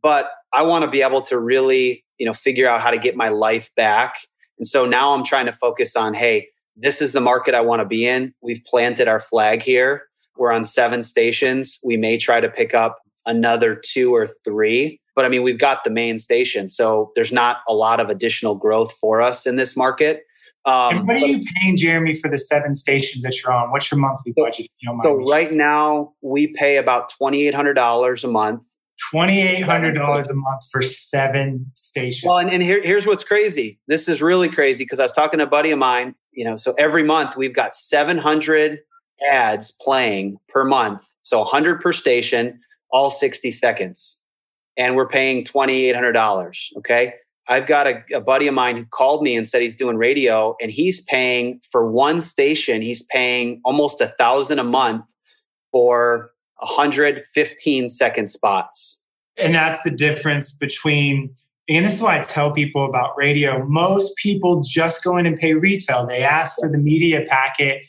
But 0.03 0.31
I 0.53 0.63
want 0.63 0.85
to 0.85 0.91
be 0.91 1.03
able 1.03 1.23
to 1.23 1.39
really, 1.39 2.05
you 2.19 2.27
know, 2.27 2.35
figure 2.35 2.69
out 2.69 2.81
how 2.81 2.91
to 2.91 2.99
get 2.99 3.17
my 3.17 3.29
life 3.29 3.71
back. 3.77 4.15
And 4.59 4.67
so 4.67 4.87
now 4.87 5.15
I'm 5.15 5.25
trying 5.25 5.47
to 5.47 5.53
focus 5.53 5.97
on, 5.97 6.15
hey, 6.15 6.49
this 6.77 7.01
is 7.01 7.13
the 7.13 7.21
market 7.21 7.55
I 7.55 7.61
want 7.61 7.81
to 7.81 7.87
be 7.87 8.07
in. 8.07 8.35
We've 8.43 8.63
planted 8.67 9.09
our 9.09 9.21
flag 9.21 9.63
here. 9.63 10.05
We're 10.37 10.53
on 10.53 10.67
seven 10.67 11.03
stations. 11.03 11.79
We 11.85 11.97
may 11.97 12.19
try 12.19 12.41
to 12.41 12.49
pick 12.49 12.75
up 12.75 12.99
another 13.27 13.75
two 13.75 14.15
or 14.15 14.29
three. 14.45 15.01
But 15.15 15.25
I 15.25 15.29
mean, 15.29 15.43
we've 15.43 15.59
got 15.59 15.85
the 15.85 15.91
main 15.91 16.19
station. 16.19 16.69
So 16.69 17.13
there's 17.15 17.33
not 17.33 17.59
a 17.69 17.73
lot 17.73 18.01
of 18.01 18.11
additional 18.11 18.57
growth 18.57 18.93
for 19.01 19.23
us 19.23 19.47
in 19.47 19.57
this 19.57 19.77
market. 19.77 20.23
Um, 20.67 20.99
and 20.99 21.09
what 21.09 21.17
are 21.17 21.27
you 21.27 21.45
paying, 21.57 21.77
Jeremy, 21.77 22.15
for 22.15 22.31
the 22.31 22.39
seven 22.39 22.75
stations 22.75 23.23
that 23.23 23.41
you're 23.41 23.53
on? 23.53 23.71
What's 23.71 23.91
your 23.91 24.01
monthly 24.01 24.33
budget? 24.33 24.69
You 24.81 24.99
so 25.03 25.17
right 25.27 25.53
now, 25.53 26.15
we 26.23 26.55
pay 26.55 26.79
about 26.79 27.11
twenty 27.11 27.47
eight 27.47 27.55
hundred 27.55 27.75
dollars 27.75 28.25
a 28.25 28.29
month. 28.29 28.63
Twenty 29.11 29.43
eight 29.43 29.63
hundred 29.63 29.93
dollars 29.93 30.31
a 30.31 30.35
month 30.35 30.63
for 30.73 30.81
seven 30.81 31.67
stations. 31.75 32.27
Well, 32.27 32.39
and, 32.39 32.51
and 32.51 32.63
here, 32.63 32.83
here's 32.83 33.07
what's 33.07 33.25
crazy. 33.25 33.79
This 33.89 34.09
is 34.09 34.23
really 34.23 34.49
crazy 34.49 34.85
because 34.85 35.01
I 35.01 35.03
was 35.03 35.13
talking 35.13 35.39
to 35.39 35.45
a 35.45 35.49
buddy 35.49 35.71
of 35.71 35.79
mine. 35.79 36.15
You 36.35 36.44
know, 36.44 36.57
so 36.57 36.75
every 36.79 37.03
month 37.03 37.37
we've 37.37 37.55
got 37.55 37.75
seven 37.75 38.18
hundred 38.18 38.81
ads 39.31 39.73
playing 39.81 40.38
per 40.49 40.64
month. 40.64 41.01
So 41.23 41.38
100 41.38 41.81
per 41.81 41.92
station, 41.92 42.61
all 42.90 43.11
60 43.11 43.51
seconds. 43.51 44.20
And 44.77 44.97
we're 44.97 45.09
paying 45.09 45.44
$2,800. 45.44 46.55
Okay. 46.79 47.14
I've 47.49 47.66
got 47.66 47.87
a, 47.87 48.03
a, 48.14 48.20
buddy 48.20 48.47
of 48.47 48.55
mine 48.55 48.77
who 48.77 48.85
called 48.87 49.23
me 49.23 49.37
and 49.37 49.47
said 49.47 49.61
he's 49.61 49.77
doing 49.77 49.97
radio 49.97 50.57
and 50.61 50.70
he's 50.70 51.03
paying 51.05 51.61
for 51.70 51.90
one 51.90 52.23
station, 52.23 52.81
he's 52.81 53.03
paying 53.03 53.61
almost 53.64 54.01
a 54.01 54.09
thousand 54.18 54.59
a 54.59 54.64
month 54.64 55.05
for 55.70 56.31
115 56.59 57.90
second 57.90 58.31
spots. 58.31 59.03
And 59.37 59.55
that's 59.55 59.83
the 59.83 59.90
difference 59.90 60.55
between, 60.55 61.35
and 61.68 61.85
this 61.85 61.94
is 61.94 62.03
why 62.03 62.18
I 62.18 62.22
tell 62.22 62.53
people 62.53 62.85
about 62.85 63.16
radio. 63.16 63.64
Most 63.64 64.16
people 64.16 64.61
just 64.61 65.03
go 65.03 65.16
in 65.16 65.27
and 65.27 65.38
pay 65.38 65.55
retail. 65.55 66.07
They 66.07 66.22
ask 66.22 66.57
for 66.61 66.68
the 66.68 66.79
media 66.79 67.24
packet 67.29 67.87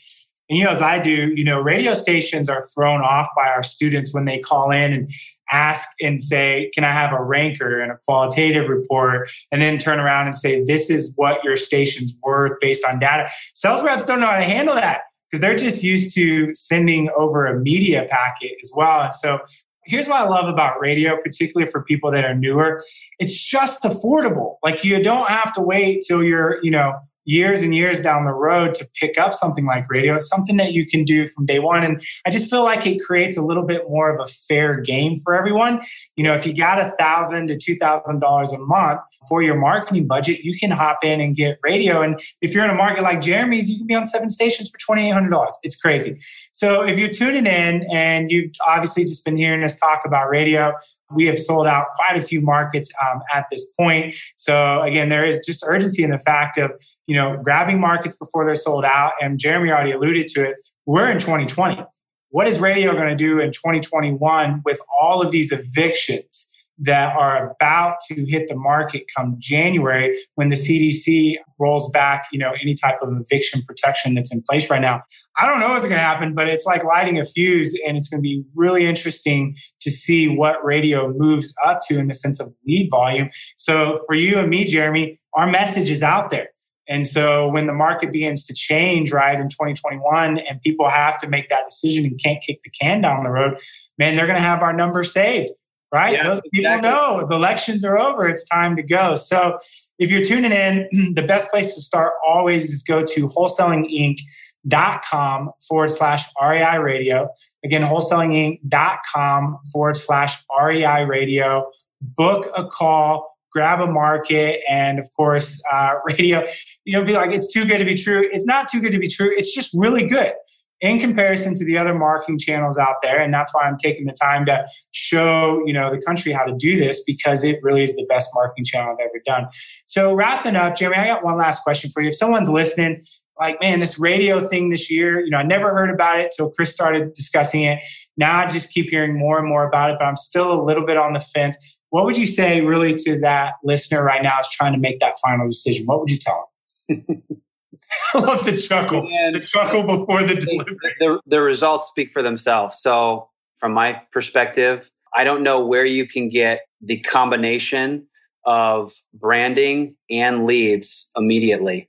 and 0.48 0.58
you 0.58 0.64
know, 0.64 0.70
as 0.70 0.82
I 0.82 1.00
do, 1.00 1.32
you 1.34 1.44
know, 1.44 1.60
radio 1.60 1.94
stations 1.94 2.48
are 2.48 2.62
thrown 2.74 3.00
off 3.00 3.28
by 3.36 3.48
our 3.48 3.62
students 3.62 4.14
when 4.14 4.26
they 4.26 4.38
call 4.38 4.70
in 4.70 4.92
and 4.92 5.10
ask 5.50 5.88
and 6.00 6.22
say, 6.22 6.70
Can 6.72 6.84
I 6.84 6.92
have 6.92 7.12
a 7.12 7.22
ranker 7.22 7.80
and 7.80 7.90
a 7.90 7.98
qualitative 8.04 8.68
report? 8.68 9.28
And 9.50 9.60
then 9.60 9.78
turn 9.78 9.98
around 9.98 10.26
and 10.26 10.34
say, 10.34 10.62
This 10.64 10.88
is 10.88 11.12
what 11.16 11.42
your 11.42 11.56
station's 11.56 12.14
worth 12.22 12.58
based 12.60 12.84
on 12.84 13.00
data. 13.00 13.28
Sales 13.54 13.82
reps 13.82 14.04
don't 14.04 14.20
know 14.20 14.28
how 14.28 14.36
to 14.36 14.44
handle 14.44 14.76
that 14.76 15.02
because 15.30 15.40
they're 15.40 15.56
just 15.56 15.82
used 15.82 16.14
to 16.14 16.54
sending 16.54 17.10
over 17.16 17.46
a 17.46 17.58
media 17.58 18.06
packet 18.08 18.52
as 18.62 18.70
well. 18.74 19.02
And 19.02 19.14
so 19.14 19.40
here's 19.86 20.08
what 20.08 20.20
I 20.20 20.28
love 20.28 20.48
about 20.48 20.80
radio, 20.80 21.16
particularly 21.16 21.70
for 21.70 21.82
people 21.82 22.10
that 22.10 22.24
are 22.24 22.34
newer. 22.34 22.82
It's 23.18 23.34
just 23.34 23.82
affordable. 23.82 24.56
Like 24.62 24.84
you 24.84 25.02
don't 25.02 25.30
have 25.30 25.52
to 25.54 25.62
wait 25.62 26.04
till 26.06 26.22
you're, 26.22 26.58
you 26.62 26.70
know, 26.70 26.94
years 27.26 27.60
and 27.60 27.74
years 27.74 28.00
down 28.00 28.24
the 28.24 28.32
road 28.32 28.74
to 28.74 28.88
pick 28.98 29.18
up 29.18 29.34
something 29.34 29.66
like 29.66 29.90
radio. 29.90 30.14
It's 30.14 30.28
something 30.28 30.56
that 30.56 30.72
you 30.72 30.86
can 30.86 31.04
do 31.04 31.28
from 31.28 31.44
day 31.44 31.58
one. 31.58 31.84
And 31.84 32.00
I 32.26 32.30
just 32.30 32.48
feel 32.48 32.64
like 32.64 32.86
it 32.86 33.00
creates 33.04 33.36
a 33.36 33.42
little 33.42 33.64
bit 33.64 33.82
more 33.88 34.14
of 34.14 34.20
a 34.20 34.26
fair 34.48 34.80
game 34.80 35.18
for 35.18 35.34
everyone. 35.36 35.82
You 36.16 36.24
know, 36.24 36.34
if 36.34 36.46
you 36.46 36.56
got 36.56 36.80
a 36.80 36.92
thousand 36.98 37.48
to 37.48 37.58
two 37.58 37.76
thousand 37.76 38.20
dollars 38.20 38.52
a 38.52 38.58
month 38.58 39.00
for 39.28 39.42
your 39.42 39.56
marketing 39.56 40.06
budget, 40.06 40.40
you 40.40 40.58
can 40.58 40.70
hop 40.70 41.00
in 41.02 41.20
and 41.20 41.36
get 41.36 41.58
radio. 41.62 42.00
And 42.00 42.18
if 42.40 42.54
you're 42.54 42.64
in 42.64 42.70
a 42.70 42.74
market 42.74 43.02
like 43.02 43.20
Jeremy's, 43.20 43.68
you 43.68 43.78
can 43.78 43.86
be 43.86 43.94
on 43.94 44.04
seven 44.04 44.30
stations 44.30 44.70
for 44.70 44.78
twenty 44.78 45.08
eight 45.08 45.12
hundred 45.12 45.30
dollars. 45.30 45.58
It's 45.62 45.76
crazy. 45.76 46.18
So 46.52 46.82
if 46.82 46.98
you're 46.98 47.10
tuning 47.10 47.46
in 47.46 47.86
and 47.92 48.30
you've 48.30 48.52
obviously 48.66 49.04
just 49.04 49.24
been 49.24 49.36
hearing 49.36 49.62
us 49.64 49.78
talk 49.78 50.02
about 50.06 50.30
radio, 50.30 50.72
we 51.14 51.26
have 51.26 51.38
sold 51.38 51.66
out 51.66 51.86
quite 51.94 52.18
a 52.18 52.22
few 52.22 52.40
markets 52.40 52.90
um, 53.02 53.20
at 53.32 53.46
this 53.50 53.70
point. 53.78 54.14
So 54.36 54.82
again, 54.82 55.08
there 55.08 55.24
is 55.24 55.44
just 55.44 55.64
urgency 55.66 56.02
in 56.02 56.10
the 56.10 56.18
fact 56.18 56.58
of 56.58 56.72
you 57.06 57.16
know 57.16 57.40
grabbing 57.42 57.80
markets 57.80 58.16
before 58.16 58.44
they're 58.44 58.54
sold 58.54 58.84
out. 58.84 59.12
And 59.20 59.38
Jeremy 59.38 59.70
already 59.70 59.92
alluded 59.92 60.26
to 60.28 60.44
it. 60.44 60.56
We're 60.86 61.10
in 61.10 61.18
2020. 61.18 61.84
What 62.30 62.48
is 62.48 62.58
radio 62.58 62.92
going 62.92 63.08
to 63.08 63.16
do 63.16 63.38
in 63.40 63.52
2021 63.52 64.62
with 64.64 64.80
all 65.00 65.22
of 65.22 65.30
these 65.30 65.52
evictions? 65.52 66.52
That 66.78 67.16
are 67.16 67.52
about 67.52 67.96
to 68.08 68.26
hit 68.26 68.48
the 68.48 68.54
market 68.54 69.04
come 69.16 69.36
January 69.38 70.16
when 70.34 70.50
the 70.50 70.56
CDC 70.56 71.36
rolls 71.58 71.90
back, 71.90 72.26
you 72.32 72.38
know, 72.38 72.52
any 72.60 72.74
type 72.74 72.96
of 73.02 73.08
eviction 73.18 73.62
protection 73.66 74.14
that's 74.14 74.32
in 74.32 74.42
place 74.42 74.68
right 74.68 74.80
now. 74.80 75.02
I 75.38 75.46
don't 75.46 75.60
know 75.60 75.70
what's 75.70 75.84
going 75.84 75.96
to 75.96 76.02
happen, 76.02 76.34
but 76.34 76.48
it's 76.48 76.66
like 76.66 76.84
lighting 76.84 77.18
a 77.18 77.24
fuse 77.24 77.78
and 77.86 77.96
it's 77.96 78.08
going 78.08 78.18
to 78.18 78.22
be 78.22 78.44
really 78.54 78.86
interesting 78.86 79.56
to 79.80 79.90
see 79.90 80.28
what 80.28 80.62
radio 80.64 81.12
moves 81.16 81.52
up 81.64 81.80
to 81.88 81.98
in 81.98 82.08
the 82.08 82.14
sense 82.14 82.40
of 82.40 82.52
lead 82.66 82.88
volume. 82.90 83.30
So 83.56 84.00
for 84.06 84.14
you 84.14 84.38
and 84.38 84.50
me, 84.50 84.64
Jeremy, 84.64 85.16
our 85.34 85.46
message 85.46 85.90
is 85.90 86.02
out 86.02 86.30
there. 86.30 86.48
And 86.88 87.06
so 87.06 87.48
when 87.48 87.66
the 87.66 87.72
market 87.72 88.12
begins 88.12 88.46
to 88.46 88.54
change, 88.54 89.12
right, 89.12 89.38
in 89.38 89.48
2021, 89.48 90.38
and 90.38 90.60
people 90.60 90.88
have 90.88 91.18
to 91.18 91.28
make 91.28 91.48
that 91.48 91.64
decision 91.68 92.04
and 92.04 92.20
can't 92.22 92.40
kick 92.42 92.60
the 92.62 92.70
can 92.70 93.00
down 93.00 93.24
the 93.24 93.30
road, 93.30 93.58
man, 93.98 94.14
they're 94.14 94.26
going 94.26 94.36
to 94.36 94.42
have 94.42 94.62
our 94.62 94.72
number 94.72 95.02
saved 95.02 95.50
right? 95.96 96.12
Yeah, 96.12 96.28
Those 96.28 96.42
people 96.52 96.70
exactly. 96.70 96.90
know 96.90 97.20
if 97.20 97.30
elections 97.30 97.82
are 97.82 97.98
over, 97.98 98.28
it's 98.28 98.44
time 98.44 98.76
to 98.76 98.82
go. 98.82 99.16
So 99.16 99.56
if 99.98 100.10
you're 100.10 100.22
tuning 100.22 100.52
in, 100.52 100.86
the 101.14 101.22
best 101.22 101.50
place 101.50 101.74
to 101.74 101.80
start 101.80 102.12
always 102.28 102.70
is 102.70 102.82
go 102.82 103.02
to 103.02 103.28
wholesalinginc.com 103.28 105.50
forward 105.66 105.90
slash 105.90 106.24
REI 106.40 106.76
radio. 106.76 107.30
Again, 107.64 107.80
wholesalinginc.com 107.80 109.58
forward 109.72 109.96
slash 109.96 110.36
REI 110.62 111.04
radio. 111.04 111.66
Book 112.02 112.50
a 112.54 112.68
call, 112.68 113.34
grab 113.50 113.80
a 113.80 113.86
market, 113.86 114.60
and 114.68 114.98
of 114.98 115.08
course, 115.16 115.62
uh, 115.72 115.94
radio. 116.06 116.46
You 116.84 116.98
know, 116.98 117.04
be 117.06 117.14
like, 117.14 117.32
it's 117.32 117.50
too 117.50 117.64
good 117.64 117.78
to 117.78 117.86
be 117.86 117.96
true. 117.96 118.28
It's 118.30 118.44
not 118.44 118.68
too 118.68 118.82
good 118.82 118.92
to 118.92 118.98
be 118.98 119.08
true. 119.08 119.32
It's 119.34 119.54
just 119.54 119.70
really 119.72 120.06
good 120.06 120.34
in 120.80 121.00
comparison 121.00 121.54
to 121.54 121.64
the 121.64 121.78
other 121.78 121.94
marketing 121.94 122.38
channels 122.38 122.76
out 122.76 122.96
there. 123.02 123.18
And 123.20 123.32
that's 123.32 123.54
why 123.54 123.62
i'm 123.62 123.76
taking 123.76 124.06
the 124.06 124.12
time 124.12 124.44
to 124.46 124.64
show 124.92 125.62
you 125.64 125.72
know 125.72 125.90
the 125.90 126.00
country 126.02 126.32
how 126.32 126.44
to 126.44 126.54
do 126.56 126.78
this 126.78 127.02
because 127.04 127.44
it 127.44 127.58
really 127.62 127.82
is 127.82 127.94
the 127.96 128.06
best 128.08 128.30
marketing 128.34 128.64
channel 128.64 128.92
i've 128.92 129.04
ever 129.04 129.22
done. 129.24 129.48
So 129.86 130.14
wrapping 130.14 130.56
up 130.56 130.76
jeremy 130.76 130.98
i 130.98 131.06
got 131.06 131.24
one 131.24 131.36
last 131.36 131.62
question 131.62 131.90
for 131.90 132.02
you. 132.02 132.08
If 132.08 132.16
someone's 132.16 132.48
listening 132.48 133.02
like 133.38 133.60
man 133.60 133.80
this 133.80 133.98
radio 133.98 134.46
thing 134.46 134.70
this 134.70 134.90
year 134.90 135.20
you 135.20 135.30
know 135.30 135.38
i 135.38 135.42
never 135.42 135.70
heard 135.70 135.90
about 135.90 136.18
it 136.18 136.32
till 136.36 136.50
chris 136.50 136.72
started 136.72 137.12
discussing 137.14 137.62
it. 137.62 137.84
Now 138.16 138.40
i 138.40 138.46
just 138.46 138.70
keep 138.70 138.90
hearing 138.90 139.18
more 139.18 139.38
and 139.38 139.48
more 139.48 139.66
about 139.66 139.90
it 139.90 139.96
but 139.98 140.04
i'm 140.06 140.16
still 140.16 140.60
a 140.60 140.62
little 140.62 140.84
bit 140.84 140.96
on 140.96 141.14
the 141.14 141.20
fence. 141.20 141.56
What 141.90 142.04
would 142.04 142.18
you 142.18 142.26
say 142.26 142.60
really 142.60 142.94
to 142.94 143.18
that 143.20 143.54
listener 143.64 144.02
right 144.02 144.22
now 144.22 144.40
is 144.40 144.48
trying 144.50 144.72
to 144.72 144.78
make 144.78 145.00
that 145.00 145.14
final 145.24 145.46
decision? 145.46 145.86
What 145.86 146.00
would 146.00 146.10
you 146.10 146.18
tell 146.18 146.50
them 146.88 147.22
I 148.14 148.18
love 148.18 148.44
the 148.44 148.56
chuckle. 148.56 149.06
And 149.10 149.36
the 149.36 149.40
chuckle 149.40 149.82
before 149.82 150.22
the 150.22 150.34
delivery. 150.34 150.76
The, 150.98 151.20
the 151.26 151.40
results 151.40 151.88
speak 151.88 152.12
for 152.12 152.22
themselves. 152.22 152.80
So, 152.80 153.28
from 153.58 153.72
my 153.72 154.02
perspective, 154.12 154.90
I 155.14 155.24
don't 155.24 155.42
know 155.42 155.64
where 155.64 155.84
you 155.84 156.06
can 156.06 156.28
get 156.28 156.62
the 156.80 157.00
combination 157.00 158.06
of 158.44 158.94
branding 159.14 159.96
and 160.10 160.46
leads 160.46 161.10
immediately 161.16 161.88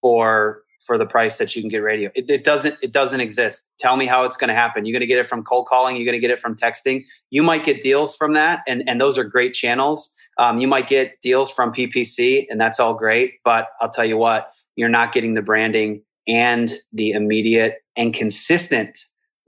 for 0.00 0.62
for 0.86 0.96
the 0.96 1.06
price 1.06 1.38
that 1.38 1.56
you 1.56 1.62
can 1.62 1.68
get 1.68 1.78
radio. 1.78 2.10
It, 2.14 2.30
it 2.30 2.44
doesn't 2.44 2.76
it 2.82 2.92
doesn't 2.92 3.20
exist. 3.20 3.66
Tell 3.78 3.96
me 3.96 4.06
how 4.06 4.24
it's 4.24 4.36
going 4.36 4.48
to 4.48 4.54
happen. 4.54 4.86
You're 4.86 4.92
going 4.92 5.00
to 5.00 5.06
get 5.06 5.18
it 5.18 5.28
from 5.28 5.42
cold 5.42 5.66
calling. 5.66 5.96
You're 5.96 6.04
going 6.04 6.14
to 6.14 6.20
get 6.20 6.30
it 6.30 6.40
from 6.40 6.56
texting. 6.56 7.04
You 7.30 7.42
might 7.42 7.64
get 7.64 7.82
deals 7.82 8.14
from 8.16 8.34
that, 8.34 8.62
and 8.66 8.88
and 8.88 9.00
those 9.00 9.18
are 9.18 9.24
great 9.24 9.52
channels. 9.52 10.14
Um, 10.38 10.60
you 10.60 10.68
might 10.68 10.88
get 10.88 11.20
deals 11.22 11.50
from 11.50 11.72
PPC, 11.72 12.46
and 12.50 12.60
that's 12.60 12.78
all 12.78 12.94
great. 12.94 13.34
But 13.44 13.68
I'll 13.80 13.90
tell 13.90 14.04
you 14.04 14.16
what, 14.16 14.52
you're 14.76 14.88
not 14.88 15.12
getting 15.12 15.34
the 15.34 15.42
branding 15.42 16.02
and 16.28 16.72
the 16.92 17.12
immediate 17.12 17.76
and 17.96 18.14
consistent 18.14 18.98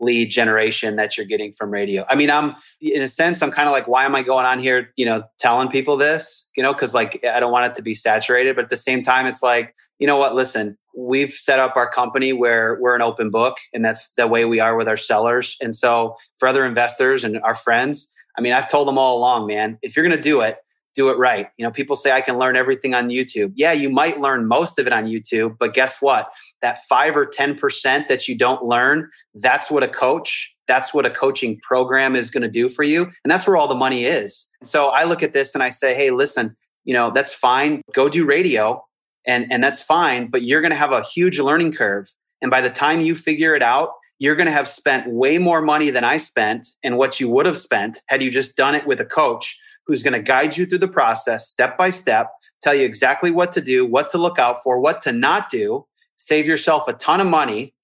lead 0.01 0.31
generation 0.31 0.97
that 0.97 1.17
you're 1.17 1.27
getting 1.27 1.53
from 1.53 1.71
radio. 1.71 2.05
I 2.09 2.15
mean, 2.15 2.31
I'm 2.31 2.55
in 2.81 3.03
a 3.03 3.09
sense, 3.09 3.43
I'm 3.43 3.51
kind 3.51 3.69
of 3.69 3.73
like, 3.73 3.89
why 3.89 4.05
am 4.05 4.15
I 4.15 4.23
going 4.23 4.47
on 4.47 4.61
here, 4.61 4.93
you 4.97 5.05
know, 5.05 5.25
telling 5.41 5.69
people 5.69 5.97
this, 5.97 6.49
you 6.57 6.63
know, 6.63 6.73
cause 6.73 6.95
like 6.95 7.25
I 7.25 7.41
don't 7.41 7.53
want 7.53 7.67
it 7.67 7.75
to 7.77 7.83
be 7.83 7.95
saturated, 7.95 8.55
but 8.55 8.65
at 8.65 8.71
the 8.71 8.77
same 8.77 9.03
time, 9.03 9.27
it's 9.27 9.43
like, 9.43 9.75
you 9.99 10.07
know 10.07 10.17
what, 10.17 10.35
listen, 10.37 10.79
we've 10.97 11.33
set 11.33 11.59
up 11.59 11.77
our 11.77 11.91
company 11.91 12.33
where 12.33 12.79
we're 12.81 12.95
an 12.95 13.03
open 13.03 13.31
book 13.31 13.57
and 13.75 13.85
that's 13.85 14.13
the 14.15 14.29
way 14.29 14.45
we 14.45 14.61
are 14.61 14.77
with 14.77 14.89
our 14.89 14.97
sellers. 14.97 15.57
And 15.61 15.75
so 15.75 16.15
for 16.39 16.49
other 16.49 16.65
investors 16.65 17.25
and 17.25 17.41
our 17.41 17.57
friends, 17.57 18.13
I 18.37 18.41
mean, 18.41 18.53
I've 18.53 18.71
told 18.71 18.87
them 18.87 18.99
all 18.99 19.19
along, 19.19 19.49
man, 19.49 19.79
if 19.83 19.97
you're 19.97 20.05
going 20.05 20.17
to 20.17 20.23
do 20.23 20.41
it, 20.43 20.59
do 20.99 21.11
it 21.11 21.17
right. 21.17 21.47
You 21.57 21.65
know, 21.65 21.71
people 21.71 21.95
say 21.95 22.11
I 22.11 22.21
can 22.21 22.39
learn 22.39 22.57
everything 22.57 22.93
on 22.93 23.09
YouTube. 23.09 23.53
Yeah, 23.55 23.73
you 23.73 23.89
might 23.89 24.21
learn 24.21 24.47
most 24.47 24.81
of 24.81 24.87
it 24.89 24.93
on 24.93 25.07
YouTube, 25.07 25.57
but 25.59 25.73
guess 25.73 26.03
what? 26.03 26.29
That 26.61 26.85
5 26.89 27.17
or 27.17 27.25
10% 27.25 28.09
that 28.09 28.27
you 28.27 28.37
don't 28.37 28.65
learn, 28.65 29.09
that's 29.35 29.71
what 29.71 29.85
a 29.85 29.89
coach, 29.89 30.53
that's 30.67 30.93
what 30.93 31.07
a 31.07 31.11
coaching 31.11 31.61
program 31.63 32.17
is 32.17 32.33
going 32.33 32.43
to 32.43 32.51
do 32.51 32.69
for 32.69 32.83
you, 32.83 33.05
and 33.05 33.31
that's 33.31 33.47
where 33.47 33.57
all 33.57 33.69
the 33.69 33.77
money 33.77 34.07
is. 34.07 34.51
So 34.65 34.89
I 34.89 35.05
look 35.05 35.23
at 35.23 35.33
this 35.33 35.55
and 35.55 35.63
I 35.63 35.71
say, 35.71 35.95
"Hey, 35.95 36.11
listen, 36.11 36.57
you 36.85 36.93
know, 36.95 37.13
that's 37.13 37.33
fine. 37.33 37.81
Go 37.95 38.09
do 38.09 38.25
radio 38.25 38.85
and 39.25 39.47
and 39.53 39.63
that's 39.63 39.81
fine, 39.81 40.29
but 40.29 40.43
you're 40.43 40.61
going 40.61 40.73
to 40.73 40.77
have 40.77 40.93
a 40.93 41.05
huge 41.05 41.39
learning 41.39 41.75
curve. 41.75 42.11
And 42.43 42.51
by 42.51 42.61
the 42.61 42.71
time 42.71 43.03
you 43.03 43.15
figure 43.15 43.55
it 43.55 43.63
out, 43.63 43.91
you're 44.19 44.35
going 44.35 44.47
to 44.47 44.53
have 44.53 44.67
spent 44.67 45.09
way 45.09 45.39
more 45.39 45.63
money 45.63 45.91
than 45.91 46.03
I 46.03 46.19
spent 46.19 46.67
and 46.83 46.97
what 46.97 47.21
you 47.21 47.29
would 47.31 47.47
have 47.47 47.57
spent 47.57 48.01
had 48.09 48.23
you 48.23 48.31
just 48.33 48.57
done 48.57 48.75
it 48.75 48.87
with 48.87 49.01
a 49.01 49.05
coach 49.05 49.57
who's 49.89 50.03
going 50.03 50.13
to 50.13 50.23
guide 50.23 50.57
you 50.57 50.67
through 50.67 50.79
the 50.79 50.87
process 50.87 51.49
step 51.49 51.77
by 51.77 51.91
step, 51.91 52.31
tell 52.63 52.75
you 52.75 52.85
exactly 52.85 53.31
what 53.31 53.51
to 53.53 53.61
do, 53.61 53.85
what 53.85 54.11
to 54.11 54.19
look 54.19 54.39
out 54.39 54.63
for, 54.63 54.79
what 54.79 55.03
to 55.03 55.13
not 55.13 55.51
do, 55.51 55.87
save 56.17 56.47
yourself 56.47 56.87
a 56.87 56.93
ton 56.93 57.21
of 57.21 57.27
money, 57.27 57.75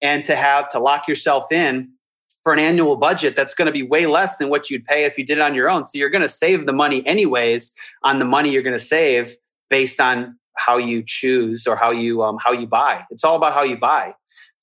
and 0.00 0.24
to 0.24 0.36
have 0.36 0.70
to 0.70 0.78
lock 0.78 1.06
yourself 1.08 1.52
in 1.52 1.90
for 2.42 2.52
an 2.52 2.58
annual 2.58 2.96
budget 2.96 3.36
that's 3.36 3.52
going 3.52 3.66
to 3.66 3.72
be 3.72 3.82
way 3.82 4.06
less 4.06 4.38
than 4.38 4.48
what 4.48 4.70
you'd 4.70 4.84
pay 4.86 5.04
if 5.04 5.18
you 5.18 5.26
did 5.26 5.38
it 5.38 5.42
on 5.42 5.54
your 5.54 5.68
own. 5.68 5.84
So 5.84 5.98
you're 5.98 6.08
going 6.08 6.22
to 6.22 6.28
save 6.28 6.64
the 6.64 6.72
money 6.72 7.06
anyways 7.06 7.72
on 8.02 8.18
the 8.18 8.24
money 8.24 8.50
you're 8.50 8.62
going 8.62 8.78
to 8.78 8.84
save 8.84 9.36
based 9.68 10.00
on 10.00 10.38
how 10.56 10.78
you 10.78 11.02
choose 11.06 11.66
or 11.66 11.76
how 11.76 11.90
you 11.90 12.22
um, 12.22 12.38
how 12.42 12.52
you 12.52 12.66
buy. 12.66 13.02
It's 13.10 13.24
all 13.24 13.36
about 13.36 13.52
how 13.52 13.62
you 13.62 13.76
buy. 13.76 14.14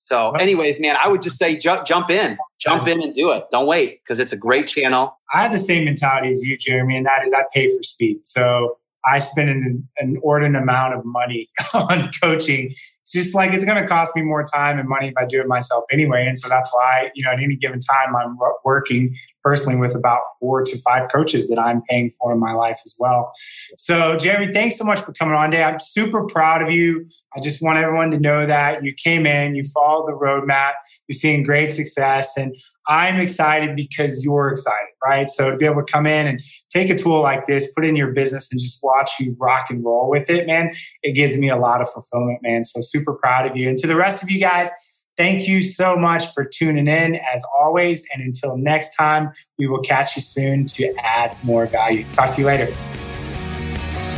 So, 0.08 0.32
anyways, 0.32 0.80
man, 0.80 0.96
I 1.04 1.10
would 1.10 1.22
just 1.22 1.38
say 1.38 1.58
ju- 1.58 1.84
jump 1.86 2.10
in, 2.10 2.38
jump 2.60 2.88
in 2.88 3.02
and 3.02 3.14
do 3.14 3.30
it. 3.32 3.44
Don't 3.52 3.68
wait 3.68 4.00
because 4.02 4.20
it's 4.20 4.32
a 4.32 4.38
great 4.38 4.66
channel. 4.66 5.20
I 5.34 5.42
have 5.44 5.52
the 5.52 5.60
same 5.60 5.84
mentality 5.84 6.32
as 6.32 6.46
you, 6.46 6.58
Jeremy, 6.58 6.96
and 6.96 7.06
that 7.06 7.28
is 7.28 7.34
I 7.34 7.44
pay 7.54 7.68
for 7.68 7.84
speed. 7.84 8.20
So 8.26 8.78
I 9.06 9.20
spend 9.20 9.50
an, 9.50 9.90
an 9.98 10.16
inordinate 10.16 10.62
amount 10.62 10.94
of 10.94 11.04
money 11.04 11.50
on 11.74 12.10
coaching. 12.22 12.74
It's 13.08 13.14
just 13.14 13.34
like 13.34 13.54
it's 13.54 13.64
going 13.64 13.82
to 13.82 13.88
cost 13.88 14.18
me 14.18 14.22
more 14.22 14.44
time 14.44 14.78
and 14.80 14.90
money 14.90 15.08
if 15.08 15.14
I 15.18 15.24
do 15.24 15.40
it 15.40 15.48
myself 15.48 15.86
anyway. 15.90 16.26
And 16.28 16.38
so 16.38 16.50
that's 16.50 16.70
why, 16.74 17.10
you 17.16 17.24
know, 17.24 17.32
at 17.32 17.42
any 17.42 17.56
given 17.56 17.80
time, 17.80 18.14
I'm 18.14 18.38
working 18.66 19.16
personally 19.42 19.78
with 19.78 19.96
about 19.96 20.24
four 20.42 20.62
to 20.64 20.78
five 20.80 21.10
coaches 21.10 21.48
that 21.48 21.58
I'm 21.58 21.82
paying 21.90 22.12
for 22.20 22.34
in 22.34 22.40
my 22.40 22.52
life 22.52 22.82
as 22.86 22.96
well. 23.00 23.32
So, 23.78 24.18
Jeremy, 24.18 24.52
thanks 24.52 24.78
so 24.78 24.84
much 24.84 25.00
for 25.00 25.14
coming 25.14 25.36
on 25.36 25.52
today. 25.52 25.64
I'm 25.64 25.80
super 25.80 26.26
proud 26.26 26.62
of 26.62 26.70
you. 26.70 27.08
I 27.34 27.40
just 27.40 27.62
want 27.62 27.78
everyone 27.78 28.12
to 28.12 28.20
know 28.20 28.46
that 28.46 28.84
you 28.84 28.94
came 28.94 29.26
in, 29.26 29.56
you 29.56 29.64
followed 29.64 30.10
the 30.10 30.14
roadmap, 30.14 30.74
you're 31.08 31.18
seeing 31.18 31.44
great 31.44 31.72
success. 31.72 32.36
And 32.36 32.58
I'm 32.88 33.20
excited 33.20 33.76
because 33.76 34.24
you're 34.24 34.50
excited, 34.50 34.90
right? 35.04 35.30
So, 35.30 35.52
to 35.52 35.58
be 35.58 35.66
able 35.66 35.84
to 35.84 35.92
come 35.92 36.06
in 36.06 36.28
and 36.28 36.42
take 36.70 36.90
a 36.90 36.96
tool 36.96 37.22
like 37.22 37.46
this, 37.46 37.72
put 37.74 37.86
it 37.86 37.90
in 37.90 37.96
your 37.96 38.12
business, 38.12 38.52
and 38.52 38.60
just 38.60 38.80
watch 38.82 39.12
you 39.20 39.36
rock 39.40 39.68
and 39.70 39.84
roll 39.84 40.10
with 40.10 40.30
it, 40.30 40.48
man, 40.48 40.74
it 41.04 41.14
gives 41.14 41.38
me 41.38 41.50
a 41.50 41.58
lot 41.58 41.82
of 41.82 41.90
fulfillment, 41.90 42.40
man. 42.42 42.64
So, 42.64 42.82
super 42.82 43.14
proud 43.14 43.50
of 43.50 43.58
you. 43.58 43.70
And 43.70 43.78
to 43.80 43.88
the 43.88 43.96
rest 43.96 44.24
of 44.24 44.30
you 44.30 44.40
guys, 44.40 44.70
Thank 45.18 45.48
you 45.48 45.64
so 45.64 45.98
much 45.98 46.32
for 46.32 46.46
tuning 46.46 46.88
in 46.88 47.16
as 47.16 47.44
always. 47.60 48.06
And 48.14 48.22
until 48.22 48.56
next 48.56 48.96
time, 48.96 49.32
we 49.58 49.68
will 49.68 49.82
catch 49.82 50.16
you 50.16 50.22
soon 50.22 50.68
to 50.68 50.94
add 51.00 51.36
more 51.44 51.66
value. 51.66 52.06
Talk 52.14 52.36
to 52.36 52.42
you 52.42 52.46
later. 52.46 52.72